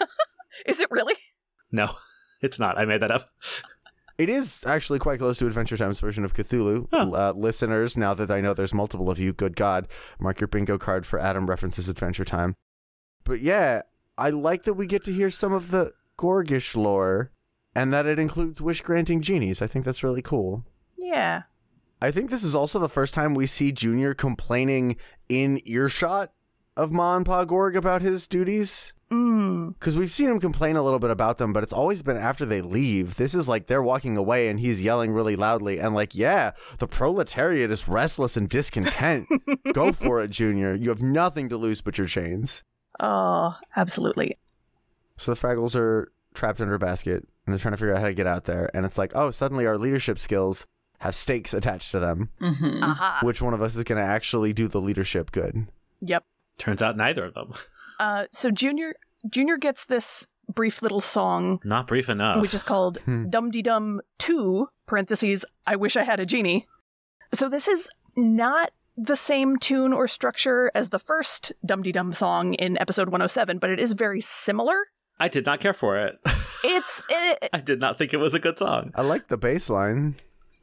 Is 0.66 0.78
it 0.78 0.88
really? 0.90 1.14
No, 1.72 1.90
it's 2.40 2.60
not. 2.60 2.78
I 2.78 2.84
made 2.84 3.02
that 3.02 3.10
up. 3.10 3.28
It 4.16 4.30
is 4.30 4.64
actually 4.66 4.98
quite 4.98 5.18
close 5.18 5.38
to 5.40 5.46
Adventure 5.46 5.76
Time's 5.76 6.00
version 6.00 6.24
of 6.24 6.32
Cthulhu. 6.32 6.88
Huh. 6.90 7.10
Uh, 7.12 7.32
listeners, 7.36 7.98
now 7.98 8.14
that 8.14 8.30
I 8.30 8.40
know 8.40 8.54
there's 8.54 8.72
multiple 8.72 9.10
of 9.10 9.18
you, 9.18 9.34
good 9.34 9.56
God, 9.56 9.88
mark 10.18 10.40
your 10.40 10.48
bingo 10.48 10.78
card 10.78 11.06
for 11.06 11.18
Adam 11.18 11.50
references 11.50 11.86
Adventure 11.88 12.24
Time. 12.24 12.54
But 13.24 13.40
yeah, 13.40 13.82
I 14.16 14.30
like 14.30 14.62
that 14.62 14.74
we 14.74 14.86
get 14.86 15.02
to 15.04 15.12
hear 15.12 15.28
some 15.28 15.52
of 15.52 15.70
the 15.70 15.92
Gorgish 16.18 16.74
lore 16.74 17.30
and 17.74 17.92
that 17.92 18.06
it 18.06 18.18
includes 18.18 18.60
wish 18.60 18.80
granting 18.80 19.20
genies. 19.20 19.60
I 19.60 19.66
think 19.66 19.84
that's 19.84 20.02
really 20.02 20.22
cool. 20.22 20.64
Yeah. 20.96 21.42
I 22.00 22.10
think 22.10 22.30
this 22.30 22.44
is 22.44 22.54
also 22.54 22.78
the 22.78 22.88
first 22.88 23.14
time 23.14 23.34
we 23.34 23.46
see 23.46 23.72
Junior 23.72 24.14
complaining 24.14 24.96
in 25.28 25.60
earshot 25.64 26.32
of 26.76 26.92
Ma 26.92 27.16
and 27.16 27.24
Pa 27.24 27.44
Gorg 27.44 27.76
about 27.76 28.02
his 28.02 28.26
duties. 28.26 28.92
Mm. 29.10 29.74
Because 29.74 29.96
we've 29.96 30.10
seen 30.10 30.28
him 30.28 30.40
complain 30.40 30.76
a 30.76 30.82
little 30.82 30.98
bit 30.98 31.10
about 31.10 31.38
them, 31.38 31.52
but 31.52 31.62
it's 31.62 31.72
always 31.72 32.02
been 32.02 32.16
after 32.16 32.44
they 32.44 32.60
leave. 32.60 33.16
This 33.16 33.34
is 33.34 33.48
like 33.48 33.66
they're 33.66 33.82
walking 33.82 34.16
away 34.16 34.48
and 34.48 34.58
he's 34.58 34.82
yelling 34.82 35.12
really 35.12 35.36
loudly 35.36 35.78
and 35.78 35.94
like, 35.94 36.14
yeah, 36.14 36.52
the 36.78 36.88
proletariat 36.88 37.70
is 37.70 37.88
restless 37.88 38.36
and 38.36 38.48
discontent. 38.48 39.28
Go 39.72 39.92
for 39.92 40.22
it, 40.22 40.30
Junior. 40.30 40.74
You 40.74 40.88
have 40.88 41.02
nothing 41.02 41.48
to 41.50 41.56
lose 41.56 41.80
but 41.80 41.98
your 41.98 42.06
chains. 42.06 42.62
Oh, 43.00 43.54
absolutely. 43.76 44.38
So 45.16 45.32
the 45.34 45.40
Fraggles 45.40 45.74
are 45.74 46.12
trapped 46.34 46.60
under 46.60 46.74
a 46.74 46.78
basket 46.78 47.26
and 47.46 47.52
they're 47.52 47.58
trying 47.58 47.72
to 47.72 47.78
figure 47.78 47.94
out 47.94 48.00
how 48.00 48.08
to 48.08 48.14
get 48.14 48.26
out 48.26 48.44
there. 48.44 48.70
And 48.74 48.84
it's 48.84 48.98
like, 48.98 49.12
oh, 49.14 49.30
suddenly 49.30 49.66
our 49.66 49.78
leadership 49.78 50.18
skills 50.18 50.66
have 51.00 51.14
stakes 51.14 51.52
attached 51.54 51.90
to 51.92 51.98
them. 52.00 52.30
Mm-hmm. 52.40 52.82
Aha. 52.82 53.20
Which 53.22 53.40
one 53.42 53.54
of 53.54 53.62
us 53.62 53.76
is 53.76 53.84
going 53.84 54.00
to 54.00 54.06
actually 54.06 54.52
do 54.52 54.68
the 54.68 54.80
leadership 54.80 55.30
good? 55.32 55.66
Yep. 56.00 56.24
Turns 56.58 56.82
out 56.82 56.96
neither 56.96 57.24
of 57.26 57.34
them. 57.34 57.52
Uh, 57.98 58.26
so 58.30 58.50
Junior 58.50 58.92
Junior 59.30 59.56
gets 59.56 59.86
this 59.86 60.26
brief 60.52 60.82
little 60.82 61.00
song, 61.00 61.60
Not 61.64 61.86
brief 61.88 62.10
enough. 62.10 62.42
which 62.42 62.52
is 62.52 62.62
called. 62.62 62.98
Dum 63.30 63.50
Dee 63.50 63.62
Dum 63.62 64.02
Two 64.18 64.68
(parentheses 64.84 65.46
I 65.66 65.76
wish 65.76 65.96
I 65.96 66.02
had 66.04 66.20
a 66.20 66.26
genie). 66.26 66.66
So 67.32 67.48
this 67.48 67.66
is 67.66 67.88
not 68.14 68.72
the 68.98 69.16
same 69.16 69.56
tune 69.58 69.94
or 69.94 70.08
structure 70.08 70.70
as 70.74 70.90
the 70.90 70.98
first 70.98 71.52
Dum 71.64 71.82
Dee 71.82 71.90
Dum 71.92 72.12
song 72.12 72.52
in 72.52 72.76
episode 72.76 73.08
107, 73.08 73.58
but 73.60 73.70
it 73.70 73.80
is 73.80 73.92
very 73.92 74.20
similar. 74.20 74.76
I 75.18 75.28
did 75.28 75.46
not 75.46 75.60
care 75.60 75.72
for 75.72 75.98
it. 75.98 76.18
It's, 76.64 77.04
it, 77.08 77.48
I 77.52 77.60
did 77.60 77.80
not 77.80 77.96
think 77.98 78.12
it 78.12 78.18
was 78.18 78.34
a 78.34 78.38
good 78.38 78.58
song. 78.58 78.90
I 78.94 79.02
like 79.02 79.28
the 79.28 79.36
bass 79.38 79.70
line. 79.70 80.16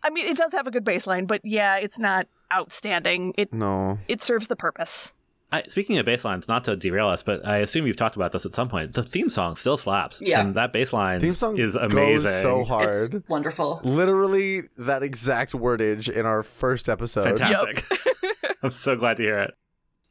I 0.04 0.10
mean, 0.10 0.28
it 0.28 0.38
does 0.38 0.52
have 0.52 0.68
a 0.68 0.72
good 0.72 0.84
bass 0.84 1.08
line, 1.08 1.26
but 1.26 1.42
yeah, 1.44 1.78
it's 1.78 1.98
not 1.98 2.28
outstanding. 2.54 3.34
It 3.38 3.54
No. 3.54 3.98
it 4.08 4.22
serves 4.22 4.48
the 4.48 4.56
purpose. 4.56 5.14
I, 5.52 5.62
speaking 5.70 6.00
of 6.00 6.06
bass 6.06 6.26
lines, 6.26 6.48
not 6.48 6.64
to 6.66 6.76
derail 6.76 7.08
us, 7.08 7.22
but 7.22 7.46
I 7.46 7.58
assume 7.58 7.86
you've 7.86 7.96
talked 7.96 8.16
about 8.16 8.32
this 8.32 8.44
at 8.46 8.56
some 8.56 8.70
point. 8.70 8.94
The 8.96 9.04
theme 9.04 9.30
song 9.30 9.56
still 9.56 9.78
slaps. 9.78 10.20
Yeah. 10.20 10.42
And 10.42 10.56
that 10.56 10.74
bass 10.74 10.92
line 10.94 11.20
Theme 11.20 11.36
song 11.36 11.58
is 11.60 11.76
amazing. 11.76 12.24
goes 12.24 12.42
so 12.42 12.64
hard. 12.64 12.90
It's 13.14 13.30
wonderful. 13.30 13.80
Literally 13.84 14.64
that 14.80 15.04
exact 15.04 15.52
wordage 15.54 16.10
in 16.10 16.26
our 16.26 16.42
first 16.42 16.90
episode. 16.90 17.26
Fantastic. 17.26 17.86
I'm 18.64 18.72
so 18.72 18.96
glad 18.96 19.18
to 19.18 19.24
hear 19.24 19.40
it. 19.40 19.54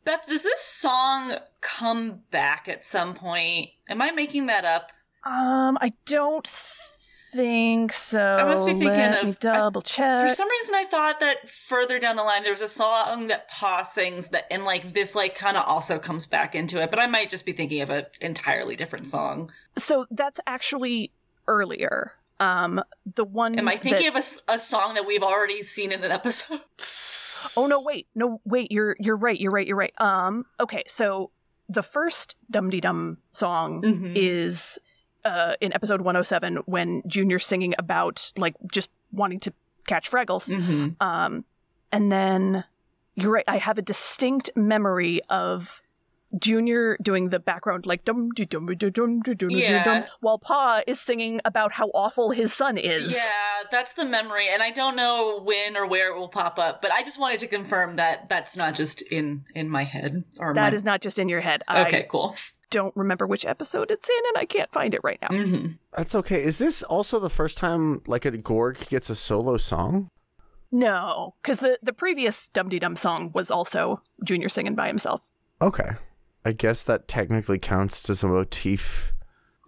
Beth, 0.05 0.27
does 0.27 0.43
this 0.43 0.61
song 0.61 1.35
come 1.61 2.23
back 2.31 2.69
at 2.69 2.85
some 2.85 3.15
point? 3.15 3.71
Am 3.88 4.03
I 4.03 4.11
making 4.11 4.47
that 4.47 4.65
up? 4.65 4.91
Um, 5.25 5.79
I 5.81 5.93
don't 6.07 6.49
think 6.49 7.93
so. 7.93 8.21
I 8.21 8.45
must 8.45 8.67
be 8.67 8.73
thinking 8.73 8.88
Let 8.88 9.25
of- 9.25 9.38
double 9.38 9.81
For 9.81 9.87
check. 9.87 10.29
For 10.29 10.35
some 10.35 10.49
reason, 10.51 10.75
I 10.75 10.85
thought 10.85 11.21
that 11.21 11.49
further 11.49 11.99
down 11.99 12.17
the 12.17 12.25
line 12.25 12.43
there 12.43 12.53
was 12.53 12.61
a 12.61 12.69
song 12.69 13.29
that 13.29 13.49
Pa 13.49 13.83
sings 13.83 14.29
that, 14.29 14.47
and 14.51 14.65
like 14.65 14.93
this, 14.93 15.15
like 15.15 15.35
kind 15.37 15.57
of 15.57 15.65
also 15.67 15.99
comes 15.99 16.27
back 16.27 16.55
into 16.55 16.83
it. 16.83 16.91
But 16.91 16.99
I 16.99 17.07
might 17.07 17.31
just 17.31 17.47
be 17.47 17.53
thinking 17.53 17.81
of 17.81 17.91
an 17.91 18.07
entirely 18.21 18.75
different 18.77 19.07
song. 19.07 19.51
so 19.79 20.07
that's 20.11 20.41
actually 20.47 21.12
earlier. 21.47 22.15
Um, 22.43 22.83
the 23.15 23.25
one. 23.25 23.59
Am 23.59 23.69
I 23.69 23.77
thinking 23.77 24.13
that- 24.13 24.19
of 24.19 24.45
a 24.49 24.59
song 24.59 24.95
that 24.95 25.07
we've 25.07 25.23
already 25.23 25.63
seen 25.63 25.93
in 25.93 26.03
an 26.05 26.13
episode? 26.13 26.61
Oh 27.57 27.67
no, 27.67 27.81
wait, 27.83 28.07
no, 28.15 28.41
wait. 28.45 28.71
You're 28.71 28.95
you're 29.01 29.17
right. 29.17 29.39
You're 29.39 29.51
right. 29.51 29.67
You're 29.67 29.77
right. 29.77 29.93
Um, 30.01 30.47
okay. 30.61 30.85
So 30.87 31.33
the 31.69 31.83
first 31.83 32.37
Dum 32.49 32.71
Dee 32.71 32.81
Dum 32.81 33.19
song 33.33 33.83
Mhm. 33.83 34.13
is 34.15 34.79
uh 35.25 35.55
in 35.61 35.73
episode 35.75 36.03
107 36.03 36.59
when 36.67 37.03
Junior's 37.09 37.45
singing 37.45 37.75
about 37.81 38.31
like 38.37 38.55
just 38.71 38.91
wanting 39.11 39.41
to 39.41 39.53
catch 39.89 40.09
Fraggles. 40.09 40.49
Mm-hmm. 40.49 41.03
Um, 41.05 41.45
and 41.91 42.13
then 42.13 42.63
you're 43.17 43.33
right. 43.33 43.45
I 43.49 43.59
have 43.59 43.77
a 43.77 43.83
distinct 43.83 44.51
memory 44.55 45.21
of 45.29 45.82
Junior 46.38 46.97
doing 47.03 47.29
the 47.29 47.38
background 47.38 47.85
like 47.87 48.05
dum 48.05 48.31
dee 48.33 48.45
dum 48.47 48.66
dee 48.66 48.75
dum 48.90 49.21
dee 49.21 49.35
dum 49.35 49.49
dee 49.51 49.62
Yeah. 49.62 49.85
dum, 49.85 50.05
while 50.21 50.38
Pa 50.38 50.83
is 50.87 51.01
singing 51.01 51.40
about 51.45 51.73
how 51.73 51.88
awful 51.95 52.31
his 52.31 52.53
son 52.53 52.79
is. 52.79 53.12
Yeah, 53.12 53.62
that's 53.71 53.95
the 53.95 54.05
memory, 54.07 54.49
and 54.49 54.62
I 54.62 54.71
don't 54.71 54.97
know 54.97 55.40
when 55.42 55.77
or 55.77 55.87
where 55.87 56.11
it 56.12 56.18
will 56.18 56.29
pop 56.29 56.59
up. 56.59 56.81
But 56.83 56.90
I 56.92 57.03
just 57.03 57.18
wanted 57.21 57.40
to 57.40 57.47
confirm 57.47 57.97
that 57.97 58.29
that's 58.29 58.57
not 58.57 58.75
just 58.75 59.03
in 59.03 59.45
in 59.55 59.68
my 59.68 59.85
head 59.85 60.25
or 60.38 60.55
That 60.55 60.73
my... 60.73 60.77
is 60.77 60.85
not 60.85 61.01
just 61.03 61.18
in 61.18 61.29
your 61.29 61.40
head. 61.40 61.62
okay. 61.71 61.99
I 62.01 62.03
Cool. 62.03 62.35
don't 62.71 62.97
remember 62.97 63.27
which 63.27 63.45
episode 63.45 63.90
it's 63.90 64.09
in, 64.09 64.23
and 64.29 64.38
I 64.38 64.47
can't 64.47 64.73
find 64.73 64.95
it 64.95 65.01
right 65.05 65.18
now. 65.21 65.29
hmm 65.29 65.66
That's 65.97 66.14
okay. 66.14 66.42
Is 66.42 66.57
this 66.59 66.83
also 66.83 67.18
the 67.18 67.29
first 67.31 67.59
time 67.59 68.01
like 68.07 68.25
a 68.25 68.31
Gorg 68.38 68.88
gets 68.88 69.11
a 69.11 69.14
solo 69.14 69.59
song? 69.59 70.09
No, 70.71 71.35
because 71.42 71.59
the 71.59 71.79
the 71.83 71.92
previous 71.92 72.49
Dum 72.49 72.71
Dee 72.71 72.79
Dum 72.79 72.97
song 72.97 73.31
was 73.35 73.51
also 73.51 74.01
Junior 74.25 74.49
singing 74.49 74.75
by 74.75 74.87
himself. 74.87 75.21
Okay. 75.61 75.90
I 76.45 76.53
guess 76.53 76.83
that 76.85 77.07
technically 77.09 77.59
counts 77.59 78.09
as 78.11 78.23
a 78.23 78.29
motif. 78.29 79.13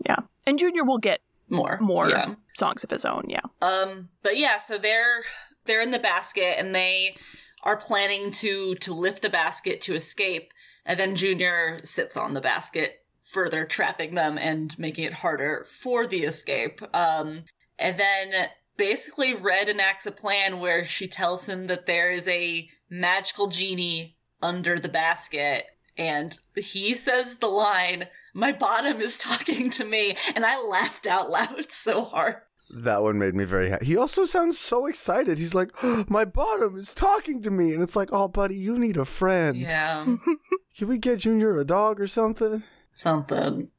Yeah, 0.05 0.17
and 0.47 0.59
Junior 0.59 0.85
will 0.85 0.99
get 0.99 1.21
More. 1.49 1.79
more 1.81 2.09
Yeah. 2.11 2.35
songs 2.57 2.83
of 2.85 2.91
his 2.91 3.05
own. 3.05 3.25
Yeah. 3.29 3.41
Um, 3.63 4.09
but 4.23 4.37
yeah, 4.37 4.57
so 4.59 4.79
they're 4.79 5.25
they're 5.67 5.81
in 5.83 5.93
the 5.93 5.99
basket 5.99 6.57
and 6.59 6.75
they 6.75 7.17
are 7.63 7.77
planning 7.77 8.31
to 8.33 8.75
to 8.77 8.93
lift 8.93 9.23
the 9.23 9.31
basket 9.31 9.81
to 9.83 9.95
escape, 9.95 10.53
and 10.85 10.99
then 10.99 11.15
Junior 11.15 11.79
sits 11.85 12.17
on 12.17 12.35
the 12.35 12.41
basket, 12.41 13.05
further 13.23 13.65
trapping 13.65 14.15
them 14.15 14.37
and 14.37 14.79
making 14.79 15.05
it 15.05 15.15
harder 15.15 15.65
for 15.69 16.07
the 16.07 16.25
escape. 16.25 16.81
Um, 16.95 17.45
and 17.79 17.99
then 17.99 18.49
basically 18.77 19.33
Red 19.35 19.69
enacts 19.69 20.05
a 20.07 20.13
plan 20.13 20.59
where 20.61 20.85
she 20.85 21.07
tells 21.09 21.47
him 21.47 21.67
that 21.67 21.87
there 21.87 22.11
is 22.11 22.27
a 22.29 22.69
magical 22.91 23.47
genie 23.47 24.17
under 24.43 24.79
the 24.79 24.89
basket, 24.89 25.67
and 25.97 26.39
he 26.57 26.95
says 26.95 27.37
the 27.37 27.49
line. 27.49 28.09
My 28.33 28.53
bottom 28.53 29.01
is 29.01 29.17
talking 29.17 29.71
to 29.71 29.85
me, 29.85 30.17
and 30.35 30.45
I 30.45 30.61
laughed 30.61 31.07
out 31.07 31.31
loud 31.31 31.67
so 31.71 32.05
hard. 32.05 32.37
That 32.71 33.03
one 33.03 33.19
made 33.19 33.35
me 33.35 33.45
very 33.45 33.69
happy. 33.69 33.87
He 33.87 33.97
also 33.97 34.25
sounds 34.25 34.59
so 34.59 34.87
excited. 34.87 35.39
He's 35.39 35.55
like, 35.55 35.71
"My 36.09 36.25
bottom 36.25 36.77
is 36.77 36.95
talking 36.95 37.43
to 37.43 37.51
me," 37.51 37.73
and 37.73 37.83
it's 37.83 37.95
like, 37.97 38.09
"Oh, 38.13 38.29
buddy, 38.29 38.57
you 38.57 38.79
need 38.79 38.97
a 38.97 39.05
friend. 39.05 39.57
Yeah. 39.57 40.05
Can 40.77 40.89
we 40.89 40.99
get 40.99 41.21
Junior 41.21 41.59
a 41.59 41.65
dog 41.65 42.01
or 42.01 42.07
something?" 42.07 42.63
something. 42.95 43.71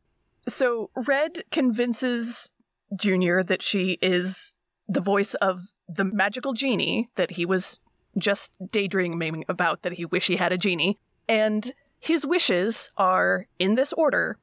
So 0.48 0.92
Red 0.96 1.44
convinces 1.52 2.54
Junior 2.96 3.44
that 3.44 3.62
she 3.64 3.98
is 4.02 4.56
the 4.88 5.02
voice 5.02 5.34
of 5.36 5.72
the 5.88 6.04
magical 6.04 6.54
genie 6.54 7.10
that 7.16 7.32
he 7.32 7.46
was 7.46 7.80
just 8.18 8.52
daydreaming 8.72 9.44
about 9.50 9.82
that 9.82 9.94
he 9.94 10.06
wish 10.06 10.28
he 10.28 10.36
had 10.36 10.52
a 10.52 10.58
genie. 10.58 11.00
And 11.28 11.74
his 12.06 12.26
wishes 12.26 12.90
are, 12.98 13.48
in 13.60 13.76
this 13.76 13.94
order, 13.94 14.38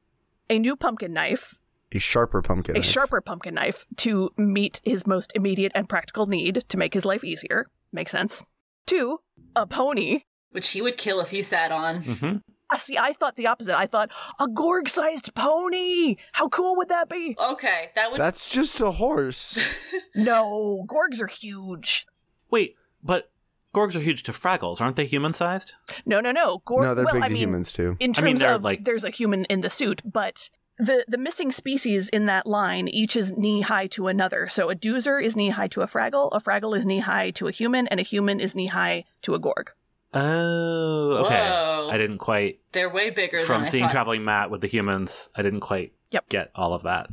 a 0.49 0.59
new 0.59 0.75
pumpkin 0.75 1.13
knife, 1.13 1.57
A 1.93 1.99
sharper 1.99 2.41
pumpkin. 2.41 2.75
a 2.75 2.79
knife. 2.79 2.85
sharper 2.85 3.21
pumpkin 3.21 3.53
knife 3.55 3.85
to 3.97 4.31
meet 4.37 4.81
his 4.83 5.05
most 5.07 5.31
immediate 5.35 5.71
and 5.75 5.87
practical 5.89 6.25
need 6.25 6.63
to 6.69 6.77
make 6.77 6.93
his 6.93 7.05
life 7.05 7.23
easier. 7.23 7.67
Makes 7.91 8.11
sense. 8.11 8.43
Two, 8.85 9.19
a 9.55 9.65
pony. 9.65 10.21
Which 10.51 10.69
he 10.69 10.81
would 10.81 10.97
kill 10.97 11.19
if 11.21 11.29
he 11.29 11.41
sat 11.41 11.71
on. 11.71 12.03
Mm-hmm. 12.03 12.37
Uh, 12.69 12.77
see, 12.77 12.97
I 12.97 13.13
thought 13.13 13.35
the 13.35 13.47
opposite. 13.47 13.77
I 13.77 13.85
thought 13.87 14.09
a 14.39 14.47
Gorg-sized 14.47 15.33
pony. 15.35 16.15
How 16.31 16.49
cool 16.49 16.75
would 16.77 16.89
that 16.89 17.07
be? 17.09 17.35
Okay, 17.39 17.91
that 17.95 18.11
would. 18.11 18.19
That's 18.19 18.49
just 18.49 18.81
a 18.81 18.91
horse. 18.91 19.57
No, 20.15 20.85
Gorgs 20.87 21.19
are 21.21 21.27
huge. 21.27 22.05
Wait, 22.51 22.75
but 23.03 23.31
Gorgs 23.73 23.95
are 23.95 23.99
huge 24.01 24.23
to 24.23 24.31
Fraggles. 24.31 24.79
Aren't 24.81 24.95
they 24.95 25.05
human 25.05 25.33
sized? 25.33 25.73
No, 26.05 26.21
no, 26.21 26.31
no. 26.31 26.61
Gorg. 26.65 26.83
no, 26.83 26.93
they're 26.95 27.05
well, 27.05 27.15
big 27.15 27.23
I 27.23 27.27
to 27.27 27.33
mean, 27.33 27.41
humans 27.41 27.73
too. 27.73 27.97
In 27.99 28.11
I 28.11 28.13
terms 28.13 28.25
mean, 28.25 28.35
they're, 28.37 28.53
of 28.55 28.63
like- 28.63 28.83
there's 28.85 29.03
a 29.03 29.09
human 29.09 29.45
in 29.45 29.61
the 29.61 29.69
suit, 29.69 30.01
but 30.05 30.49
the 30.77 31.05
the 31.07 31.17
missing 31.17 31.51
species 31.51 32.09
in 32.09 32.25
that 32.25 32.45
line 32.47 32.87
each 32.87 33.15
is 33.15 33.35
knee 33.37 33.61
high 33.61 33.87
to 33.87 34.07
another. 34.07 34.47
So 34.49 34.69
a 34.69 34.75
Doozer 34.75 35.23
is 35.23 35.35
knee 35.35 35.49
high 35.49 35.67
to 35.69 35.81
a 35.81 35.87
Fraggle, 35.87 36.29
a 36.31 36.39
Fraggle 36.39 36.75
is 36.77 36.85
knee 36.85 36.99
high 36.99 37.31
to 37.31 37.47
a 37.47 37.51
human, 37.51 37.87
and 37.87 37.99
a 37.99 38.03
human 38.03 38.39
is 38.39 38.55
knee 38.55 38.67
high 38.67 39.05
to 39.23 39.33
a 39.35 39.39
Gorg. 39.39 39.71
Oh, 40.15 41.23
okay. 41.25 41.39
Whoa. 41.43 41.89
I 41.91 41.97
didn't 41.97 42.19
quite 42.19 42.59
They're 42.71 42.89
way 42.89 43.09
bigger 43.09 43.39
from 43.39 43.61
than 43.61 43.67
I 43.67 43.69
seeing 43.71 43.83
thought. 43.85 43.91
traveling 43.91 44.23
Matt 44.25 44.49
with 44.51 44.61
the 44.61 44.67
humans. 44.67 45.29
I 45.35 45.41
didn't 45.41 45.61
quite 45.61 45.93
Yep. 46.11 46.29
get 46.29 46.51
all 46.55 46.73
of 46.73 46.83
that. 46.83 47.07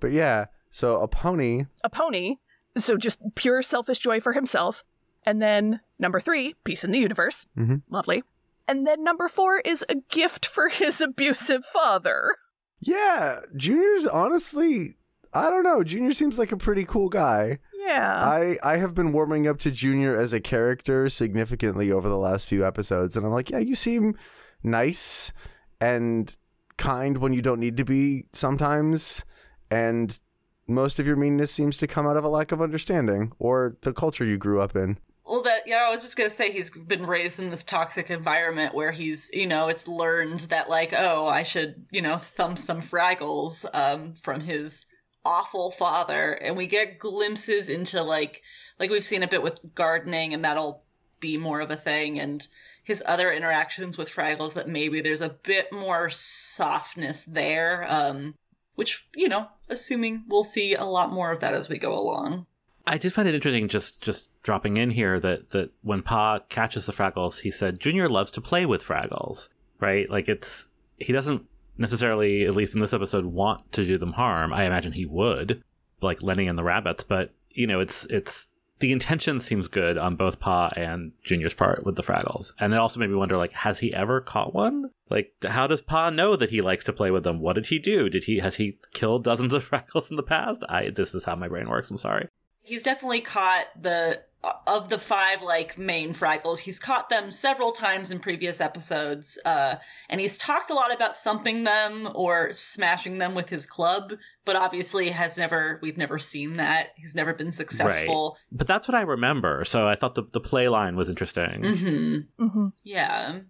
But 0.00 0.12
yeah, 0.12 0.46
so 0.70 1.00
a 1.00 1.08
pony. 1.08 1.64
A 1.82 1.90
pony, 1.90 2.36
so 2.76 2.96
just 2.96 3.18
pure 3.34 3.62
selfish 3.62 3.98
joy 3.98 4.20
for 4.20 4.32
himself. 4.32 4.84
And 5.26 5.42
then 5.42 5.80
number 5.98 6.20
three, 6.20 6.54
peace 6.64 6.84
in 6.84 6.90
the 6.92 6.98
universe. 6.98 7.46
Mhm. 7.56 7.82
Lovely. 7.88 8.22
And 8.66 8.86
then 8.86 9.02
number 9.02 9.28
four 9.28 9.58
is 9.60 9.84
a 9.88 9.96
gift 10.10 10.44
for 10.46 10.68
his 10.70 11.00
abusive 11.00 11.64
father. 11.64 12.36
Yeah, 12.80 13.40
Junior's 13.56 14.06
honestly, 14.06 14.94
I 15.34 15.50
don't 15.50 15.64
know. 15.64 15.82
Junior 15.82 16.12
seems 16.14 16.38
like 16.38 16.52
a 16.52 16.56
pretty 16.56 16.84
cool 16.84 17.08
guy. 17.08 17.58
Yeah. 17.74 18.16
I 18.20 18.58
I 18.62 18.76
have 18.76 18.94
been 18.94 19.12
warming 19.12 19.46
up 19.48 19.58
to 19.60 19.70
Junior 19.70 20.18
as 20.18 20.32
a 20.32 20.40
character 20.40 21.08
significantly 21.08 21.90
over 21.90 22.08
the 22.08 22.18
last 22.18 22.48
few 22.48 22.64
episodes, 22.66 23.16
and 23.16 23.24
I'm 23.26 23.32
like, 23.32 23.50
yeah, 23.50 23.58
you 23.58 23.74
seem 23.74 24.14
nice 24.62 25.32
and 25.80 26.36
kind 26.76 27.18
when 27.18 27.32
you 27.32 27.42
don't 27.42 27.60
need 27.60 27.76
to 27.78 27.84
be 27.84 28.26
sometimes, 28.32 29.24
and 29.70 30.18
most 30.68 30.98
of 30.98 31.06
your 31.06 31.16
meanness 31.16 31.50
seems 31.50 31.78
to 31.78 31.86
come 31.86 32.06
out 32.06 32.16
of 32.16 32.24
a 32.24 32.28
lack 32.28 32.52
of 32.52 32.60
understanding 32.60 33.32
or 33.38 33.76
the 33.80 33.92
culture 33.92 34.24
you 34.24 34.36
grew 34.36 34.60
up 34.60 34.76
in. 34.76 34.98
Well, 35.28 35.42
that 35.42 35.64
yeah, 35.66 35.84
I 35.86 35.90
was 35.90 36.00
just 36.00 36.16
gonna 36.16 36.30
say 36.30 36.50
he's 36.50 36.70
been 36.70 37.04
raised 37.04 37.38
in 37.38 37.50
this 37.50 37.62
toxic 37.62 38.08
environment 38.08 38.74
where 38.74 38.92
he's, 38.92 39.28
you 39.34 39.46
know, 39.46 39.68
it's 39.68 39.86
learned 39.86 40.40
that 40.40 40.70
like, 40.70 40.94
oh, 40.96 41.28
I 41.28 41.42
should, 41.42 41.84
you 41.90 42.00
know, 42.00 42.16
thump 42.16 42.58
some 42.58 42.80
fraggles 42.80 43.66
um, 43.74 44.14
from 44.14 44.40
his 44.40 44.86
awful 45.26 45.70
father, 45.70 46.32
and 46.32 46.56
we 46.56 46.66
get 46.66 46.98
glimpses 46.98 47.68
into 47.68 48.02
like, 48.02 48.42
like 48.78 48.90
we've 48.90 49.04
seen 49.04 49.22
a 49.22 49.28
bit 49.28 49.42
with 49.42 49.74
gardening, 49.74 50.32
and 50.32 50.42
that'll 50.42 50.84
be 51.20 51.36
more 51.36 51.60
of 51.60 51.70
a 51.70 51.76
thing, 51.76 52.18
and 52.18 52.48
his 52.82 53.02
other 53.04 53.30
interactions 53.30 53.98
with 53.98 54.08
fraggles 54.08 54.54
that 54.54 54.66
maybe 54.66 55.02
there's 55.02 55.20
a 55.20 55.28
bit 55.28 55.70
more 55.70 56.08
softness 56.08 57.26
there, 57.26 57.86
um, 57.92 58.34
which 58.76 59.06
you 59.14 59.28
know, 59.28 59.48
assuming 59.68 60.24
we'll 60.26 60.42
see 60.42 60.74
a 60.74 60.84
lot 60.84 61.12
more 61.12 61.32
of 61.32 61.40
that 61.40 61.52
as 61.52 61.68
we 61.68 61.76
go 61.76 61.92
along. 61.98 62.46
I 62.86 62.96
did 62.96 63.12
find 63.12 63.28
it 63.28 63.34
interesting 63.34 63.68
just 63.68 64.00
just 64.00 64.27
dropping 64.42 64.76
in 64.76 64.90
here 64.90 65.18
that 65.20 65.50
that 65.50 65.70
when 65.82 66.02
Pa 66.02 66.40
catches 66.48 66.86
the 66.86 66.92
Fraggles, 66.92 67.40
he 67.40 67.50
said 67.50 67.80
Junior 67.80 68.08
loves 68.08 68.30
to 68.32 68.40
play 68.40 68.66
with 68.66 68.82
Fraggles. 68.82 69.48
right? 69.80 70.08
Like 70.08 70.28
it's 70.28 70.68
he 70.96 71.12
doesn't 71.12 71.44
necessarily, 71.76 72.44
at 72.44 72.54
least 72.54 72.74
in 72.74 72.80
this 72.80 72.92
episode, 72.92 73.24
want 73.24 73.70
to 73.72 73.84
do 73.84 73.98
them 73.98 74.12
harm. 74.12 74.52
I 74.52 74.64
imagine 74.64 74.92
he 74.92 75.06
would, 75.06 75.62
like 76.00 76.22
Lenny 76.22 76.46
and 76.48 76.58
the 76.58 76.64
rabbits, 76.64 77.04
but 77.04 77.32
you 77.50 77.66
know, 77.66 77.80
it's 77.80 78.04
it's 78.06 78.48
the 78.80 78.92
intention 78.92 79.40
seems 79.40 79.66
good 79.66 79.98
on 79.98 80.14
both 80.14 80.38
Pa 80.38 80.72
and 80.76 81.10
Junior's 81.24 81.54
part 81.54 81.84
with 81.84 81.96
the 81.96 82.02
Fraggles, 82.02 82.52
and 82.60 82.72
it 82.72 82.78
also 82.78 83.00
made 83.00 83.10
me 83.10 83.16
wonder, 83.16 83.36
like, 83.36 83.52
has 83.52 83.80
he 83.80 83.92
ever 83.92 84.20
caught 84.20 84.54
one? 84.54 84.90
Like, 85.10 85.32
how 85.44 85.66
does 85.66 85.82
Pa 85.82 86.10
know 86.10 86.36
that 86.36 86.50
he 86.50 86.60
likes 86.62 86.84
to 86.84 86.92
play 86.92 87.10
with 87.10 87.24
them? 87.24 87.40
What 87.40 87.54
did 87.54 87.66
he 87.66 87.78
do? 87.78 88.08
Did 88.08 88.24
he 88.24 88.38
has 88.38 88.56
he 88.56 88.78
killed 88.92 89.24
dozens 89.24 89.52
of 89.52 89.68
Fraggles 89.70 90.10
in 90.10 90.16
the 90.16 90.22
past? 90.22 90.62
I 90.68 90.90
this 90.90 91.14
is 91.14 91.24
how 91.24 91.34
my 91.36 91.48
brain 91.48 91.68
works. 91.68 91.90
I'm 91.90 91.96
sorry. 91.96 92.28
He's 92.62 92.82
definitely 92.82 93.20
caught 93.22 93.66
the 93.80 94.22
of 94.66 94.88
the 94.88 94.98
five 94.98 95.42
like 95.42 95.76
main 95.76 96.14
Fraggles. 96.14 96.60
He's 96.60 96.78
caught 96.78 97.08
them 97.08 97.30
several 97.30 97.72
times 97.72 98.10
in 98.10 98.20
previous 98.20 98.60
episodes, 98.60 99.38
uh, 99.44 99.76
and 100.08 100.20
he's 100.20 100.38
talked 100.38 100.70
a 100.70 100.74
lot 100.74 100.94
about 100.94 101.16
thumping 101.16 101.64
them 101.64 102.08
or 102.14 102.52
smashing 102.52 103.18
them 103.18 103.34
with 103.34 103.48
his 103.48 103.66
club. 103.66 104.14
But 104.44 104.56
obviously, 104.56 105.10
has 105.10 105.36
never 105.36 105.78
we've 105.82 105.96
never 105.96 106.18
seen 106.18 106.54
that. 106.54 106.90
He's 106.96 107.14
never 107.14 107.34
been 107.34 107.50
successful. 107.50 108.38
But 108.52 108.66
that's 108.66 108.86
what 108.86 108.94
I 108.94 109.02
remember. 109.02 109.64
So 109.64 109.88
I 109.88 109.94
thought 109.94 110.14
the 110.14 110.22
the 110.32 110.40
play 110.40 110.68
line 110.68 110.96
was 110.96 111.08
interesting. 111.08 111.62
Mm-hmm. 111.62 112.44
Mm-hmm. 112.44 112.66
Yeah. 112.84 113.40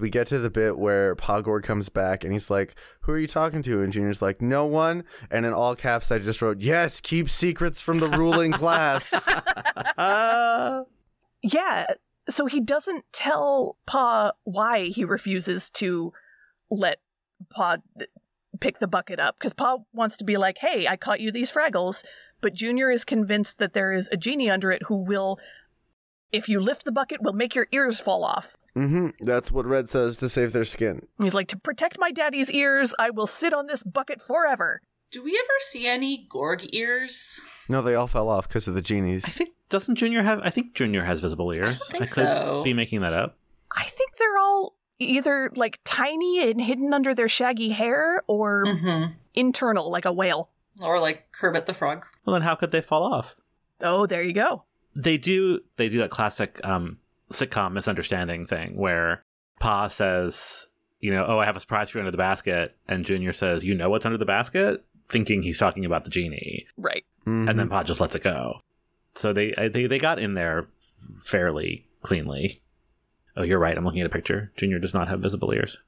We 0.00 0.10
get 0.10 0.26
to 0.28 0.38
the 0.38 0.50
bit 0.50 0.78
where 0.78 1.14
Pa 1.14 1.40
Gorg 1.40 1.62
comes 1.62 1.88
back 1.88 2.24
and 2.24 2.32
he's 2.32 2.50
like, 2.50 2.74
Who 3.02 3.12
are 3.12 3.18
you 3.18 3.26
talking 3.26 3.62
to? 3.62 3.82
And 3.82 3.92
Junior's 3.92 4.22
like, 4.22 4.40
No 4.40 4.66
one. 4.66 5.04
And 5.30 5.44
in 5.46 5.52
all 5.52 5.74
caps, 5.74 6.10
I 6.10 6.18
just 6.18 6.42
wrote, 6.42 6.60
Yes, 6.60 7.00
keep 7.00 7.28
secrets 7.28 7.80
from 7.80 8.00
the 8.00 8.08
ruling 8.08 8.52
class. 8.52 9.28
Uh, 9.96 10.84
Yeah. 11.42 11.86
So 12.28 12.46
he 12.46 12.60
doesn't 12.60 13.04
tell 13.12 13.76
Pa 13.86 14.32
why 14.44 14.84
he 14.86 15.04
refuses 15.04 15.70
to 15.72 16.12
let 16.70 16.98
Pa 17.50 17.78
pick 18.60 18.78
the 18.78 18.86
bucket 18.86 19.18
up 19.18 19.36
because 19.38 19.54
Pa 19.54 19.78
wants 19.92 20.16
to 20.18 20.24
be 20.24 20.36
like, 20.36 20.58
"Hey, 20.58 20.86
I 20.86 20.96
caught 20.96 21.20
you 21.20 21.32
these 21.32 21.50
Fraggles," 21.50 22.04
but 22.40 22.54
Junior 22.54 22.90
is 22.90 23.04
convinced 23.04 23.58
that 23.58 23.72
there 23.72 23.90
is 23.90 24.08
a 24.12 24.16
genie 24.16 24.50
under 24.50 24.70
it 24.70 24.82
who 24.84 24.96
will, 24.96 25.38
if 26.30 26.48
you 26.48 26.60
lift 26.60 26.84
the 26.84 26.92
bucket, 26.92 27.22
will 27.22 27.32
make 27.32 27.54
your 27.54 27.66
ears 27.72 27.98
fall 27.98 28.22
off. 28.22 28.56
Hmm 28.74 29.08
That's 29.20 29.50
what 29.52 29.66
Red 29.66 29.88
says 29.88 30.16
to 30.18 30.28
save 30.28 30.52
their 30.52 30.64
skin. 30.64 31.06
He's 31.20 31.34
like, 31.34 31.48
"To 31.48 31.58
protect 31.58 31.98
my 31.98 32.10
daddy's 32.10 32.50
ears, 32.50 32.94
I 32.98 33.10
will 33.10 33.26
sit 33.26 33.52
on 33.52 33.66
this 33.66 33.82
bucket 33.82 34.20
forever." 34.22 34.80
Do 35.10 35.22
we 35.24 35.32
ever 35.32 35.58
see 35.60 35.88
any 35.88 36.26
Gorg 36.30 36.72
ears? 36.72 37.40
No, 37.68 37.82
they 37.82 37.96
all 37.96 38.06
fell 38.06 38.28
off 38.28 38.46
because 38.46 38.68
of 38.68 38.74
the 38.74 38.82
genies. 38.82 39.24
I 39.24 39.28
think 39.30 39.50
doesn't 39.68 39.96
Junior 39.96 40.22
have? 40.22 40.40
I 40.44 40.50
think 40.50 40.74
Junior 40.74 41.02
has 41.04 41.20
visible 41.20 41.50
ears. 41.52 41.82
I, 41.88 41.92
think 41.98 42.10
could 42.12 42.26
so. 42.26 42.62
be 42.62 42.72
making 42.74 43.00
that 43.00 43.12
up. 43.12 43.36
I 43.76 43.84
think 43.84 44.16
they're 44.18 44.38
all 44.38 44.76
either 45.00 45.50
like 45.56 45.80
tiny 45.84 46.48
and 46.48 46.60
hidden 46.60 46.92
under 46.94 47.12
their 47.14 47.28
shaggy 47.28 47.70
hair, 47.70 48.22
or 48.28 48.64
Mm-hmm. 48.66 49.12
internal, 49.34 49.90
like 49.90 50.04
a 50.04 50.12
whale. 50.12 50.50
Or 50.80 51.00
like 51.00 51.32
Kermit 51.32 51.66
the 51.66 51.74
Frog. 51.74 52.06
Well, 52.24 52.34
then 52.34 52.42
how 52.42 52.54
could 52.54 52.70
they 52.70 52.80
fall 52.80 53.02
off? 53.02 53.34
Oh, 53.80 54.06
there 54.06 54.22
you 54.22 54.32
go. 54.32 54.62
they 54.94 55.16
do 55.18 55.60
they 55.76 55.88
do 55.88 55.98
that 55.98 56.10
classic 56.10 56.60
um 56.64 56.98
sitcom 57.32 57.72
misunderstanding 57.72 58.46
thing 58.46 58.76
where 58.76 59.22
pa 59.60 59.88
says 59.88 60.66
you 61.00 61.10
know 61.12 61.24
oh 61.28 61.38
i 61.38 61.44
have 61.44 61.56
a 61.56 61.60
surprise 61.60 61.90
for 61.90 61.98
you 61.98 62.02
under 62.02 62.10
the 62.10 62.16
basket 62.16 62.76
and 62.88 63.04
junior 63.04 63.32
says 63.32 63.64
you 63.64 63.74
know 63.74 63.88
what's 63.90 64.04
under 64.06 64.18
the 64.18 64.24
basket 64.26 64.84
thinking 65.08 65.42
he's 65.42 65.58
talking 65.58 65.84
about 65.84 66.04
the 66.04 66.10
genie 66.10 66.66
Right. 66.76 67.04
Mhm. 67.26 67.48
and 67.48 67.58
then 67.58 67.68
pa 67.68 67.82
just 67.84 68.00
lets 68.00 68.14
it 68.14 68.22
go 68.22 68.60
so 69.14 69.32
they 69.32 69.52
they, 69.72 69.86
they 69.86 69.98
got 69.98 70.18
in 70.18 70.34
there 70.34 70.68
fairly 71.18 71.86
cleanly 72.02 72.60
oh 73.36 73.42
you're 73.42 73.58
right 73.58 73.76
i'm 73.76 73.84
looking 73.84 74.00
at 74.00 74.06
a 74.06 74.10
picture 74.10 74.52
junior 74.56 74.78
does 74.78 74.94
not 74.94 75.08
have 75.08 75.20
visible 75.20 75.52
ears 75.52 75.78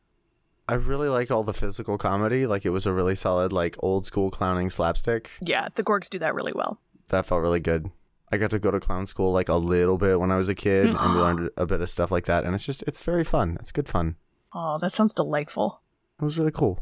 I 0.68 0.74
really 0.74 1.08
like 1.08 1.28
all 1.30 1.42
the 1.42 1.52
physical 1.52 1.98
comedy. 1.98 2.46
Like 2.46 2.64
it 2.64 2.70
was 2.70 2.86
a 2.86 2.92
really 2.92 3.16
solid, 3.16 3.52
like 3.52 3.74
old 3.80 4.06
school 4.06 4.30
clowning 4.30 4.70
slapstick. 4.70 5.28
Yeah, 5.40 5.66
the 5.74 5.82
Gorgs 5.82 6.08
do 6.08 6.20
that 6.20 6.36
really 6.36 6.52
well. 6.54 6.78
That 7.08 7.26
felt 7.26 7.42
really 7.42 7.58
good. 7.58 7.90
I 8.32 8.38
got 8.38 8.50
to 8.50 8.58
go 8.58 8.70
to 8.70 8.80
clown 8.80 9.06
school 9.06 9.30
like 9.30 9.48
a 9.48 9.54
little 9.54 9.98
bit 9.98 10.18
when 10.18 10.30
I 10.32 10.36
was 10.36 10.48
a 10.48 10.54
kid, 10.54 10.86
and 10.86 11.14
we 11.14 11.20
learned 11.20 11.50
a 11.56 11.66
bit 11.66 11.82
of 11.82 11.90
stuff 11.90 12.10
like 12.10 12.24
that. 12.24 12.44
And 12.44 12.54
it's 12.54 12.64
just, 12.64 12.82
it's 12.86 13.00
very 13.00 13.24
fun. 13.24 13.58
It's 13.60 13.72
good 13.72 13.88
fun. 13.88 14.16
Oh, 14.54 14.78
that 14.80 14.92
sounds 14.92 15.12
delightful. 15.12 15.82
It 16.20 16.24
was 16.24 16.38
really 16.38 16.50
cool. 16.50 16.80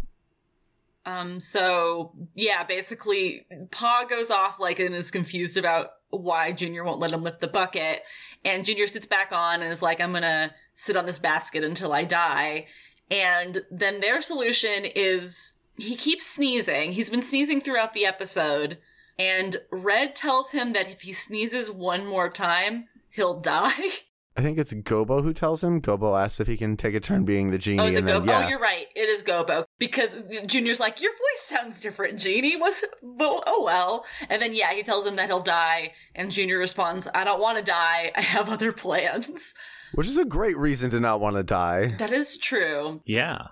Um, 1.07 1.41
so 1.41 2.13
yeah, 2.35 2.63
basically, 2.63 3.47
Pa 3.71 4.05
goes 4.09 4.31
off 4.31 4.61
like 4.61 4.79
and 4.79 4.95
is 4.95 5.11
confused 5.11 5.57
about 5.57 5.93
why 6.11 6.53
Junior 6.53 6.85
won't 6.85 7.01
let 7.01 7.13
him 7.13 7.23
lift 7.23 7.41
the 7.41 7.49
bucket, 7.49 8.03
and 8.45 8.65
Junior 8.65 8.87
sits 8.87 9.07
back 9.07 9.33
on 9.33 9.63
and 9.63 9.73
is 9.73 9.83
like, 9.83 10.01
"I'm 10.01 10.13
gonna 10.13 10.55
sit 10.75 10.97
on 10.97 11.07
this 11.07 11.19
basket 11.19 11.65
until 11.65 11.93
I 11.93 12.05
die." 12.05 12.67
And 13.11 13.63
then 13.71 14.01
their 14.01 14.21
solution 14.21 14.85
is 14.85 15.53
he 15.77 15.97
keeps 15.97 16.27
sneezing. 16.27 16.93
He's 16.93 17.11
been 17.11 17.23
sneezing 17.23 17.61
throughout 17.61 17.95
the 17.95 18.05
episode, 18.05 18.79
and 19.21 19.57
Red 19.71 20.16
tells 20.16 20.53
him 20.53 20.73
that 20.73 20.89
if 20.91 21.03
he 21.03 21.12
sneezes 21.12 21.71
one 21.71 22.07
more 22.07 22.29
time, 22.31 22.89
he'll 23.11 23.39
die. 23.57 23.89
I 24.37 24.43
think 24.43 24.59
it's 24.59 24.73
Gobo 24.73 25.23
who 25.23 25.35
tells 25.35 25.62
him. 25.62 25.83
Gobo 25.83 26.18
asks 26.18 26.41
if 26.41 26.47
he 26.47 26.57
can 26.57 26.77
take 26.77 26.95
a 26.95 27.01
turn 27.01 27.25
being 27.25 27.51
the 27.51 27.59
genie, 27.59 27.81
Oh, 27.83 27.87
is 27.87 27.95
it 27.95 27.99
and 27.99 28.09
then 28.09 28.23
Gobo? 28.23 28.27
yeah, 28.27 28.45
Oh, 28.47 28.49
you're 28.49 28.61
right. 28.61 28.87
It 28.95 29.09
is 29.09 29.23
Gobo. 29.23 29.64
Because 29.79 30.16
Junior's 30.47 30.81
like, 30.81 31.01
your 31.03 31.11
voice 31.12 31.43
sounds 31.43 31.81
different, 31.81 32.18
Genie. 32.18 32.57
What? 32.61 32.75
Well, 33.03 33.43
oh 33.47 33.64
well. 33.64 34.05
And 34.31 34.41
then, 34.41 34.55
yeah, 34.55 34.73
he 34.73 34.83
tells 34.83 35.05
him 35.05 35.16
that 35.16 35.27
he'll 35.29 35.41
die. 35.41 35.93
And 36.14 36.31
Junior 36.31 36.59
responds, 36.59 37.07
I 37.12 37.25
don't 37.25 37.41
want 37.41 37.59
to 37.59 37.64
die. 37.64 38.12
I 38.16 38.21
have 38.23 38.49
other 38.49 38.73
plans. 38.73 39.53
which 39.95 40.07
is 40.07 40.16
a 40.16 40.25
great 40.25 40.57
reason 40.57 40.89
to 40.91 41.01
not 41.01 41.21
want 41.21 41.37
to 41.37 41.43
die. 41.43 41.97
That 41.99 42.12
is 42.12 42.39
true. 42.39 43.03
yeah 43.05 43.49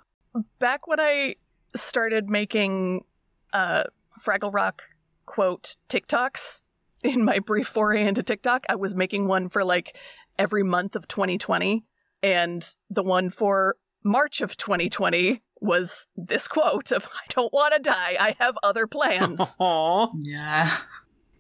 Back 0.61 0.87
when 0.87 1.01
I 1.01 1.35
started 1.77 2.31
making 2.31 3.05
uh, 3.53 3.83
Fraggle 4.25 4.55
Rock 4.55 4.83
quote 5.29 5.77
TikToks 5.89 6.65
in 7.05 7.25
my 7.25 7.39
brief 7.39 7.69
foray 7.69 8.07
into 8.07 8.23
TikTok, 8.23 8.65
I 8.69 8.75
was 8.75 8.95
making 8.95 9.29
one 9.29 9.49
for 9.49 9.63
like 9.63 9.97
every 10.39 10.63
month 10.63 10.97
of 10.97 11.07
2020. 11.07 11.85
And 12.23 12.67
the 12.91 13.03
one 13.03 13.31
for 13.31 13.77
March 14.03 14.41
of 14.41 14.57
2020 14.57 15.43
was 15.61 16.07
this 16.17 16.49
quote 16.49 16.91
of 16.91 17.07
I 17.07 17.27
don't 17.29 17.53
want 17.53 17.75
to 17.75 17.81
die. 17.81 18.17
I 18.19 18.35
have 18.41 18.57
other 18.63 18.87
plans. 18.87 19.39
Aww. 19.61 20.11
Yeah. 20.23 20.77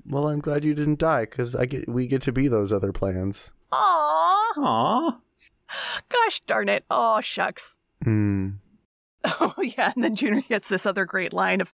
Well, 0.07 0.28
I'm 0.28 0.41
glad 0.41 0.64
you 0.64 0.74
didn't 0.74 0.99
die 0.99 1.24
because 1.24 1.57
I 1.57 1.66
get 1.66 1.89
we 1.89 2.07
get 2.07 2.22
to 2.22 2.32
be 2.32 2.47
those 2.47 2.70
other 2.72 2.93
plans. 2.93 3.53
Aww. 3.72 4.55
Aww. 4.57 5.18
Gosh 6.09 6.41
darn 6.47 6.68
it. 6.68 6.84
Oh, 6.91 7.20
shucks. 7.20 7.78
Hmm. 8.05 8.51
Oh, 9.41 9.55
yeah. 9.61 9.93
And 9.95 10.05
then 10.05 10.14
Junior 10.14 10.43
gets 10.43 10.68
this 10.68 10.86
other 10.86 11.05
great 11.05 11.32
line 11.32 11.61
of, 11.61 11.72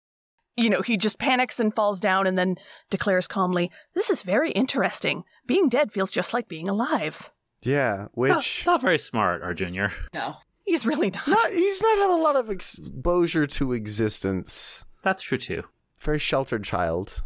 you 0.57 0.71
know, 0.71 0.83
he 0.83 0.97
just 0.97 1.19
panics 1.19 1.59
and 1.61 1.75
falls 1.75 2.01
down 2.01 2.27
and 2.27 2.39
then 2.39 2.57
declares 2.91 3.27
calmly, 3.27 3.71
This 3.95 4.11
is 4.11 4.23
very 4.23 4.51
interesting. 4.53 5.25
Being 5.47 5.69
dead 5.69 5.93
feels 5.93 6.11
just 6.11 6.33
like 6.33 6.49
being 6.49 6.69
alive. 6.69 7.31
Yeah, 7.63 7.97
Not, 7.97 8.11
which 8.15 8.67
not 8.67 8.83
very 8.83 8.99
smart, 8.99 9.43
our 9.43 9.55
junior. 9.55 9.91
No. 10.15 10.37
He's 10.65 10.87
really 10.87 11.11
not. 11.11 11.29
not 11.29 11.53
he's 11.53 11.83
not 11.83 11.99
had 11.99 12.11
a 12.11 12.23
lot 12.23 12.37
of 12.37 12.51
exposure 12.51 13.47
to 13.47 13.73
existence. 13.75 14.85
That's 15.03 15.23
true 15.23 15.39
too. 15.39 15.65
Very 16.01 16.19
sheltered 16.19 16.65
child. 16.65 17.23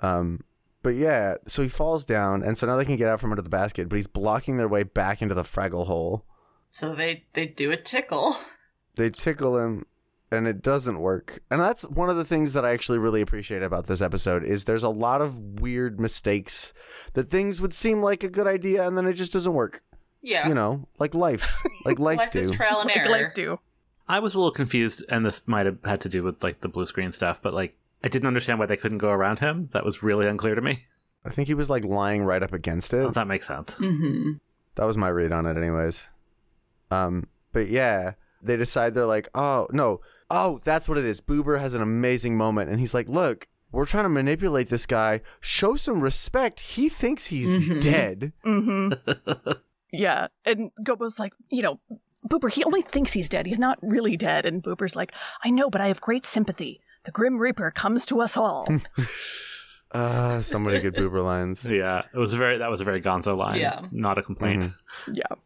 Um, 0.00 0.42
but 0.82 0.94
yeah, 0.94 1.36
so 1.46 1.62
he 1.62 1.68
falls 1.68 2.04
down, 2.04 2.42
and 2.42 2.58
so 2.58 2.66
now 2.66 2.76
they 2.76 2.84
can 2.84 2.96
get 2.96 3.08
out 3.08 3.20
from 3.20 3.30
under 3.30 3.42
the 3.42 3.48
basket, 3.48 3.88
but 3.88 3.96
he's 3.96 4.06
blocking 4.06 4.56
their 4.56 4.68
way 4.68 4.82
back 4.82 5.22
into 5.22 5.34
the 5.34 5.44
Fraggle 5.44 5.86
hole. 5.86 6.24
So 6.70 6.94
they, 6.94 7.24
they 7.34 7.46
do 7.46 7.70
a 7.70 7.76
tickle. 7.76 8.36
They 8.96 9.08
tickle 9.08 9.56
him, 9.58 9.86
and 10.32 10.48
it 10.48 10.62
doesn't 10.62 10.98
work. 11.00 11.42
And 11.50 11.60
that's 11.60 11.82
one 11.84 12.08
of 12.10 12.16
the 12.16 12.24
things 12.24 12.52
that 12.54 12.64
I 12.64 12.70
actually 12.72 12.98
really 12.98 13.20
appreciate 13.20 13.62
about 13.62 13.86
this 13.86 14.00
episode 14.00 14.42
is 14.44 14.64
there's 14.64 14.82
a 14.82 14.88
lot 14.88 15.20
of 15.20 15.60
weird 15.60 16.00
mistakes 16.00 16.72
that 17.14 17.30
things 17.30 17.60
would 17.60 17.72
seem 17.74 18.02
like 18.02 18.24
a 18.24 18.28
good 18.28 18.46
idea, 18.46 18.86
and 18.86 18.96
then 18.96 19.06
it 19.06 19.12
just 19.14 19.32
doesn't 19.32 19.52
work. 19.54 19.82
Yeah. 20.22 20.48
You 20.48 20.54
know, 20.54 20.88
like 20.98 21.14
life, 21.14 21.62
like 21.84 21.98
life, 21.98 22.18
Life 22.18 22.30
do. 22.30 22.38
is 22.40 22.50
trial 22.50 22.80
and 22.80 22.88
Like 22.88 22.96
error. 22.98 23.10
life 23.10 23.34
do. 23.34 23.58
I 24.08 24.18
was 24.20 24.34
a 24.34 24.38
little 24.38 24.52
confused, 24.52 25.04
and 25.08 25.24
this 25.24 25.42
might 25.46 25.66
have 25.66 25.78
had 25.84 26.00
to 26.02 26.08
do 26.08 26.22
with 26.22 26.42
like 26.42 26.60
the 26.60 26.68
blue 26.68 26.86
screen 26.86 27.12
stuff, 27.12 27.40
but 27.42 27.54
like 27.54 27.76
I 28.04 28.08
didn't 28.08 28.26
understand 28.28 28.58
why 28.58 28.66
they 28.66 28.76
couldn't 28.76 28.98
go 28.98 29.10
around 29.10 29.38
him. 29.40 29.68
That 29.72 29.84
was 29.84 30.02
really 30.02 30.26
unclear 30.26 30.54
to 30.54 30.60
me. 30.60 30.84
I 31.24 31.30
think 31.30 31.46
he 31.48 31.54
was 31.54 31.70
like 31.70 31.84
lying 31.84 32.24
right 32.24 32.42
up 32.42 32.52
against 32.52 32.92
it. 32.94 32.98
Oh, 33.04 33.10
that 33.10 33.28
makes 33.28 33.46
sense. 33.46 33.76
Mm-hmm. 33.76 34.32
That 34.74 34.86
was 34.86 34.96
my 34.96 35.08
read 35.08 35.30
on 35.32 35.46
it, 35.46 35.56
anyways. 35.56 36.08
Um, 36.90 37.28
but 37.52 37.68
yeah, 37.68 38.14
they 38.42 38.56
decide 38.56 38.94
they're 38.94 39.06
like, 39.06 39.28
oh 39.34 39.68
no, 39.72 40.00
oh 40.30 40.60
that's 40.64 40.88
what 40.88 40.98
it 40.98 41.04
is. 41.04 41.20
Boober 41.20 41.60
has 41.60 41.74
an 41.74 41.82
amazing 41.82 42.36
moment, 42.36 42.70
and 42.70 42.80
he's 42.80 42.94
like, 42.94 43.08
look, 43.08 43.46
we're 43.70 43.86
trying 43.86 44.04
to 44.04 44.08
manipulate 44.10 44.68
this 44.68 44.84
guy. 44.86 45.20
Show 45.40 45.76
some 45.76 46.00
respect. 46.00 46.60
He 46.60 46.88
thinks 46.88 47.26
he's 47.26 47.50
Mhm. 47.50 47.80
dead. 47.80 48.32
Mm-hmm. 48.44 49.52
yeah. 49.92 50.26
And 50.44 50.70
Gobo's 50.82 51.18
like, 51.18 51.32
you 51.48 51.62
know, 51.62 51.80
Boober, 52.28 52.52
he 52.52 52.62
only 52.64 52.82
thinks 52.82 53.12
he's 53.12 53.28
dead. 53.28 53.46
He's 53.46 53.58
not 53.58 53.78
really 53.82 54.16
dead. 54.16 54.44
And 54.46 54.62
Boober's 54.62 54.94
like, 54.94 55.12
I 55.42 55.50
know, 55.50 55.70
but 55.70 55.80
I 55.80 55.88
have 55.88 56.00
great 56.00 56.24
sympathy. 56.26 56.80
The 57.04 57.10
Grim 57.10 57.38
Reaper 57.38 57.70
comes 57.70 58.04
to 58.06 58.20
us 58.20 58.36
all. 58.36 58.68
Ah, 59.94 60.40
so 60.40 60.58
many 60.58 60.80
good 60.80 60.94
Boober 60.94 61.22
lines. 61.22 61.64
Yeah, 61.70 62.02
it 62.14 62.18
was 62.18 62.32
a 62.32 62.38
very 62.38 62.56
that 62.58 62.70
was 62.70 62.80
a 62.80 62.84
very 62.84 63.00
Gonzo 63.02 63.36
line. 63.36 63.58
Yeah. 63.58 63.82
not 63.90 64.16
a 64.16 64.22
complaint. 64.22 64.62
Mhm. 64.62 64.74
yeah. 65.12 65.36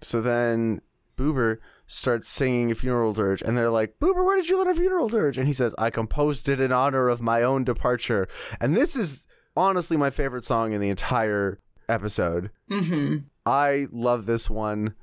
So 0.00 0.20
then 0.20 0.80
Boober 1.16 1.58
starts 1.92 2.28
singing 2.28 2.70
a 2.70 2.74
funeral 2.74 3.12
dirge, 3.12 3.42
and 3.42 3.56
they're 3.56 3.70
like, 3.70 3.98
Boober, 4.00 4.24
where 4.24 4.36
did 4.36 4.48
you 4.48 4.58
learn 4.58 4.68
a 4.68 4.74
funeral 4.74 5.08
dirge? 5.08 5.36
And 5.36 5.46
he 5.46 5.52
says, 5.52 5.74
I 5.76 5.90
composed 5.90 6.48
it 6.48 6.60
in 6.60 6.72
honor 6.72 7.08
of 7.08 7.20
my 7.20 7.42
own 7.42 7.64
departure. 7.64 8.28
And 8.60 8.76
this 8.76 8.96
is 8.96 9.26
honestly 9.56 9.96
my 9.96 10.10
favorite 10.10 10.44
song 10.44 10.72
in 10.72 10.80
the 10.80 10.88
entire 10.88 11.60
episode. 11.88 12.50
Mm-hmm. 12.70 13.18
I 13.44 13.88
love 13.90 14.26
this 14.26 14.48
one. 14.48 14.94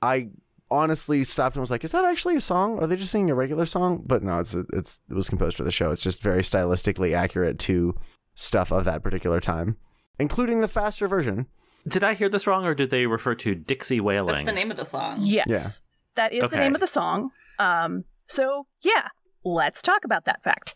I 0.00 0.30
honestly 0.70 1.24
stopped 1.24 1.56
and 1.56 1.60
was 1.60 1.70
like, 1.70 1.84
"Is 1.84 1.92
that 1.92 2.04
actually 2.04 2.36
a 2.36 2.40
song? 2.40 2.78
Are 2.78 2.86
they 2.86 2.96
just 2.96 3.10
singing 3.10 3.30
a 3.30 3.34
regular 3.34 3.66
song?" 3.66 4.02
But 4.06 4.22
no, 4.22 4.38
it's 4.38 4.54
it's 4.54 5.00
it 5.10 5.14
was 5.14 5.28
composed 5.28 5.56
for 5.56 5.64
the 5.64 5.72
show. 5.72 5.90
It's 5.90 6.02
just 6.02 6.22
very 6.22 6.42
stylistically 6.42 7.12
accurate 7.12 7.58
to 7.60 7.96
stuff 8.34 8.70
of 8.70 8.84
that 8.84 9.02
particular 9.02 9.40
time, 9.40 9.76
including 10.18 10.60
the 10.60 10.68
faster 10.68 11.08
version. 11.08 11.46
Did 11.88 12.04
I 12.04 12.14
hear 12.14 12.28
this 12.28 12.46
wrong, 12.46 12.64
or 12.64 12.74
did 12.74 12.90
they 12.90 13.06
refer 13.06 13.34
to 13.36 13.54
Dixie 13.54 14.00
wailing? 14.00 14.34
That's 14.34 14.46
the 14.46 14.54
name 14.54 14.70
of 14.70 14.76
the 14.76 14.84
song. 14.84 15.18
Yes. 15.22 15.46
Yeah. 15.48 15.68
That 16.16 16.32
is 16.32 16.48
the 16.48 16.56
name 16.56 16.74
of 16.74 16.80
the 16.80 16.86
song. 16.86 17.30
Um, 17.58 18.04
so 18.26 18.66
yeah, 18.82 19.08
let's 19.44 19.80
talk 19.80 20.04
about 20.04 20.24
that 20.24 20.42
fact. 20.42 20.74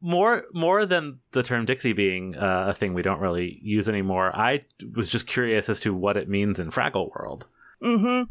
more 0.00 0.44
more 0.52 0.84
than 0.86 1.20
the 1.32 1.42
term 1.42 1.64
Dixie 1.64 1.92
being 1.92 2.36
uh, 2.36 2.66
a 2.68 2.74
thing 2.74 2.94
we 2.94 3.02
don't 3.02 3.20
really 3.20 3.58
use 3.62 3.88
anymore. 3.88 4.34
I 4.34 4.64
was 4.94 5.08
just 5.10 5.26
curious 5.26 5.68
as 5.68 5.80
to 5.80 5.94
what 5.94 6.16
it 6.16 6.28
means 6.28 6.58
in 6.60 6.70
Fraggle 6.70 7.10
World. 7.14 7.46
Mm-hmm. 7.82 8.24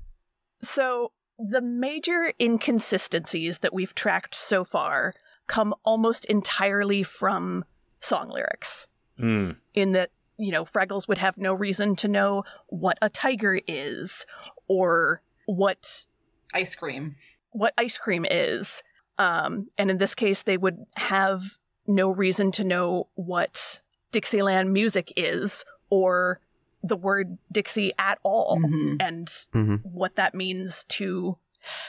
So 0.61 1.11
the 1.39 1.61
major 1.61 2.33
inconsistencies 2.39 3.59
that 3.59 3.73
we've 3.73 3.93
tracked 3.95 4.35
so 4.35 4.63
far 4.63 5.13
come 5.47 5.73
almost 5.83 6.25
entirely 6.25 7.03
from 7.03 7.63
song 8.01 8.29
lyrics. 8.29 8.87
Mm. 9.19 9.55
in 9.73 9.93
that 9.93 10.11
you 10.37 10.51
know 10.51 10.63
fraggles 10.63 11.07
would 11.07 11.17
have 11.17 11.39
no 11.39 11.51
reason 11.51 11.95
to 11.95 12.07
know 12.07 12.43
what 12.67 12.99
a 13.01 13.09
tiger 13.09 13.59
is 13.67 14.27
or 14.67 15.23
what 15.47 16.05
Ice 16.53 16.75
cream. 16.75 17.15
what 17.51 17.73
ice 17.77 17.97
cream 17.97 18.25
is 18.29 18.83
um 19.17 19.67
and 19.77 19.89
in 19.89 19.97
this 19.97 20.13
case 20.15 20.43
they 20.43 20.57
would 20.57 20.77
have 20.95 21.41
no 21.87 22.09
reason 22.09 22.51
to 22.51 22.63
know 22.63 23.07
what 23.15 23.81
dixieland 24.11 24.71
music 24.73 25.11
is 25.15 25.63
or 25.89 26.39
the 26.83 26.95
word 26.97 27.37
dixie 27.51 27.91
at 27.97 28.19
all 28.23 28.57
Mhm. 28.57 28.97
and 28.99 29.27
Mhm. 29.53 29.81
what 29.83 30.15
that 30.17 30.35
means 30.35 30.83
to 30.89 31.37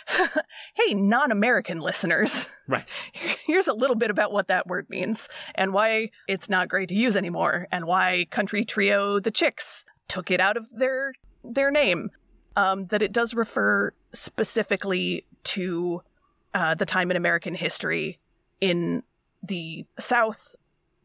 hey 0.74 0.94
non-american 0.94 1.80
listeners 1.80 2.46
Right. 2.68 2.92
here's 3.46 3.68
a 3.68 3.72
little 3.74 3.96
bit 3.96 4.10
about 4.10 4.32
what 4.32 4.48
that 4.48 4.66
word 4.66 4.88
means 4.88 5.28
and 5.54 5.72
why 5.72 6.10
it's 6.26 6.48
not 6.48 6.68
great 6.68 6.88
to 6.90 6.94
use 6.94 7.16
anymore 7.16 7.66
and 7.70 7.84
why 7.86 8.26
country 8.30 8.64
trio 8.64 9.20
the 9.20 9.30
chicks 9.30 9.84
took 10.08 10.30
it 10.30 10.40
out 10.40 10.56
of 10.56 10.70
their 10.70 11.12
their 11.44 11.70
name 11.70 12.10
um, 12.58 12.86
that 12.86 13.02
it 13.02 13.12
does 13.12 13.34
refer 13.34 13.92
specifically 14.12 15.24
to 15.44 16.02
uh, 16.54 16.74
the 16.74 16.84
time 16.84 17.10
in 17.10 17.16
american 17.16 17.54
history 17.54 18.18
in 18.60 19.02
the 19.42 19.86
south 19.98 20.56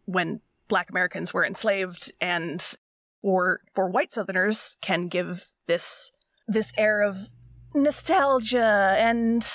when 0.05 0.41
black 0.67 0.89
americans 0.89 1.33
were 1.33 1.45
enslaved 1.45 2.11
and 2.19 2.75
for 3.21 3.61
for 3.73 3.87
white 3.87 4.11
southerners 4.11 4.77
can 4.81 5.07
give 5.07 5.49
this 5.67 6.11
this 6.47 6.73
air 6.77 7.01
of 7.01 7.29
nostalgia 7.75 8.95
and 8.97 9.47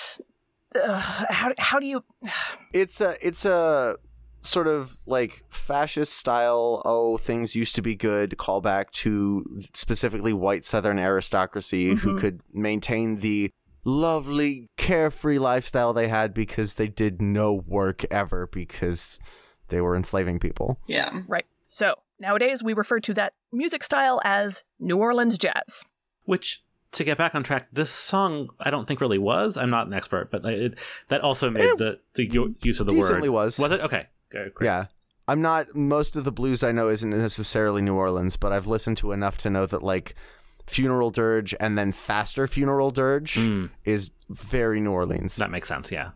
uh, 0.77 0.99
how 0.99 1.53
how 1.59 1.79
do 1.79 1.87
you 1.87 2.05
It's 2.73 3.01
a 3.01 3.17
it's 3.27 3.45
a 3.45 3.97
sort 4.41 4.67
of 4.69 4.99
like 5.07 5.45
fascist 5.51 6.15
style. 6.15 6.83
Oh, 6.85 7.17
things 7.17 7.55
used 7.55 7.75
to 7.77 7.83
be 7.83 7.95
good. 7.95 8.37
Callback 8.39 8.91
to 9.03 9.45
specifically 9.75 10.33
white 10.33 10.65
Southern 10.65 10.99
aristocracy 10.99 11.95
who 11.97 12.15
Mhm. 12.15 12.19
could 12.21 12.41
maintain 12.53 13.17
the 13.21 13.51
lovely 13.85 14.69
carefree 14.77 15.39
lifestyle 15.39 15.93
they 15.93 16.09
had 16.09 16.35
because 16.35 16.75
they 16.75 16.89
did 16.89 17.21
no 17.23 17.53
work 17.55 18.05
ever 18.11 18.47
because 18.47 19.19
they 19.69 19.81
were 19.81 19.97
enslaving 19.97 20.39
people. 20.39 20.79
Yeah. 20.87 21.23
Right. 21.27 21.47
So 21.67 21.95
nowadays 22.19 22.63
we 22.63 22.73
refer 22.75 23.01
to 23.01 23.15
that 23.15 23.35
music 23.53 23.83
style 23.83 24.21
as 24.25 24.63
New 24.79 24.97
Orleans 24.99 25.37
jazz. 25.39 25.85
Which 26.25 26.63
to 26.93 27.05
get 27.05 27.19
back 27.19 27.35
on 27.35 27.43
track, 27.43 27.67
this 27.73 27.91
song 27.91 28.49
I 28.61 28.71
don't 28.71 28.87
think 28.87 29.01
really 29.01 29.19
was. 29.19 29.57
I'm 29.57 29.71
not 29.71 29.87
an 29.87 29.93
expert, 29.95 30.31
but 30.31 30.45
it, 30.45 30.79
that 31.09 31.21
also 31.23 31.51
made 31.51 31.65
It 31.65 31.79
the 31.79 32.01
the 32.15 32.27
use 32.63 32.81
of 32.81 32.87
the 32.87 32.93
decently 32.93 33.29
word 33.29 33.35
was. 33.35 33.59
Was 33.59 33.73
it 33.73 33.81
okay? 33.81 34.07
Good, 34.31 34.55
great. 34.55 34.67
Yeah. 34.67 34.87
I'm 35.27 35.43
not 35.43 35.75
most 35.75 36.17
of 36.17 36.25
the 36.25 36.33
blues 36.33 36.63
I 36.63 36.73
know 36.73 36.89
isn't 36.89 37.11
necessarily 37.11 37.83
New 37.83 37.95
Orleans, 37.95 38.37
but 38.37 38.51
I've 38.53 38.67
listened 38.67 38.97
to 38.99 39.13
enough 39.13 39.37
to 39.39 39.51
know 39.51 39.67
that 39.67 39.83
like 39.83 40.15
funeral 40.67 41.11
dirge 41.11 41.55
and 41.61 41.77
then 41.79 41.93
faster 41.93 42.47
funeral 42.47 42.91
dirge 42.91 43.35
Mm, 43.37 43.71
is 43.85 44.11
very 44.31 44.81
New 44.81 44.93
Orleans. 44.93 45.37
that 45.37 45.51
makes 45.51 45.69
sense. 45.69 45.91
Yeah. 45.93 46.11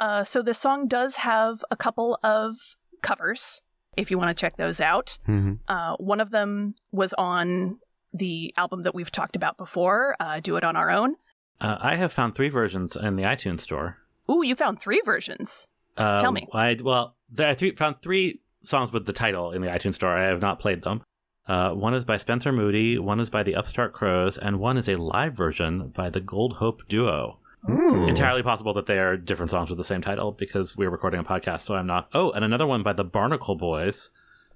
Uh, 0.00 0.24
so 0.24 0.42
this 0.42 0.58
song 0.58 0.86
does 0.88 1.16
have 1.16 1.64
a 1.70 1.76
couple 1.76 2.18
of 2.22 2.56
covers 3.02 3.62
if 3.96 4.10
you 4.10 4.18
want 4.18 4.34
to 4.34 4.40
check 4.40 4.56
those 4.56 4.80
out. 4.80 5.18
hmm 5.26 5.54
Uh, 5.68 5.96
one 5.96 6.20
of 6.20 6.30
them 6.30 6.74
was 6.92 7.12
on 7.18 7.78
the 8.14 8.54
album 8.56 8.82
that 8.82 8.94
we've 8.94 9.10
talked 9.12 9.36
about 9.36 9.58
before, 9.58 10.16
uh, 10.20 10.40
Do 10.40 10.56
It 10.56 10.64
On 10.64 10.76
Our 10.76 10.90
Own. 10.90 11.16
Uh, 11.60 11.76
I 11.80 11.96
have 11.96 12.12
found 12.12 12.34
three 12.34 12.48
versions 12.48 12.96
in 12.96 13.16
the 13.16 13.24
iTunes 13.24 13.60
store. 13.60 13.98
Ooh, 14.30 14.42
you 14.44 14.54
found 14.54 14.80
three 14.80 15.02
versions. 15.04 15.66
Uh, 15.96 16.18
Tell 16.20 16.32
me. 16.32 16.46
I 16.52 16.76
well, 16.82 17.06
there, 17.06 17.17
I 17.36 17.54
th- 17.54 17.76
found 17.76 17.96
three 17.96 18.40
songs 18.62 18.92
with 18.92 19.06
the 19.06 19.12
title 19.12 19.52
in 19.52 19.62
the 19.62 19.68
iTunes 19.68 19.94
store. 19.94 20.16
I 20.16 20.26
have 20.26 20.42
not 20.42 20.58
played 20.58 20.82
them. 20.82 21.02
Uh, 21.46 21.72
one 21.72 21.94
is 21.94 22.04
by 22.04 22.18
Spencer 22.18 22.52
Moody, 22.52 22.98
one 22.98 23.20
is 23.20 23.30
by 23.30 23.42
the 23.42 23.54
Upstart 23.54 23.94
Crows, 23.94 24.36
and 24.36 24.60
one 24.60 24.76
is 24.76 24.88
a 24.88 24.96
live 24.96 25.32
version 25.34 25.88
by 25.88 26.10
the 26.10 26.20
Gold 26.20 26.54
Hope 26.54 26.86
Duo. 26.88 27.38
Ooh. 27.68 28.06
Entirely 28.06 28.42
possible 28.42 28.74
that 28.74 28.86
they 28.86 28.98
are 28.98 29.16
different 29.16 29.50
songs 29.50 29.70
with 29.70 29.78
the 29.78 29.84
same 29.84 30.02
title 30.02 30.32
because 30.32 30.76
we're 30.76 30.90
recording 30.90 31.20
a 31.20 31.24
podcast, 31.24 31.62
so 31.62 31.74
I'm 31.74 31.86
not. 31.86 32.08
Oh, 32.12 32.30
and 32.32 32.44
another 32.44 32.66
one 32.66 32.82
by 32.82 32.92
the 32.92 33.04
Barnacle 33.04 33.56
Boys. 33.56 34.10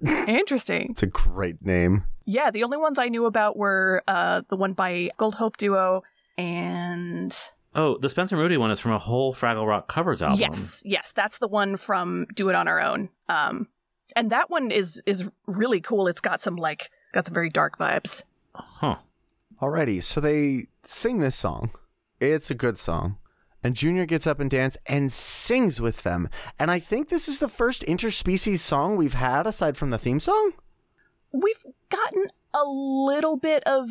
Interesting. 0.06 0.88
It's 0.90 1.02
a 1.02 1.06
great 1.06 1.64
name. 1.64 2.04
Yeah, 2.24 2.50
the 2.50 2.64
only 2.64 2.76
ones 2.76 2.98
I 2.98 3.08
knew 3.08 3.24
about 3.26 3.56
were 3.56 4.02
uh, 4.06 4.42
the 4.48 4.56
one 4.56 4.74
by 4.74 5.10
Gold 5.16 5.34
Hope 5.34 5.56
Duo 5.56 6.02
and 6.38 7.36
Oh, 7.74 7.96
the 7.98 8.10
Spencer 8.10 8.36
Moody 8.36 8.56
one 8.56 8.70
is 8.70 8.80
from 8.80 8.92
a 8.92 8.98
whole 8.98 9.32
Fraggle 9.32 9.66
Rock 9.66 9.88
covers 9.88 10.20
album. 10.20 10.40
Yes, 10.40 10.82
yes, 10.84 11.12
that's 11.12 11.38
the 11.38 11.48
one 11.48 11.76
from 11.76 12.26
Do 12.34 12.48
It 12.48 12.54
on 12.54 12.68
Our 12.68 12.80
Own. 12.80 13.08
Um, 13.28 13.68
and 14.14 14.30
that 14.30 14.50
one 14.50 14.70
is 14.70 15.02
is 15.06 15.28
really 15.46 15.80
cool. 15.80 16.06
It's 16.06 16.20
got 16.20 16.40
some 16.40 16.56
like 16.56 16.90
got 17.12 17.26
some 17.26 17.34
very 17.34 17.48
dark 17.48 17.78
vibes. 17.78 18.22
Huh. 18.54 18.96
Alrighty, 19.60 20.02
so 20.02 20.20
they 20.20 20.66
sing 20.82 21.20
this 21.20 21.36
song. 21.36 21.70
It's 22.20 22.50
a 22.50 22.54
good 22.54 22.78
song. 22.78 23.16
And 23.64 23.76
Junior 23.76 24.06
gets 24.06 24.26
up 24.26 24.40
and 24.40 24.50
dance 24.50 24.76
and 24.86 25.12
sings 25.12 25.80
with 25.80 26.02
them. 26.02 26.28
And 26.58 26.70
I 26.70 26.80
think 26.80 27.08
this 27.08 27.28
is 27.28 27.38
the 27.38 27.48
first 27.48 27.82
interspecies 27.82 28.58
song 28.58 28.96
we've 28.96 29.14
had 29.14 29.46
aside 29.46 29.76
from 29.76 29.90
the 29.90 29.98
theme 29.98 30.18
song. 30.18 30.52
We've 31.32 31.64
gotten 31.88 32.26
a 32.52 32.64
little 32.64 33.36
bit 33.36 33.62
of 33.64 33.88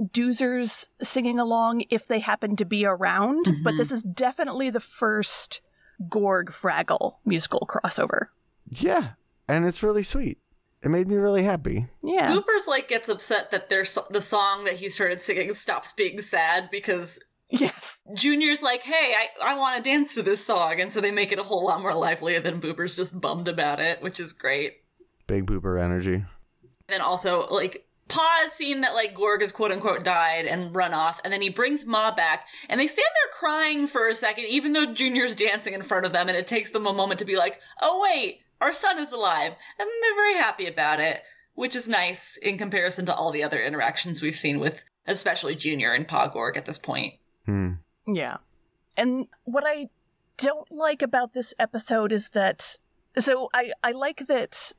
doozers 0.00 0.86
singing 1.02 1.38
along 1.38 1.84
if 1.90 2.06
they 2.06 2.20
happen 2.20 2.56
to 2.56 2.64
be 2.64 2.84
around, 2.86 3.48
but 3.64 3.74
Mhm. 3.74 3.78
this 3.78 3.92
is 3.92 4.02
definitely 4.02 4.70
the 4.70 4.80
first 4.80 5.60
Gorg 6.08 6.50
Fraggle 6.52 7.16
musical 7.24 7.66
crossover. 7.68 8.28
Yeah, 8.66 9.12
and 9.48 9.66
it's 9.66 9.82
really 9.82 10.02
sweet. 10.04 10.38
It 10.82 10.90
made 10.90 11.08
me 11.08 11.16
really 11.16 11.42
happy. 11.42 11.88
Yeah. 12.04 12.30
Boober's 12.30 12.68
like 12.68 12.86
gets 12.86 13.08
upset 13.08 13.50
that 13.50 13.68
their 13.68 13.84
so- 13.84 14.06
the 14.10 14.20
song 14.20 14.62
that 14.64 14.74
he 14.76 14.88
started 14.88 15.20
singing 15.20 15.52
stops 15.54 15.92
being 15.92 16.20
sad 16.20 16.70
because 16.70 17.18
Yes. 17.50 18.02
Junior's 18.14 18.62
like, 18.62 18.82
"Hey, 18.82 19.14
I 19.16 19.52
I 19.52 19.58
want 19.58 19.82
to 19.82 19.90
dance 19.90 20.14
to 20.14 20.22
this 20.22 20.44
song," 20.44 20.80
and 20.80 20.92
so 20.92 21.00
they 21.00 21.10
make 21.10 21.32
it 21.32 21.38
a 21.38 21.44
whole 21.44 21.64
lot 21.64 21.80
more 21.80 21.94
lively. 21.94 22.36
And 22.36 22.44
then 22.44 22.60
Boober's 22.60 22.94
just 22.94 23.18
bummed 23.20 23.48
about 23.48 23.80
it, 23.80 24.02
which 24.02 24.20
is 24.20 24.32
great. 24.34 24.82
Big 25.26 25.46
Boober 25.46 25.82
energy. 25.82 26.26
And 26.90 27.02
also 27.02 27.46
like 27.48 27.87
Pa 28.08 28.40
has 28.42 28.52
seen 28.52 28.80
that 28.80 28.94
like 28.94 29.14
Gorg 29.14 29.42
has 29.42 29.52
quote 29.52 29.70
unquote 29.70 30.02
died 30.02 30.46
and 30.46 30.74
run 30.74 30.94
off, 30.94 31.20
and 31.22 31.32
then 31.32 31.42
he 31.42 31.48
brings 31.48 31.86
Ma 31.86 32.10
back, 32.10 32.46
and 32.68 32.80
they 32.80 32.86
stand 32.86 33.08
there 33.14 33.32
crying 33.38 33.86
for 33.86 34.08
a 34.08 34.14
second, 34.14 34.46
even 34.46 34.72
though 34.72 34.92
Junior's 34.92 35.36
dancing 35.36 35.74
in 35.74 35.82
front 35.82 36.06
of 36.06 36.12
them, 36.12 36.28
and 36.28 36.36
it 36.36 36.46
takes 36.46 36.70
them 36.70 36.86
a 36.86 36.92
moment 36.92 37.18
to 37.18 37.24
be 37.24 37.36
like, 37.36 37.60
"Oh 37.80 38.00
wait, 38.02 38.40
our 38.60 38.72
son 38.72 38.98
is 38.98 39.12
alive," 39.12 39.54
and 39.78 39.88
they're 40.02 40.14
very 40.14 40.34
happy 40.34 40.66
about 40.66 41.00
it, 41.00 41.22
which 41.54 41.76
is 41.76 41.86
nice 41.86 42.36
in 42.38 42.58
comparison 42.58 43.06
to 43.06 43.14
all 43.14 43.30
the 43.30 43.44
other 43.44 43.60
interactions 43.60 44.22
we've 44.22 44.34
seen 44.34 44.58
with, 44.58 44.84
especially 45.06 45.54
Junior 45.54 45.92
and 45.92 46.08
Pa 46.08 46.26
Gorg 46.28 46.56
at 46.56 46.66
this 46.66 46.78
point. 46.78 47.14
Hmm. 47.44 47.72
Yeah. 48.06 48.38
And 48.96 49.26
what 49.44 49.64
I 49.66 49.90
don't 50.38 50.70
like 50.70 51.02
about 51.02 51.34
this 51.34 51.52
episode 51.58 52.12
is 52.12 52.30
that 52.30 52.78
so 53.18 53.48
I 53.52 53.72
I 53.82 53.92
like 53.92 54.26
that 54.28 54.72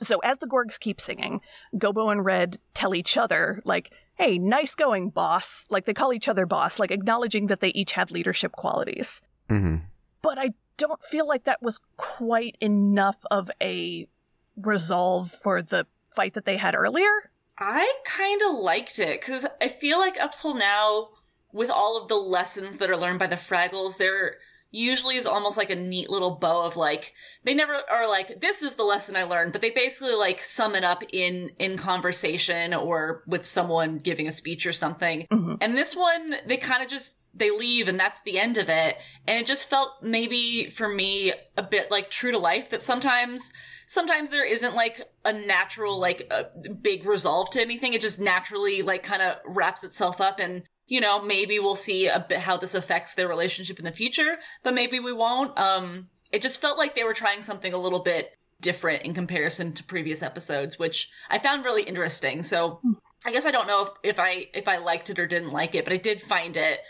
so 0.00 0.18
as 0.20 0.38
the 0.38 0.46
Gorgs 0.46 0.78
keep 0.78 1.00
singing, 1.00 1.40
Gobo 1.76 2.10
and 2.10 2.24
Red 2.24 2.58
tell 2.74 2.94
each 2.94 3.16
other 3.16 3.60
like, 3.64 3.92
"Hey, 4.16 4.38
nice 4.38 4.74
going, 4.74 5.10
boss." 5.10 5.66
Like 5.70 5.84
they 5.84 5.94
call 5.94 6.12
each 6.12 6.28
other 6.28 6.46
boss, 6.46 6.78
like 6.78 6.90
acknowledging 6.90 7.48
that 7.48 7.60
they 7.60 7.68
each 7.68 7.92
have 7.92 8.10
leadership 8.10 8.52
qualities. 8.52 9.22
hmm 9.48 9.76
But 10.22 10.38
I 10.38 10.50
don't 10.76 11.02
feel 11.04 11.26
like 11.28 11.44
that 11.44 11.62
was 11.62 11.80
quite 11.96 12.56
enough 12.60 13.18
of 13.30 13.50
a 13.60 14.08
resolve 14.56 15.30
for 15.30 15.62
the 15.62 15.86
fight 16.14 16.34
that 16.34 16.44
they 16.44 16.56
had 16.56 16.74
earlier. 16.74 17.30
I 17.58 17.94
kind 18.04 18.40
of 18.42 18.56
liked 18.58 18.98
it 18.98 19.20
because 19.20 19.46
I 19.60 19.68
feel 19.68 19.98
like 19.98 20.18
up 20.20 20.34
till 20.34 20.54
now, 20.54 21.10
with 21.52 21.70
all 21.70 22.00
of 22.00 22.08
the 22.08 22.16
lessons 22.16 22.78
that 22.78 22.90
are 22.90 22.96
learned 22.96 23.20
by 23.20 23.28
the 23.28 23.36
Fraggles, 23.36 23.98
there 23.98 24.38
usually 24.74 25.16
is 25.16 25.26
almost 25.26 25.56
like 25.56 25.70
a 25.70 25.76
neat 25.76 26.10
little 26.10 26.32
bow 26.32 26.66
of 26.66 26.76
like 26.76 27.14
they 27.44 27.54
never 27.54 27.80
are 27.90 28.08
like 28.08 28.40
this 28.40 28.62
is 28.62 28.74
the 28.74 28.82
lesson 28.82 29.16
I 29.16 29.22
learned, 29.22 29.52
but 29.52 29.60
they 29.60 29.70
basically 29.70 30.14
like 30.14 30.42
sum 30.42 30.74
it 30.74 30.84
up 30.84 31.02
in 31.12 31.50
in 31.58 31.78
conversation 31.78 32.74
or 32.74 33.22
with 33.26 33.44
someone 33.46 33.98
giving 33.98 34.26
a 34.26 34.32
speech 34.32 34.66
or 34.66 34.72
something. 34.72 35.26
Mhm. 35.30 35.58
And 35.60 35.76
this 35.76 35.94
one, 35.94 36.36
they 36.46 36.56
kind 36.56 36.82
of 36.82 36.88
just 36.88 37.16
they 37.36 37.50
leave 37.50 37.88
and 37.88 37.98
that's 37.98 38.20
the 38.22 38.38
end 38.38 38.58
of 38.58 38.68
it. 38.68 38.96
And 39.26 39.40
it 39.40 39.46
just 39.46 39.68
felt 39.68 39.90
maybe 40.02 40.70
for 40.70 40.88
me 40.88 41.32
a 41.56 41.62
bit 41.62 41.90
like 41.90 42.10
true 42.10 42.30
to 42.30 42.38
life 42.38 42.70
that 42.70 42.82
sometimes 42.82 43.52
sometimes 43.86 44.30
there 44.30 44.46
isn't 44.46 44.74
like 44.74 45.08
a 45.24 45.32
natural 45.32 45.98
like 45.98 46.30
a 46.30 46.46
big 46.70 47.04
resolve 47.04 47.50
to 47.50 47.60
anything. 47.60 47.92
It 47.92 48.00
just 48.00 48.20
naturally 48.20 48.82
like 48.82 49.02
kind 49.02 49.22
of 49.22 49.36
wraps 49.46 49.84
itself 49.84 50.20
up 50.20 50.38
and 50.38 50.62
you 50.86 51.00
know, 51.00 51.22
maybe 51.22 51.58
we'll 51.58 51.76
see 51.76 52.06
a 52.06 52.20
bit 52.20 52.40
how 52.40 52.56
this 52.56 52.74
affects 52.74 53.14
their 53.14 53.28
relationship 53.28 53.78
in 53.78 53.84
the 53.84 53.92
future, 53.92 54.36
but 54.62 54.74
maybe 54.74 55.00
we 55.00 55.12
won't. 55.12 55.56
Um 55.58 56.08
it 56.32 56.42
just 56.42 56.60
felt 56.60 56.78
like 56.78 56.94
they 56.96 57.04
were 57.04 57.14
trying 57.14 57.42
something 57.42 57.72
a 57.72 57.78
little 57.78 58.00
bit 58.00 58.32
different 58.60 59.02
in 59.02 59.14
comparison 59.14 59.72
to 59.72 59.84
previous 59.84 60.22
episodes, 60.22 60.78
which 60.78 61.08
I 61.30 61.38
found 61.38 61.64
really 61.64 61.82
interesting. 61.82 62.42
So 62.42 62.80
I 63.26 63.30
guess 63.32 63.46
I 63.46 63.50
don't 63.50 63.66
know 63.68 63.82
if, 64.02 64.14
if 64.14 64.18
I 64.18 64.48
if 64.52 64.66
I 64.68 64.78
liked 64.78 65.10
it 65.10 65.18
or 65.18 65.26
didn't 65.26 65.52
like 65.52 65.74
it, 65.74 65.84
but 65.84 65.92
I 65.92 65.96
did 65.98 66.20
find 66.20 66.56
it 66.56 66.80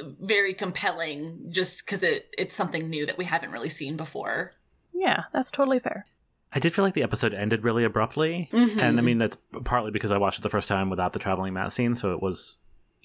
very 0.00 0.52
compelling 0.54 1.46
just 1.50 1.84
because 1.84 2.02
it 2.02 2.34
it's 2.36 2.54
something 2.54 2.88
new 2.88 3.06
that 3.06 3.18
we 3.18 3.24
haven't 3.24 3.50
really 3.52 3.68
seen 3.68 3.96
before. 3.96 4.54
Yeah, 4.92 5.24
that's 5.32 5.50
totally 5.50 5.78
fair. 5.78 6.06
I 6.52 6.58
did 6.58 6.74
feel 6.74 6.84
like 6.84 6.94
the 6.94 7.02
episode 7.02 7.34
ended 7.34 7.64
really 7.64 7.84
abruptly, 7.84 8.48
Mhm. 8.52 8.80
and 8.80 8.98
I 8.98 9.02
mean 9.02 9.18
that's 9.18 9.36
partly 9.64 9.90
because 9.90 10.10
I 10.12 10.16
watched 10.18 10.38
it 10.38 10.42
the 10.42 10.48
first 10.48 10.68
time 10.68 10.90
without 10.90 11.12
the 11.12 11.18
traveling 11.18 11.52
Matt 11.54 11.72
scene, 11.72 11.94
so 11.94 12.12
it 12.12 12.22
was 12.22 12.56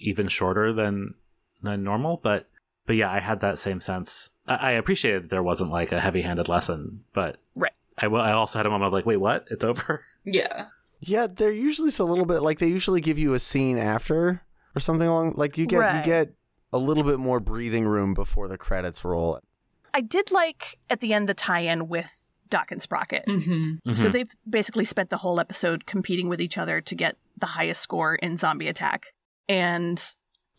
even 0.02 0.28
shorter 0.28 0.74
than 0.74 1.16
than 1.62 1.84
normal. 1.84 2.20
But 2.22 2.48
but 2.86 2.96
yeah, 2.96 3.12
I 3.12 3.20
had 3.20 3.40
that 3.42 3.60
same 3.60 3.80
sense. 3.82 4.32
I, 4.48 4.56
I 4.56 4.72
appreciated 4.72 5.30
there 5.30 5.44
wasn't 5.44 5.72
like 5.72 5.92
a 5.92 6.00
heavy-handed 6.00 6.48
lesson, 6.50 7.04
but 7.14 7.38
Right. 7.56 7.72
I, 7.98 8.08
will- 8.08 8.22
I 8.22 8.32
also 8.32 8.58
had 8.60 8.66
a 8.66 8.70
moment 8.70 8.88
of 8.88 8.94
like, 8.94 9.06
wait, 9.06 9.18
what? 9.18 9.48
It's 9.52 9.64
over. 9.64 10.04
Yeah. 10.24 10.68
Yeah, 11.00 11.26
they're 11.26 11.52
usually 11.52 11.88
just 11.88 12.00
a 12.00 12.04
little 12.04 12.26
bit 12.26 12.44
like 12.44 12.60
they 12.60 12.68
usually 12.68 13.02
give 13.02 13.18
you 13.18 13.34
a 13.34 13.40
scene 13.40 13.80
after 13.80 14.44
or 14.76 14.80
something 14.80 15.08
along 15.08 15.34
like 15.36 15.58
you 15.58 15.66
get 15.66 15.96
you 15.96 16.04
get 16.04 16.34
a 16.72 16.78
little 16.78 17.04
bit 17.04 17.18
more 17.20 17.40
breathing 17.40 17.86
room 17.88 18.14
before 18.14 18.48
the 18.48 18.56
credits 18.58 19.04
roll. 19.04 19.40
I 19.96 20.02
did 20.02 20.30
like 20.32 20.78
at 20.92 21.00
the 21.02 21.14
end 21.14 21.28
the 21.28 21.34
tie-in 21.34 21.88
with 21.88 22.22
Doc 22.50 22.72
and 22.72 22.80
Sprocket. 22.80 23.26
Mm-hmm. 23.28 23.94
So 23.96 24.10
Mhm. 24.10 24.14
they've 24.14 24.32
basically 24.48 24.86
spent 24.86 25.10
the 25.10 25.18
whole 25.18 25.40
episode 25.40 25.88
competing 25.88 26.30
with 26.30 26.40
each 26.40 26.60
other 26.60 26.82
to 26.82 26.94
get 26.96 27.18
the 27.38 27.48
highest 27.48 27.82
score 27.82 28.14
in 28.14 28.38
Zombie 28.38 28.68
Attack. 28.68 29.08
And 29.50 30.02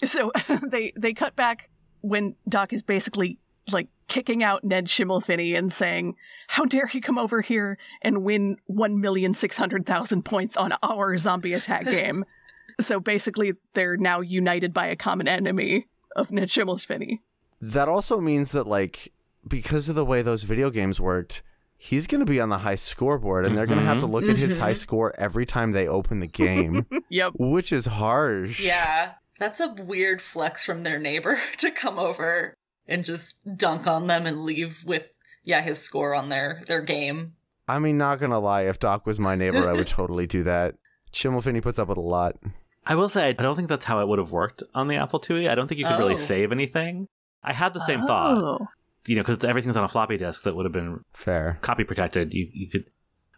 so 0.05 0.33
they 0.69 0.93
they 0.97 1.13
cut 1.13 1.37
back 1.37 1.71
when 2.01 2.35
Doc 2.49 2.73
is 2.73 2.83
basically 2.83 3.39
like 3.71 3.89
kicking 4.09 4.43
out 4.43 4.65
Ned 4.65 4.87
Schimmelfinney 4.87 5.57
and 5.57 5.73
saying, 5.73 6.17
"How 6.49 6.65
dare 6.65 6.87
he 6.87 7.01
come 7.01 7.19
over 7.19 7.41
here 7.41 7.79
and 8.03 8.25
win 8.25 8.57
one 8.67 9.01
million 9.01 9.35
six 9.35 9.57
hundred 9.57 9.87
thousand 9.87 10.25
points 10.25 10.57
on 10.57 10.75
our 10.83 11.17
Zombie 11.17 11.55
Attack 11.55 11.85
game?" 11.87 12.25
so 12.81 13.01
basically, 13.01 13.53
they're 13.75 13.97
now 13.97 14.21
united 14.21 14.73
by 14.73 14.87
a 14.87 14.97
common 14.97 15.29
enemy 15.29 15.87
of 16.17 16.31
Ned 16.31 16.49
Schimmelfinney. 16.49 17.21
That 17.61 17.89
also 17.89 18.21
means 18.21 18.53
that 18.53 18.67
like 18.67 19.13
because 19.47 19.89
of 19.89 19.95
the 19.95 20.05
way 20.05 20.23
those 20.23 20.43
video 20.43 20.71
games 20.71 21.01
worked, 21.01 21.43
he's 21.85 22.07
going 22.07 22.21
to 22.21 22.25
be 22.25 22.41
on 22.41 22.49
the 22.49 22.59
high 22.59 22.77
scoreboard 22.77 23.45
and 23.45 23.57
they're 23.59 23.67
going 23.67 23.81
to 23.81 23.85
have 23.85 23.99
to 23.99 24.07
look 24.07 24.29
at 24.29 24.37
his 24.37 24.59
high 24.59 24.73
Mhm. 24.73 24.77
score 24.77 25.13
every 25.19 25.45
time 25.45 25.73
they 25.73 25.89
open 25.89 26.21
the 26.21 26.29
game, 26.29 26.87
Yep. 27.09 27.33
which 27.39 27.73
is 27.73 27.87
harsh. 27.87 28.61
Yeah. 28.61 29.15
That's 29.41 29.59
a 29.59 29.69
weird 29.73 30.21
flex 30.21 30.65
from 30.65 30.85
their 30.85 31.01
neighbor 31.01 31.41
to 31.59 31.71
come 31.73 31.99
over 31.99 32.55
and 32.87 33.05
just 33.05 33.39
dunk 33.57 33.89
on 33.89 34.07
them 34.07 34.27
and 34.27 34.45
leave 34.45 34.85
with 34.87 35.13
yeah, 35.45 35.61
his 35.61 35.81
score 35.81 36.15
on 36.15 36.29
their 36.29 36.63
their 36.69 36.81
game. 36.83 37.33
I 37.67 37.81
mean, 37.81 37.99
not 37.99 38.21
going 38.21 38.31
to 38.31 38.39
lie, 38.39 38.63
if 38.63 38.79
Doc 38.79 39.05
was 39.07 39.19
my 39.19 39.35
neighbor, 39.35 39.69
I 39.69 39.73
would 39.73 39.87
totally 39.99 40.27
do 40.29 40.45
that. 40.45 40.77
Schimmelfinney 41.13 41.61
puts 41.63 41.81
up 41.81 41.89
with 41.89 41.99
a 41.99 42.01
lot. 42.01 42.37
I 42.87 42.95
will 42.95 43.09
say 43.09 43.29
I 43.31 43.33
don't 43.33 43.57
think 43.57 43.69
that's 43.69 43.87
how 43.87 43.99
it 44.01 44.07
would 44.07 44.21
have 44.21 44.31
worked 44.31 44.63
on 44.73 44.87
the 44.87 44.95
Apple 44.97 45.19
IIe. 45.21 45.49
I 45.51 45.55
don't 45.57 45.67
think 45.67 45.81
you 45.81 45.87
could 45.87 45.99
really 45.99 46.15
Oh. 46.15 46.19
save 46.19 46.53
anything. 46.53 47.09
I 47.43 47.53
had 47.53 47.75
the 47.75 47.81
same 47.81 48.03
thought, 48.07 48.39
Oh. 48.39 48.67
You 49.07 49.17
know, 49.17 49.23
because 49.23 49.45
everything's 49.45 49.77
on 49.77 49.85
a 49.85 49.89
floppy 49.89 50.17
disk 50.17 50.45
that 50.45 50.55
would 50.57 50.65
have 50.65 50.73
been 50.73 51.05
Fair. 51.13 51.59
copy 51.61 51.85
protected. 51.85 52.33
You 52.33 52.49
you 52.53 52.69
could 52.69 52.85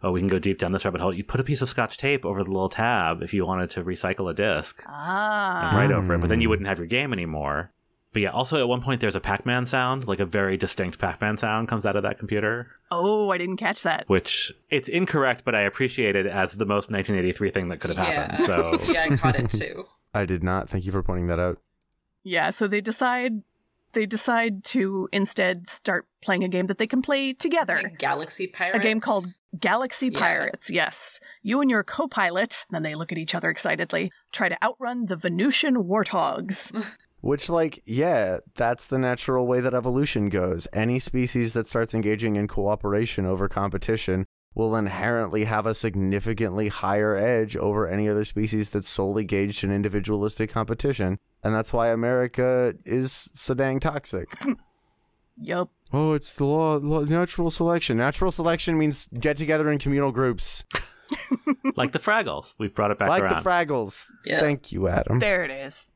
oh 0.03 0.11
we 0.11 0.19
can 0.19 0.27
go 0.27 0.39
deep 0.39 0.59
down 0.59 0.71
this 0.71 0.85
rabbit 0.85 1.01
hole. 1.01 1.13
You 1.13 1.23
put 1.23 1.39
a 1.39 1.43
piece 1.43 1.61
of 1.61 1.69
scotch 1.69 1.97
tape 1.97 2.25
over 2.25 2.43
the 2.43 2.49
little 2.51 2.69
tab 2.69 3.21
if 3.23 3.33
you 3.33 3.45
wanted 3.45 3.69
to 3.71 3.83
recycle 3.83 4.29
a 4.29 4.33
disk 4.33 4.83
Ah. 4.87 5.69
and 5.69 5.77
write 5.77 5.91
over 5.91 6.13
it, 6.15 6.19
but 6.21 6.29
then 6.29 6.41
you 6.41 6.47
Mm. 6.47 6.51
wouldn't 6.51 6.67
have 6.67 6.77
your 6.77 6.87
game 6.87 7.11
anymore. 7.13 7.71
But 8.13 8.21
yeah, 8.21 8.29
also 8.29 8.57
at 8.61 8.69
one 8.69 8.81
point 8.81 9.01
there's 9.01 9.17
a 9.17 9.19
Pac-Man 9.19 9.65
sound, 9.65 10.07
like 10.07 10.21
a 10.21 10.25
very 10.25 10.55
distinct 10.55 10.99
Pac-Man 10.99 11.35
sound 11.35 11.67
comes 11.67 11.85
out 11.85 11.97
of 11.97 12.03
that 12.03 12.17
computer, 12.17 12.71
Oh, 12.89 13.29
I 13.29 13.37
didn't 13.37 13.57
catch 13.57 13.83
that. 13.83 14.05
which 14.07 14.53
it's 14.69 14.87
incorrect, 14.87 15.43
but 15.43 15.53
I 15.53 15.61
appreciate 15.61 16.15
it 16.15 16.25
as 16.25 16.53
the 16.53 16.65
most 16.65 16.89
1983 16.89 17.49
thing 17.49 17.67
that 17.69 17.81
could 17.81 17.89
have 17.89 17.97
happened. 18.07 18.39
So 18.45 18.79
yeah, 18.89 19.07
I 19.11 19.17
caught 19.17 19.35
it 19.37 19.49
too. 19.49 19.83
I 20.13 20.23
did 20.23 20.43
not. 20.43 20.69
Thank 20.69 20.85
you 20.85 20.93
for 20.93 21.03
pointing 21.03 21.27
that 21.27 21.39
out. 21.39 21.57
Yeah, 22.23 22.51
so 22.51 22.67
they 22.67 22.79
decide 22.79 23.41
they 23.95 24.05
decide 24.05 24.63
to 24.65 25.09
instead 25.11 25.67
start 25.67 26.05
playing 26.21 26.43
a 26.43 26.47
game 26.47 26.67
that 26.67 26.77
they 26.77 26.85
can 26.85 27.01
play 27.01 27.33
together. 27.33 27.79
Like 27.83 27.97
Galaxy 27.97 28.45
Pirates. 28.45 28.77
A 28.77 28.79
game 28.79 28.99
called 28.99 29.25
Galaxy 29.59 30.09
Yeah. 30.11 30.19
Pirates, 30.19 30.69
yes. 30.69 31.19
You 31.41 31.61
and 31.61 31.69
your 31.71 31.83
co 31.83 32.07
pilot, 32.07 32.65
then 32.69 32.83
they 32.83 32.93
look 32.93 33.11
at 33.11 33.17
each 33.17 33.33
other 33.33 33.49
excitedly, 33.49 34.11
try 34.31 34.49
to 34.49 34.63
outrun 34.63 35.07
the 35.07 35.15
Venusian 35.15 35.75
warthogs. 35.83 36.71
Which, 37.21 37.49
like, 37.49 37.81
yeah, 37.85 38.37
that's 38.53 38.85
the 38.85 38.99
natural 38.99 39.47
way 39.47 39.59
that 39.59 39.73
evolution 39.73 40.29
goes. 40.29 40.67
Any 40.71 40.99
species 40.99 41.53
that 41.53 41.67
starts 41.67 41.95
engaging 41.95 42.35
in 42.35 42.47
cooperation 42.47 43.25
over 43.25 43.49
competition 43.49 44.27
will 44.55 44.75
inherently 44.75 45.43
have 45.43 45.65
a 45.65 45.75
significantly 45.75 46.69
higher 46.69 47.15
edge 47.15 47.57
over 47.57 47.87
any 47.87 48.07
other 48.07 48.23
species 48.23 48.69
that's 48.69 48.89
solely 48.89 49.25
gauged 49.25 49.63
in 49.63 49.71
individualistic 49.71 50.49
competition. 50.49 51.19
And 51.43 51.53
that's 51.53 51.73
why 51.73 51.89
America 51.89 52.73
is 52.85 53.29
so 53.33 53.53
dang 53.53 53.81
toxic. 53.81 54.29
yep. 55.37 55.67
oh, 55.91 56.13
it's 56.13 56.33
the 56.33 56.45
law, 56.45 56.77
law, 56.77 57.01
natural 57.01 57.51
selection. 57.51 57.97
Natural 57.97 58.31
selection 58.31 58.77
means 58.77 59.09
get 59.19 59.35
together 59.35 59.69
in 59.69 59.77
communal 59.77 60.13
groups, 60.13 60.63
like 61.75 61.91
the 61.91 61.99
Fraggles, 61.99 62.55
we've 62.57 62.73
brought 62.73 62.91
it 62.91 62.97
back 62.97 63.09
like 63.09 63.23
around. 63.23 63.43
the 63.43 63.49
Fraggles. 63.49 64.07
Yeah. 64.25 64.39
Thank 64.39 64.71
you, 64.71 64.87
Adam. 64.87 65.19
There 65.19 65.43
it 65.43 65.51
is. 65.51 65.91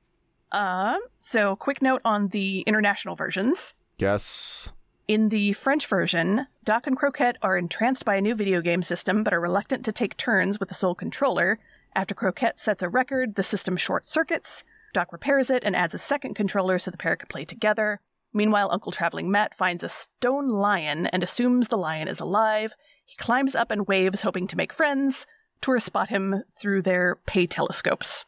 Um, 0.52 1.00
so 1.20 1.56
quick 1.56 1.82
note 1.82 2.02
on 2.04 2.28
the 2.30 2.62
international 2.62 3.16
versions. 3.16 3.74
Yes. 3.98 4.74
In 5.10 5.30
the 5.30 5.54
French 5.54 5.88
version, 5.88 6.46
Doc 6.64 6.86
and 6.86 6.96
Croquette 6.96 7.40
are 7.42 7.58
entranced 7.58 8.06
by 8.06 8.18
a 8.18 8.22
new 8.22 8.36
video 8.36 8.62
game 8.62 8.84
system 8.84 9.24
but 9.24 9.34
are 9.34 9.40
reluctant 9.40 9.84
to 9.86 9.92
take 9.92 10.16
turns 10.18 10.60
with 10.60 10.70
the 10.70 10.76
sole 10.76 10.94
controller. 10.94 11.58
After 11.96 12.14
Croquette 12.14 12.60
sets 12.60 12.84
a 12.84 12.90
record, 12.90 13.34
the 13.34 13.42
system 13.42 13.76
short 13.76 14.06
circuits. 14.06 14.64
Doc 14.94 15.12
repairs 15.12 15.50
it 15.50 15.64
and 15.64 15.76
adds 15.76 15.96
a 15.96 15.98
second 15.98 16.36
controller 16.36 16.78
so 16.78 16.92
the 16.92 16.98
pair 16.98 17.16
can 17.16 17.28
play 17.28 17.44
together. 17.44 18.02
Meanwhile, 18.34 18.70
Uncle 18.72 18.92
Traveling 18.92 19.32
Matt 19.32 19.58
finds 19.58 19.82
a 19.82 19.90
stone 19.90 20.48
lion 20.48 21.08
and 21.08 21.24
assumes 21.24 21.70
the 21.70 21.76
lion 21.76 22.08
is 22.08 22.20
alive. 22.20 22.76
He 23.04 23.18
climbs 23.18 23.56
up 23.56 23.72
and 23.72 23.88
waves, 23.88 24.22
hoping 24.22 24.46
to 24.46 24.56
make 24.56 24.72
friends. 24.72 25.26
Tourists 25.60 25.88
spot 25.88 26.10
him 26.10 26.44
through 26.56 26.84
their 26.84 27.16
pay 27.26 27.48
telescopes. 27.48 28.26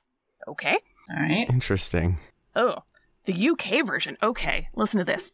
Okay. 0.48 0.80
All 1.12 1.22
right. 1.22 1.46
Interesting. 1.48 2.18
Oh, 2.56 2.86
the 3.26 3.50
UK 3.50 3.86
version. 3.86 4.18
Okay, 4.24 4.70
listen 4.74 4.98
to 4.98 5.06
this. 5.06 5.32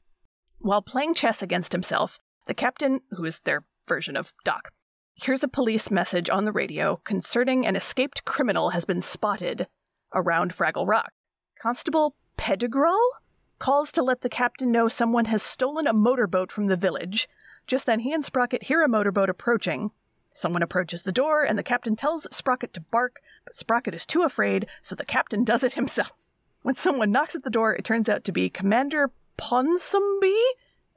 While 0.59 0.81
playing 0.81 1.13
chess 1.13 1.41
against 1.41 1.71
himself, 1.71 2.19
the 2.45 2.53
captain, 2.53 3.01
who 3.11 3.25
is 3.25 3.39
their 3.41 3.63
version 3.87 4.17
of 4.17 4.33
Doc, 4.43 4.71
hears 5.13 5.43
a 5.43 5.47
police 5.47 5.89
message 5.89 6.29
on 6.29 6.45
the 6.45 6.51
radio 6.51 6.99
concerning 7.03 7.65
an 7.65 7.75
escaped 7.75 8.25
criminal 8.25 8.71
has 8.71 8.83
been 8.85 9.01
spotted 9.01 9.67
around 10.13 10.53
Fraggle 10.53 10.87
Rock. 10.87 11.11
Constable 11.59 12.15
Pettigrew 12.37 12.97
calls 13.59 13.91
to 13.91 14.03
let 14.03 14.21
the 14.21 14.29
captain 14.29 14.71
know 14.71 14.87
someone 14.87 15.25
has 15.25 15.41
stolen 15.41 15.87
a 15.87 15.93
motorboat 15.93 16.51
from 16.51 16.67
the 16.67 16.75
village. 16.75 17.27
Just 17.65 17.85
then, 17.85 18.01
he 18.01 18.13
and 18.13 18.23
Sprocket 18.23 18.63
hear 18.63 18.83
a 18.83 18.87
motorboat 18.87 19.29
approaching. 19.29 19.91
Someone 20.33 20.61
approaches 20.61 21.01
the 21.01 21.11
door, 21.11 21.43
and 21.43 21.57
the 21.57 21.63
captain 21.63 21.95
tells 21.95 22.27
Sprocket 22.31 22.73
to 22.73 22.81
bark, 22.81 23.17
but 23.45 23.55
Sprocket 23.55 23.95
is 23.95 24.05
too 24.05 24.21
afraid, 24.21 24.67
so 24.81 24.95
the 24.95 25.05
captain 25.05 25.43
does 25.43 25.63
it 25.63 25.73
himself. 25.73 26.27
When 26.61 26.75
someone 26.75 27.11
knocks 27.11 27.35
at 27.35 27.43
the 27.43 27.49
door, 27.49 27.73
it 27.73 27.85
turns 27.85 28.07
out 28.07 28.23
to 28.25 28.31
be 28.31 28.49
Commander 28.49 29.11
Ponsonby 29.37 30.37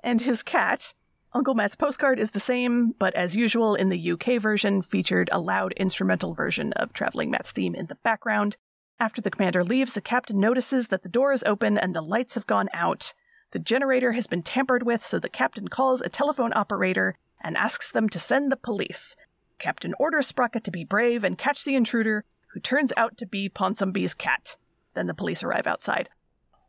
and 0.02 0.20
his 0.20 0.42
cat. 0.42 0.94
Uncle 1.32 1.54
Matt's 1.54 1.76
postcard 1.76 2.18
is 2.18 2.32
the 2.32 2.40
same, 2.40 2.92
but 2.98 3.14
as 3.14 3.36
usual 3.36 3.74
in 3.74 3.88
the 3.88 4.12
UK 4.12 4.40
version, 4.40 4.82
featured 4.82 5.28
a 5.30 5.38
loud 5.38 5.72
instrumental 5.76 6.34
version 6.34 6.72
of 6.72 6.92
Traveling 6.92 7.30
Matt's 7.30 7.52
theme 7.52 7.74
in 7.74 7.86
the 7.86 7.94
background. 7.96 8.56
After 8.98 9.20
the 9.22 9.30
commander 9.30 9.62
leaves, 9.62 9.94
the 9.94 10.00
captain 10.00 10.40
notices 10.40 10.88
that 10.88 11.02
the 11.02 11.08
door 11.08 11.32
is 11.32 11.44
open 11.44 11.78
and 11.78 11.94
the 11.94 12.02
lights 12.02 12.34
have 12.34 12.46
gone 12.46 12.68
out. 12.74 13.14
The 13.52 13.58
generator 13.58 14.12
has 14.12 14.26
been 14.26 14.42
tampered 14.42 14.82
with, 14.82 15.04
so 15.04 15.18
the 15.18 15.28
captain 15.28 15.68
calls 15.68 16.00
a 16.00 16.08
telephone 16.08 16.52
operator 16.54 17.16
and 17.42 17.56
asks 17.56 17.90
them 17.90 18.08
to 18.08 18.18
send 18.18 18.50
the 18.50 18.56
police. 18.56 19.16
Captain 19.58 19.94
orders 19.98 20.26
Sprocket 20.26 20.64
to 20.64 20.70
be 20.70 20.84
brave 20.84 21.22
and 21.22 21.38
catch 21.38 21.64
the 21.64 21.76
intruder, 21.76 22.24
who 22.48 22.60
turns 22.60 22.92
out 22.96 23.16
to 23.18 23.26
be 23.26 23.48
Ponsonby's 23.48 24.14
cat. 24.14 24.56
Then 24.94 25.06
the 25.06 25.14
police 25.14 25.42
arrive 25.42 25.66
outside. 25.66 26.08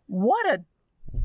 What 0.08 0.46
a 0.48 0.64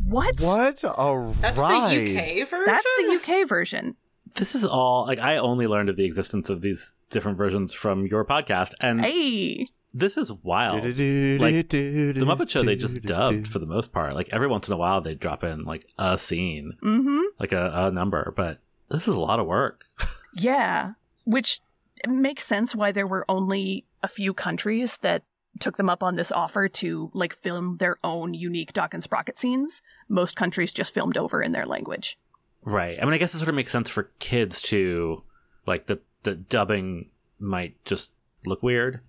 what? 0.05 0.41
What? 0.41 0.84
All 0.84 1.32
That's 1.41 1.59
right. 1.59 1.95
the 1.97 2.43
UK 2.43 2.49
version. 2.49 2.64
That's 2.66 2.87
the 2.99 3.20
UK 3.43 3.49
version. 3.49 3.97
This 4.34 4.55
is 4.55 4.64
all 4.64 5.07
like 5.07 5.18
I 5.18 5.37
only 5.39 5.66
learned 5.66 5.89
of 5.89 5.97
the 5.97 6.05
existence 6.05 6.51
of 6.51 6.61
these 6.61 6.95
different 7.11 7.39
versions 7.39 7.72
from 7.72 8.07
your 8.07 8.24
podcast, 8.24 8.72
and 8.80 9.01
Hey. 9.01 9.68
this 9.95 10.16
is 10.18 10.32
wild. 10.32 10.84
Like, 10.84 10.95
the 10.97 11.39
The 11.39 12.12
Muppet 12.26 12.51
Show, 12.51 12.62
they 12.62 12.76
just 12.76 13.01
dubbed 13.03 13.49
for 13.49 13.59
the 13.59 13.66
most 13.66 13.93
part. 13.93 14.14
Like 14.14 14.28
every 14.32 14.47
once 14.49 14.68
in 14.68 14.74
a 14.74 14.76
while, 14.76 15.01
they 15.01 15.14
drop 15.14 15.43
in 15.45 15.64
like 15.64 15.89
a 15.99 16.18
scene, 16.18 16.72
Mm-hmm. 16.82 17.20
like 17.39 17.53
a, 17.53 17.70
a 17.87 17.91
number, 17.91 18.32
but 18.37 18.59
this 18.91 19.09
is 19.09 19.14
a 19.16 19.20
lot 19.20 19.41
of 19.41 19.47
work. 19.47 19.84
Yeah. 20.39 20.93
Which 21.24 21.61
makes 22.07 22.45
sense 22.45 22.74
why 22.74 22.93
there 22.93 23.07
were 23.07 23.24
only 23.26 23.87
a 24.03 24.09
few 24.09 24.34
countries 24.34 24.99
that 25.01 25.22
took 25.61 25.77
them 25.77 25.89
up 25.91 26.03
on 26.03 26.15
this 26.17 26.31
offer 26.33 26.69
to 26.69 27.11
like 27.15 27.37
film 27.43 27.77
their 27.79 27.97
own 28.05 28.35
unique 28.35 28.73
Doc 28.73 28.95
and 28.95 29.03
Sprocket 29.03 29.39
scenes. 29.39 29.83
Most 30.09 30.37
countries 30.37 30.73
just 30.73 30.93
filmed 30.95 31.17
over 31.17 31.43
in 31.43 31.53
their 31.53 31.67
language. 31.67 32.19
Right. 32.63 32.99
I 33.01 33.05
mean, 33.05 33.15
I 33.15 33.19
guess 33.19 33.35
it 33.35 33.39
sort 33.39 33.49
of 33.49 33.55
makes 33.55 33.73
sense 33.73 33.89
for 33.89 34.11
kids 34.19 34.61
to 34.63 35.23
Like 35.67 35.87
the 35.87 36.01
the 36.23 36.35
dubbing 36.37 37.11
might 37.39 37.83
just 37.85 38.11
look 38.45 38.63
weird, 38.63 39.01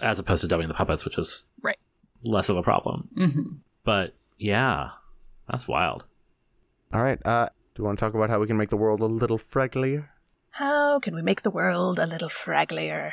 as 0.00 0.18
opposed 0.18 0.42
to 0.42 0.48
dubbing 0.48 0.68
the 0.68 0.74
puppets, 0.74 1.04
which 1.04 1.16
is 1.18 1.44
Right. 1.60 1.78
less 2.24 2.48
of 2.48 2.56
a 2.56 2.62
problem. 2.62 3.08
Mhm. 3.16 3.58
But 3.84 4.14
yeah, 4.38 4.90
that's 5.48 5.66
wild. 5.68 6.04
All 6.92 7.02
right. 7.02 7.24
Uh, 7.24 7.48
do 7.74 7.82
you 7.82 7.84
want 7.86 7.98
to 7.98 8.04
talk 8.04 8.14
about 8.14 8.30
how 8.30 8.38
we 8.40 8.46
can 8.46 8.56
make 8.56 8.68
the 8.70 8.76
world 8.76 9.00
a 9.00 9.06
little 9.06 9.38
fragglier? 9.38 10.08
How 10.50 10.98
can 11.00 11.14
we 11.14 11.22
make 11.22 11.42
the 11.42 11.50
world 11.50 11.98
a 11.98 12.06
little 12.06 12.28
fragglier? 12.28 13.12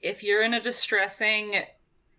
If 0.00 0.22
you're 0.22 0.42
in 0.42 0.52
a 0.54 0.60
distressing 0.60 1.62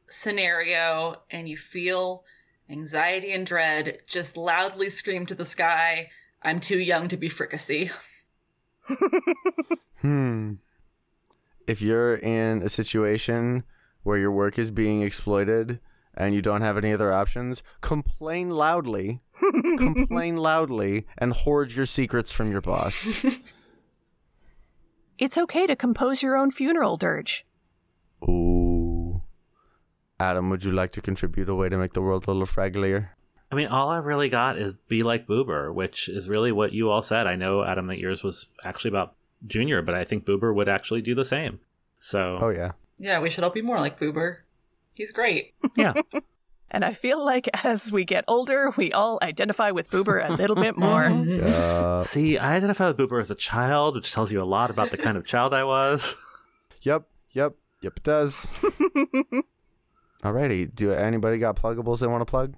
scenario 0.10 1.22
and 1.30 1.48
you 1.48 1.58
feel 1.58 2.24
anxiety 2.70 3.32
and 3.32 3.46
dread, 3.46 4.00
just 4.08 4.38
loudly 4.38 4.90
scream 4.90 5.26
to 5.26 5.36
the 5.36 5.46
sky, 5.46 6.10
I'm 6.42 6.60
too 6.60 6.80
young 6.80 7.08
to 7.08 7.18
be 7.18 7.30
fricassee. 7.30 7.92
Hmm. 10.02 10.54
If 11.68 11.82
you're 11.82 12.16
in 12.16 12.62
a 12.64 12.70
situation 12.70 13.64
where 14.04 14.18
your 14.18 14.32
work 14.32 14.58
is 14.58 14.72
being 14.72 15.02
exploited 15.02 15.80
and 16.14 16.34
you 16.34 16.42
don't 16.42 16.62
have 16.62 16.78
any 16.78 16.94
other 16.94 17.12
options, 17.12 17.64
complain 17.82 18.50
loudly, 18.50 19.20
complain 19.78 20.38
loudly, 20.38 21.06
and 21.18 21.34
hoard 21.34 21.74
your 21.74 21.86
secrets 21.86 22.32
from 22.32 22.52
your 22.52 22.62
boss. 22.62 23.26
It's 25.20 25.38
okay 25.38 25.68
to 25.68 25.76
compose 25.76 26.22
your 26.22 26.38
own 26.38 26.50
funeral 26.50 26.96
dirge. 26.96 27.46
Ooh. 28.24 28.59
Adam, 30.20 30.50
would 30.50 30.64
you 30.64 30.72
like 30.72 30.92
to 30.92 31.02
contribute 31.02 31.48
a 31.50 31.56
way 31.56 31.70
to 31.70 31.78
make 31.78 31.94
the 31.94 32.02
world 32.02 32.26
a 32.28 32.32
little 32.32 32.46
fragglier? 32.46 33.10
I 33.52 33.56
mean, 33.56 33.68
all 33.68 33.90
I've 33.90 34.06
really 34.06 34.30
got 34.30 34.58
is 34.58 34.74
be 34.74 35.02
like 35.02 35.26
Boober, 35.26 35.74
which 35.74 36.08
is 36.10 36.30
really 36.30 36.52
what 36.52 36.74
you 36.74 36.90
all 36.90 37.02
said. 37.02 37.26
I 37.26 37.36
know 37.36 37.64
Adam 37.64 37.88
that 37.88 37.98
yours 37.98 38.24
was 38.24 38.46
actually 38.64 38.90
about 38.90 39.16
Junior, 39.48 39.82
but 39.82 39.96
I 39.96 40.04
think 40.04 40.26
Boober 40.26 40.54
would 40.54 40.70
actually 40.70 41.02
do 41.02 41.16
the 41.16 41.26
same. 41.26 41.60
So 41.98 42.38
Oh, 42.42 42.50
yeah. 42.50 42.74
Yeah, 42.98 43.20
we 43.20 43.30
should 43.30 43.44
all 43.44 43.50
be 43.50 43.62
more 43.62 43.78
like 43.78 44.00
Boober. 44.00 44.40
He's 44.94 45.12
great. 45.12 45.54
yeah, 45.76 45.94
And 46.72 46.86
I 46.86 46.94
feel 46.94 47.24
like 47.24 47.50
as 47.66 47.92
we 47.92 48.06
get 48.06 48.26
older, 48.28 48.72
we 48.78 48.92
all 48.92 49.18
identify 49.22 49.72
with 49.72 49.90
Boober 49.90 50.28
a 50.28 50.34
little 50.34 50.56
bit 50.56 50.78
more. 50.78 51.06
Uh, 51.50 52.04
see, 52.04 52.38
I 52.38 52.56
identify 52.56 52.88
with 52.88 52.98
Boober 52.98 53.20
as 53.20 53.32
a 53.32 53.36
child, 53.36 53.96
which 53.96 54.12
tells 54.14 54.32
you 54.32 54.40
a 54.40 54.46
lot 54.46 54.70
about 54.70 54.92
the 54.92 54.98
kind 54.98 55.18
of 55.18 55.26
child 55.26 55.54
I 55.54 55.64
was. 55.64 56.16
yep, 56.82 57.08
yep, 57.32 57.56
yep, 57.82 57.98
it 57.98 58.04
does. 58.04 58.48
Alrighty. 60.24 60.74
Do 60.74 60.92
anybody 60.92 61.38
got 61.38 61.56
pluggables 61.56 62.00
they 62.00 62.08
want 62.08 62.22
to 62.22 62.26
plug? 62.26 62.56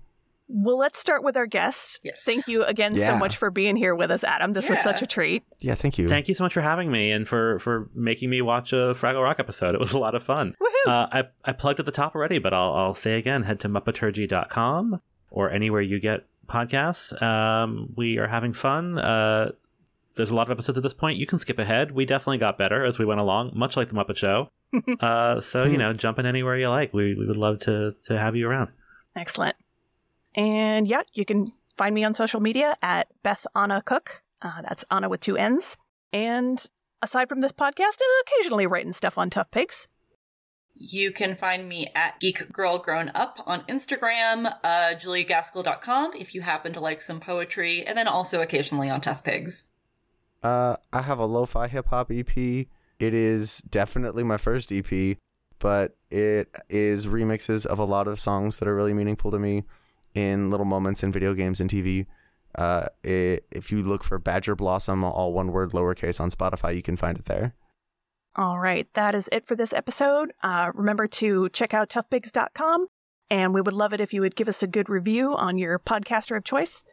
Well, 0.53 0.77
let's 0.77 0.99
start 0.99 1.23
with 1.23 1.37
our 1.37 1.45
guest. 1.45 2.01
Yes. 2.03 2.23
Thank 2.25 2.47
you 2.47 2.63
again 2.65 2.93
Yeah. 2.93 3.13
so 3.13 3.17
much 3.17 3.37
for 3.37 3.49
being 3.49 3.77
here 3.77 3.95
with 3.95 4.11
us, 4.11 4.23
Adam. 4.23 4.51
This 4.51 4.67
was 4.67 4.79
such 4.81 5.01
a 5.01 5.07
treat. 5.07 5.43
Yeah, 5.61 5.75
thank 5.75 5.97
you. 5.97 6.09
Thank 6.09 6.27
you 6.27 6.35
so 6.35 6.43
much 6.43 6.53
for 6.53 6.59
having 6.61 6.91
me 6.91 7.09
and 7.11 7.25
for 7.25 7.59
for 7.59 7.89
making 7.95 8.29
me 8.29 8.41
watch 8.41 8.73
a 8.73 8.93
Fraggle 8.93 9.23
Rock 9.23 9.39
episode. 9.39 9.75
It 9.75 9.79
was 9.79 9.93
a 9.93 9.97
lot 9.97 10.13
of 10.13 10.23
fun. 10.23 10.55
Woohoo! 10.61 10.91
Uh, 10.91 11.07
I 11.11 11.23
I 11.45 11.53
plugged 11.53 11.79
at 11.79 11.85
the 11.85 11.91
top 11.91 12.15
already, 12.15 12.37
but 12.37 12.53
I'll 12.53 12.73
I'll 12.73 12.93
say 12.93 13.17
again: 13.17 13.43
head 13.43 13.61
to 13.61 13.69
muppeturgy.com 13.69 15.01
or 15.29 15.49
anywhere 15.49 15.81
you 15.81 15.99
get 15.99 16.25
podcasts. 16.47 17.19
Um, 17.21 17.93
we 17.95 18.17
are 18.17 18.27
having 18.27 18.51
fun. 18.53 18.97
Uh, 18.97 19.51
there's 20.17 20.29
a 20.31 20.35
lot 20.35 20.47
of 20.47 20.51
episodes 20.51 20.77
at 20.77 20.83
this 20.83 20.93
point. 20.93 21.17
You 21.17 21.25
can 21.25 21.39
skip 21.39 21.59
ahead. 21.59 21.91
We 21.93 22.05
definitely 22.05 22.39
got 22.39 22.57
better 22.57 22.83
as 22.83 22.99
we 22.99 23.05
went 23.05 23.21
along, 23.21 23.51
much 23.53 23.77
like 23.77 23.87
the 23.87 23.93
Muppet 23.95 24.17
Show. 24.17 24.49
uh, 24.99 25.39
so 25.41 25.65
you 25.65 25.77
know, 25.77 25.93
jump 25.93 26.19
in 26.19 26.25
anywhere 26.25 26.57
you 26.57 26.69
like. 26.69 26.93
We 26.93 27.15
we 27.15 27.25
would 27.25 27.37
love 27.37 27.59
to 27.59 27.93
to 28.03 28.17
have 28.17 28.35
you 28.35 28.47
around. 28.47 28.69
Excellent. 29.15 29.55
And 30.35 30.87
yeah, 30.87 31.01
you 31.13 31.25
can 31.25 31.51
find 31.77 31.93
me 31.93 32.03
on 32.03 32.13
social 32.13 32.39
media 32.39 32.75
at 32.81 33.07
Beth 33.23 33.45
Anna 33.55 33.81
Cook. 33.81 34.23
Uh, 34.41 34.61
that's 34.61 34.85
Anna 34.89 35.09
with 35.09 35.21
two 35.21 35.37
N's. 35.37 35.77
And 36.13 36.65
aside 37.01 37.29
from 37.29 37.41
this 37.41 37.51
podcast, 37.51 37.97
occasionally 38.25 38.67
writing 38.67 38.93
stuff 38.93 39.17
on 39.17 39.29
Tough 39.29 39.51
Pigs. 39.51 39.87
You 40.75 41.11
can 41.11 41.35
find 41.35 41.67
me 41.69 41.87
at 41.93 42.19
Geek 42.19 42.51
Girl 42.51 42.79
Grown 42.79 43.11
Up 43.13 43.37
on 43.45 43.61
Instagram, 43.63 44.55
uh, 44.63 44.95
juliegaskell.com 44.95 46.13
if 46.15 46.33
you 46.33 46.41
happen 46.41 46.73
to 46.73 46.79
like 46.79 47.01
some 47.01 47.19
poetry, 47.19 47.85
and 47.85 47.97
then 47.97 48.07
also 48.07 48.41
occasionally 48.41 48.89
on 48.89 49.01
Tough 49.01 49.23
Pigs. 49.23 49.69
Uh, 50.41 50.77
I 50.91 51.03
have 51.03 51.19
a 51.19 51.25
lo-fi 51.25 51.67
hip 51.67 51.87
hop 51.87 52.09
EP. 52.11 52.67
It 53.01 53.15
is 53.15 53.63
definitely 53.67 54.23
my 54.23 54.37
first 54.37 54.71
EP, 54.71 55.17
but 55.57 55.97
it 56.11 56.55
is 56.69 57.07
remixes 57.07 57.65
of 57.65 57.79
a 57.79 57.83
lot 57.83 58.07
of 58.07 58.19
songs 58.19 58.59
that 58.59 58.67
are 58.67 58.75
really 58.75 58.93
meaningful 58.93 59.31
to 59.31 59.39
me 59.39 59.63
in 60.13 60.51
little 60.51 60.67
moments 60.67 61.01
in 61.01 61.11
video 61.11 61.33
games 61.33 61.59
and 61.59 61.67
TV. 61.67 62.05
Uh, 62.53 62.89
it, 63.03 63.47
if 63.49 63.71
you 63.71 63.81
look 63.81 64.03
for 64.03 64.19
Badger 64.19 64.55
Blossom, 64.55 65.03
all 65.03 65.33
one 65.33 65.51
word, 65.51 65.71
lowercase 65.71 66.19
on 66.19 66.29
Spotify, 66.29 66.75
you 66.75 66.83
can 66.83 66.95
find 66.95 67.17
it 67.17 67.25
there. 67.25 67.55
All 68.35 68.59
right, 68.59 68.87
that 68.93 69.15
is 69.15 69.27
it 69.31 69.47
for 69.47 69.55
this 69.55 69.73
episode. 69.73 70.31
Uh, 70.43 70.71
remember 70.75 71.07
to 71.07 71.49
check 71.49 71.73
out 71.73 71.89
toughpigs.com, 71.89 72.85
and 73.31 73.51
we 73.51 73.61
would 73.61 73.73
love 73.73 73.93
it 73.93 74.01
if 74.01 74.13
you 74.13 74.21
would 74.21 74.35
give 74.35 74.47
us 74.47 74.61
a 74.61 74.67
good 74.67 74.89
review 74.89 75.35
on 75.35 75.57
your 75.57 75.79
podcaster 75.79 76.37
of 76.37 76.43
choice. 76.43 76.83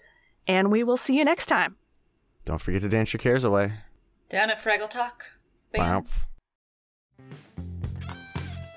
And 0.46 0.72
we 0.72 0.82
will 0.82 0.96
see 0.96 1.18
you 1.18 1.24
next 1.26 1.46
time. 1.46 1.76
Don't 2.46 2.62
forget 2.62 2.80
to 2.80 2.88
dance 2.88 3.12
your 3.12 3.18
cares 3.18 3.44
away. 3.44 3.74
Down 4.30 4.48
at 4.48 4.58
Fraggle 4.58 4.88
Talk. 4.88 5.37
Bam. 5.72 6.04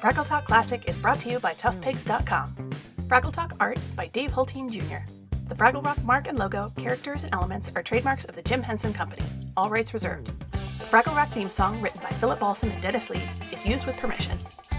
Fraggle 0.01 0.25
Talk 0.25 0.45
Classic 0.45 0.87
is 0.89 0.97
brought 0.97 1.19
to 1.21 1.29
you 1.29 1.39
by 1.39 1.53
toughpigs.com. 1.53 2.71
Fraggle 3.07 3.33
Talk 3.33 3.53
art 3.59 3.77
by 3.95 4.07
Dave 4.07 4.31
Hulteen 4.31 4.71
Jr. 4.71 5.05
The 5.47 5.55
Fraggle 5.55 5.83
Rock 5.85 6.01
mark 6.03 6.27
and 6.27 6.39
logo, 6.39 6.71
characters, 6.77 7.23
and 7.23 7.33
elements 7.33 7.71
are 7.75 7.83
trademarks 7.83 8.25
of 8.25 8.35
the 8.35 8.41
Jim 8.41 8.63
Henson 8.63 8.93
Company. 8.93 9.23
All 9.57 9.69
rights 9.69 9.93
reserved. 9.93 10.31
The 10.51 10.85
Fraggle 10.85 11.15
Rock 11.15 11.29
theme 11.29 11.49
song, 11.49 11.81
written 11.81 12.01
by 12.01 12.09
Philip 12.09 12.39
Balsam 12.39 12.71
and 12.71 12.81
Dennis 12.81 13.09
Lee, 13.09 13.21
is 13.51 13.65
used 13.65 13.85
with 13.85 13.97
permission. 13.97 14.37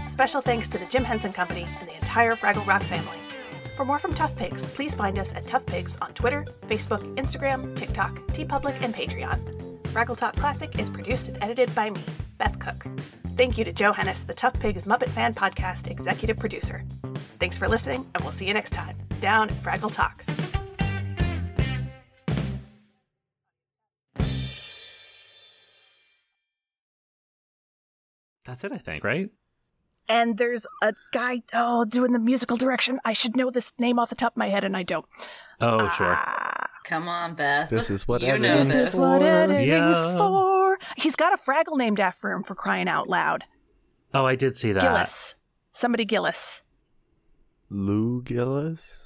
Special 0.09 0.41
thanks 0.41 0.67
to 0.69 0.77
the 0.77 0.85
Jim 0.87 1.03
Henson 1.03 1.31
Company 1.31 1.67
and 1.79 1.87
the 1.87 1.95
entire 1.95 2.35
Fraggle 2.35 2.65
Rock 2.67 2.83
family. 2.83 3.17
For 3.77 3.85
more 3.85 3.99
from 3.99 4.13
Tough 4.13 4.35
Pigs, 4.35 4.67
please 4.69 4.93
find 4.93 5.17
us 5.17 5.33
at 5.33 5.47
Tough 5.47 5.65
Pigs 5.65 5.97
on 6.01 6.13
Twitter, 6.13 6.45
Facebook, 6.67 7.01
Instagram, 7.15 7.75
TikTok, 7.75 8.15
TeePublic, 8.27 8.81
and 8.83 8.93
Patreon. 8.93 9.72
Fraggle 9.93 10.17
Talk 10.17 10.35
Classic 10.35 10.79
is 10.79 10.89
produced 10.89 11.27
and 11.27 11.37
edited 11.43 11.73
by 11.75 11.91
me, 11.91 12.01
Beth 12.39 12.57
Cook. 12.57 12.87
Thank 13.37 13.59
you 13.59 13.63
to 13.63 13.71
Joe 13.71 13.91
Hennes, 13.91 14.23
the 14.23 14.33
Tough 14.33 14.59
Pigs 14.59 14.85
Muppet 14.85 15.09
Fan 15.09 15.35
Podcast 15.35 15.87
executive 15.87 16.35
producer. 16.39 16.83
Thanks 17.37 17.59
for 17.59 17.67
listening, 17.67 18.03
and 18.15 18.23
we'll 18.23 18.33
see 18.33 18.47
you 18.47 18.55
next 18.55 18.71
time 18.71 18.97
down 19.21 19.51
at 19.51 19.55
Fraggle 19.57 19.93
Talk. 19.93 20.25
That's 28.45 28.63
it, 28.63 28.71
I 28.71 28.79
think. 28.79 29.03
Right? 29.03 29.29
And 30.09 30.37
there's 30.37 30.65
a 30.81 30.93
guy, 31.13 31.43
oh, 31.53 31.85
doing 31.85 32.11
the 32.11 32.19
musical 32.19 32.57
direction. 32.57 32.99
I 33.05 33.13
should 33.13 33.35
know 33.37 33.49
this 33.49 33.71
name 33.79 33.97
off 33.99 34.09
the 34.09 34.15
top 34.15 34.33
of 34.33 34.37
my 34.37 34.49
head, 34.49 34.63
and 34.63 34.75
I 34.75 34.83
don't. 34.83 35.05
Oh, 35.61 35.87
sure. 35.89 36.13
Ah, 36.17 36.69
Come 36.83 37.07
on, 37.07 37.35
Beth. 37.35 37.69
This 37.69 37.89
is 37.89 38.05
what 38.07 38.21
you 38.21 38.37
know 38.37 38.63
this 38.65 38.75
is 38.75 38.93
is 38.93 38.99
what 38.99 39.19
for. 39.21 39.25
editing's 39.25 39.67
Yeah. 39.69 40.17
for. 40.17 40.77
He's 40.97 41.15
got 41.15 41.33
a 41.33 41.37
Fraggle 41.37 41.77
named 41.77 41.99
after 42.01 42.29
him 42.31 42.43
for 42.43 42.55
crying 42.55 42.89
out 42.89 43.07
loud. 43.07 43.45
Oh, 44.13 44.25
I 44.25 44.35
did 44.35 44.55
see 44.55 44.73
that. 44.73 44.81
Gillis. 44.81 45.35
Somebody 45.71 46.03
Gillis. 46.05 46.61
Lou 47.69 48.21
Gillis? 48.21 48.99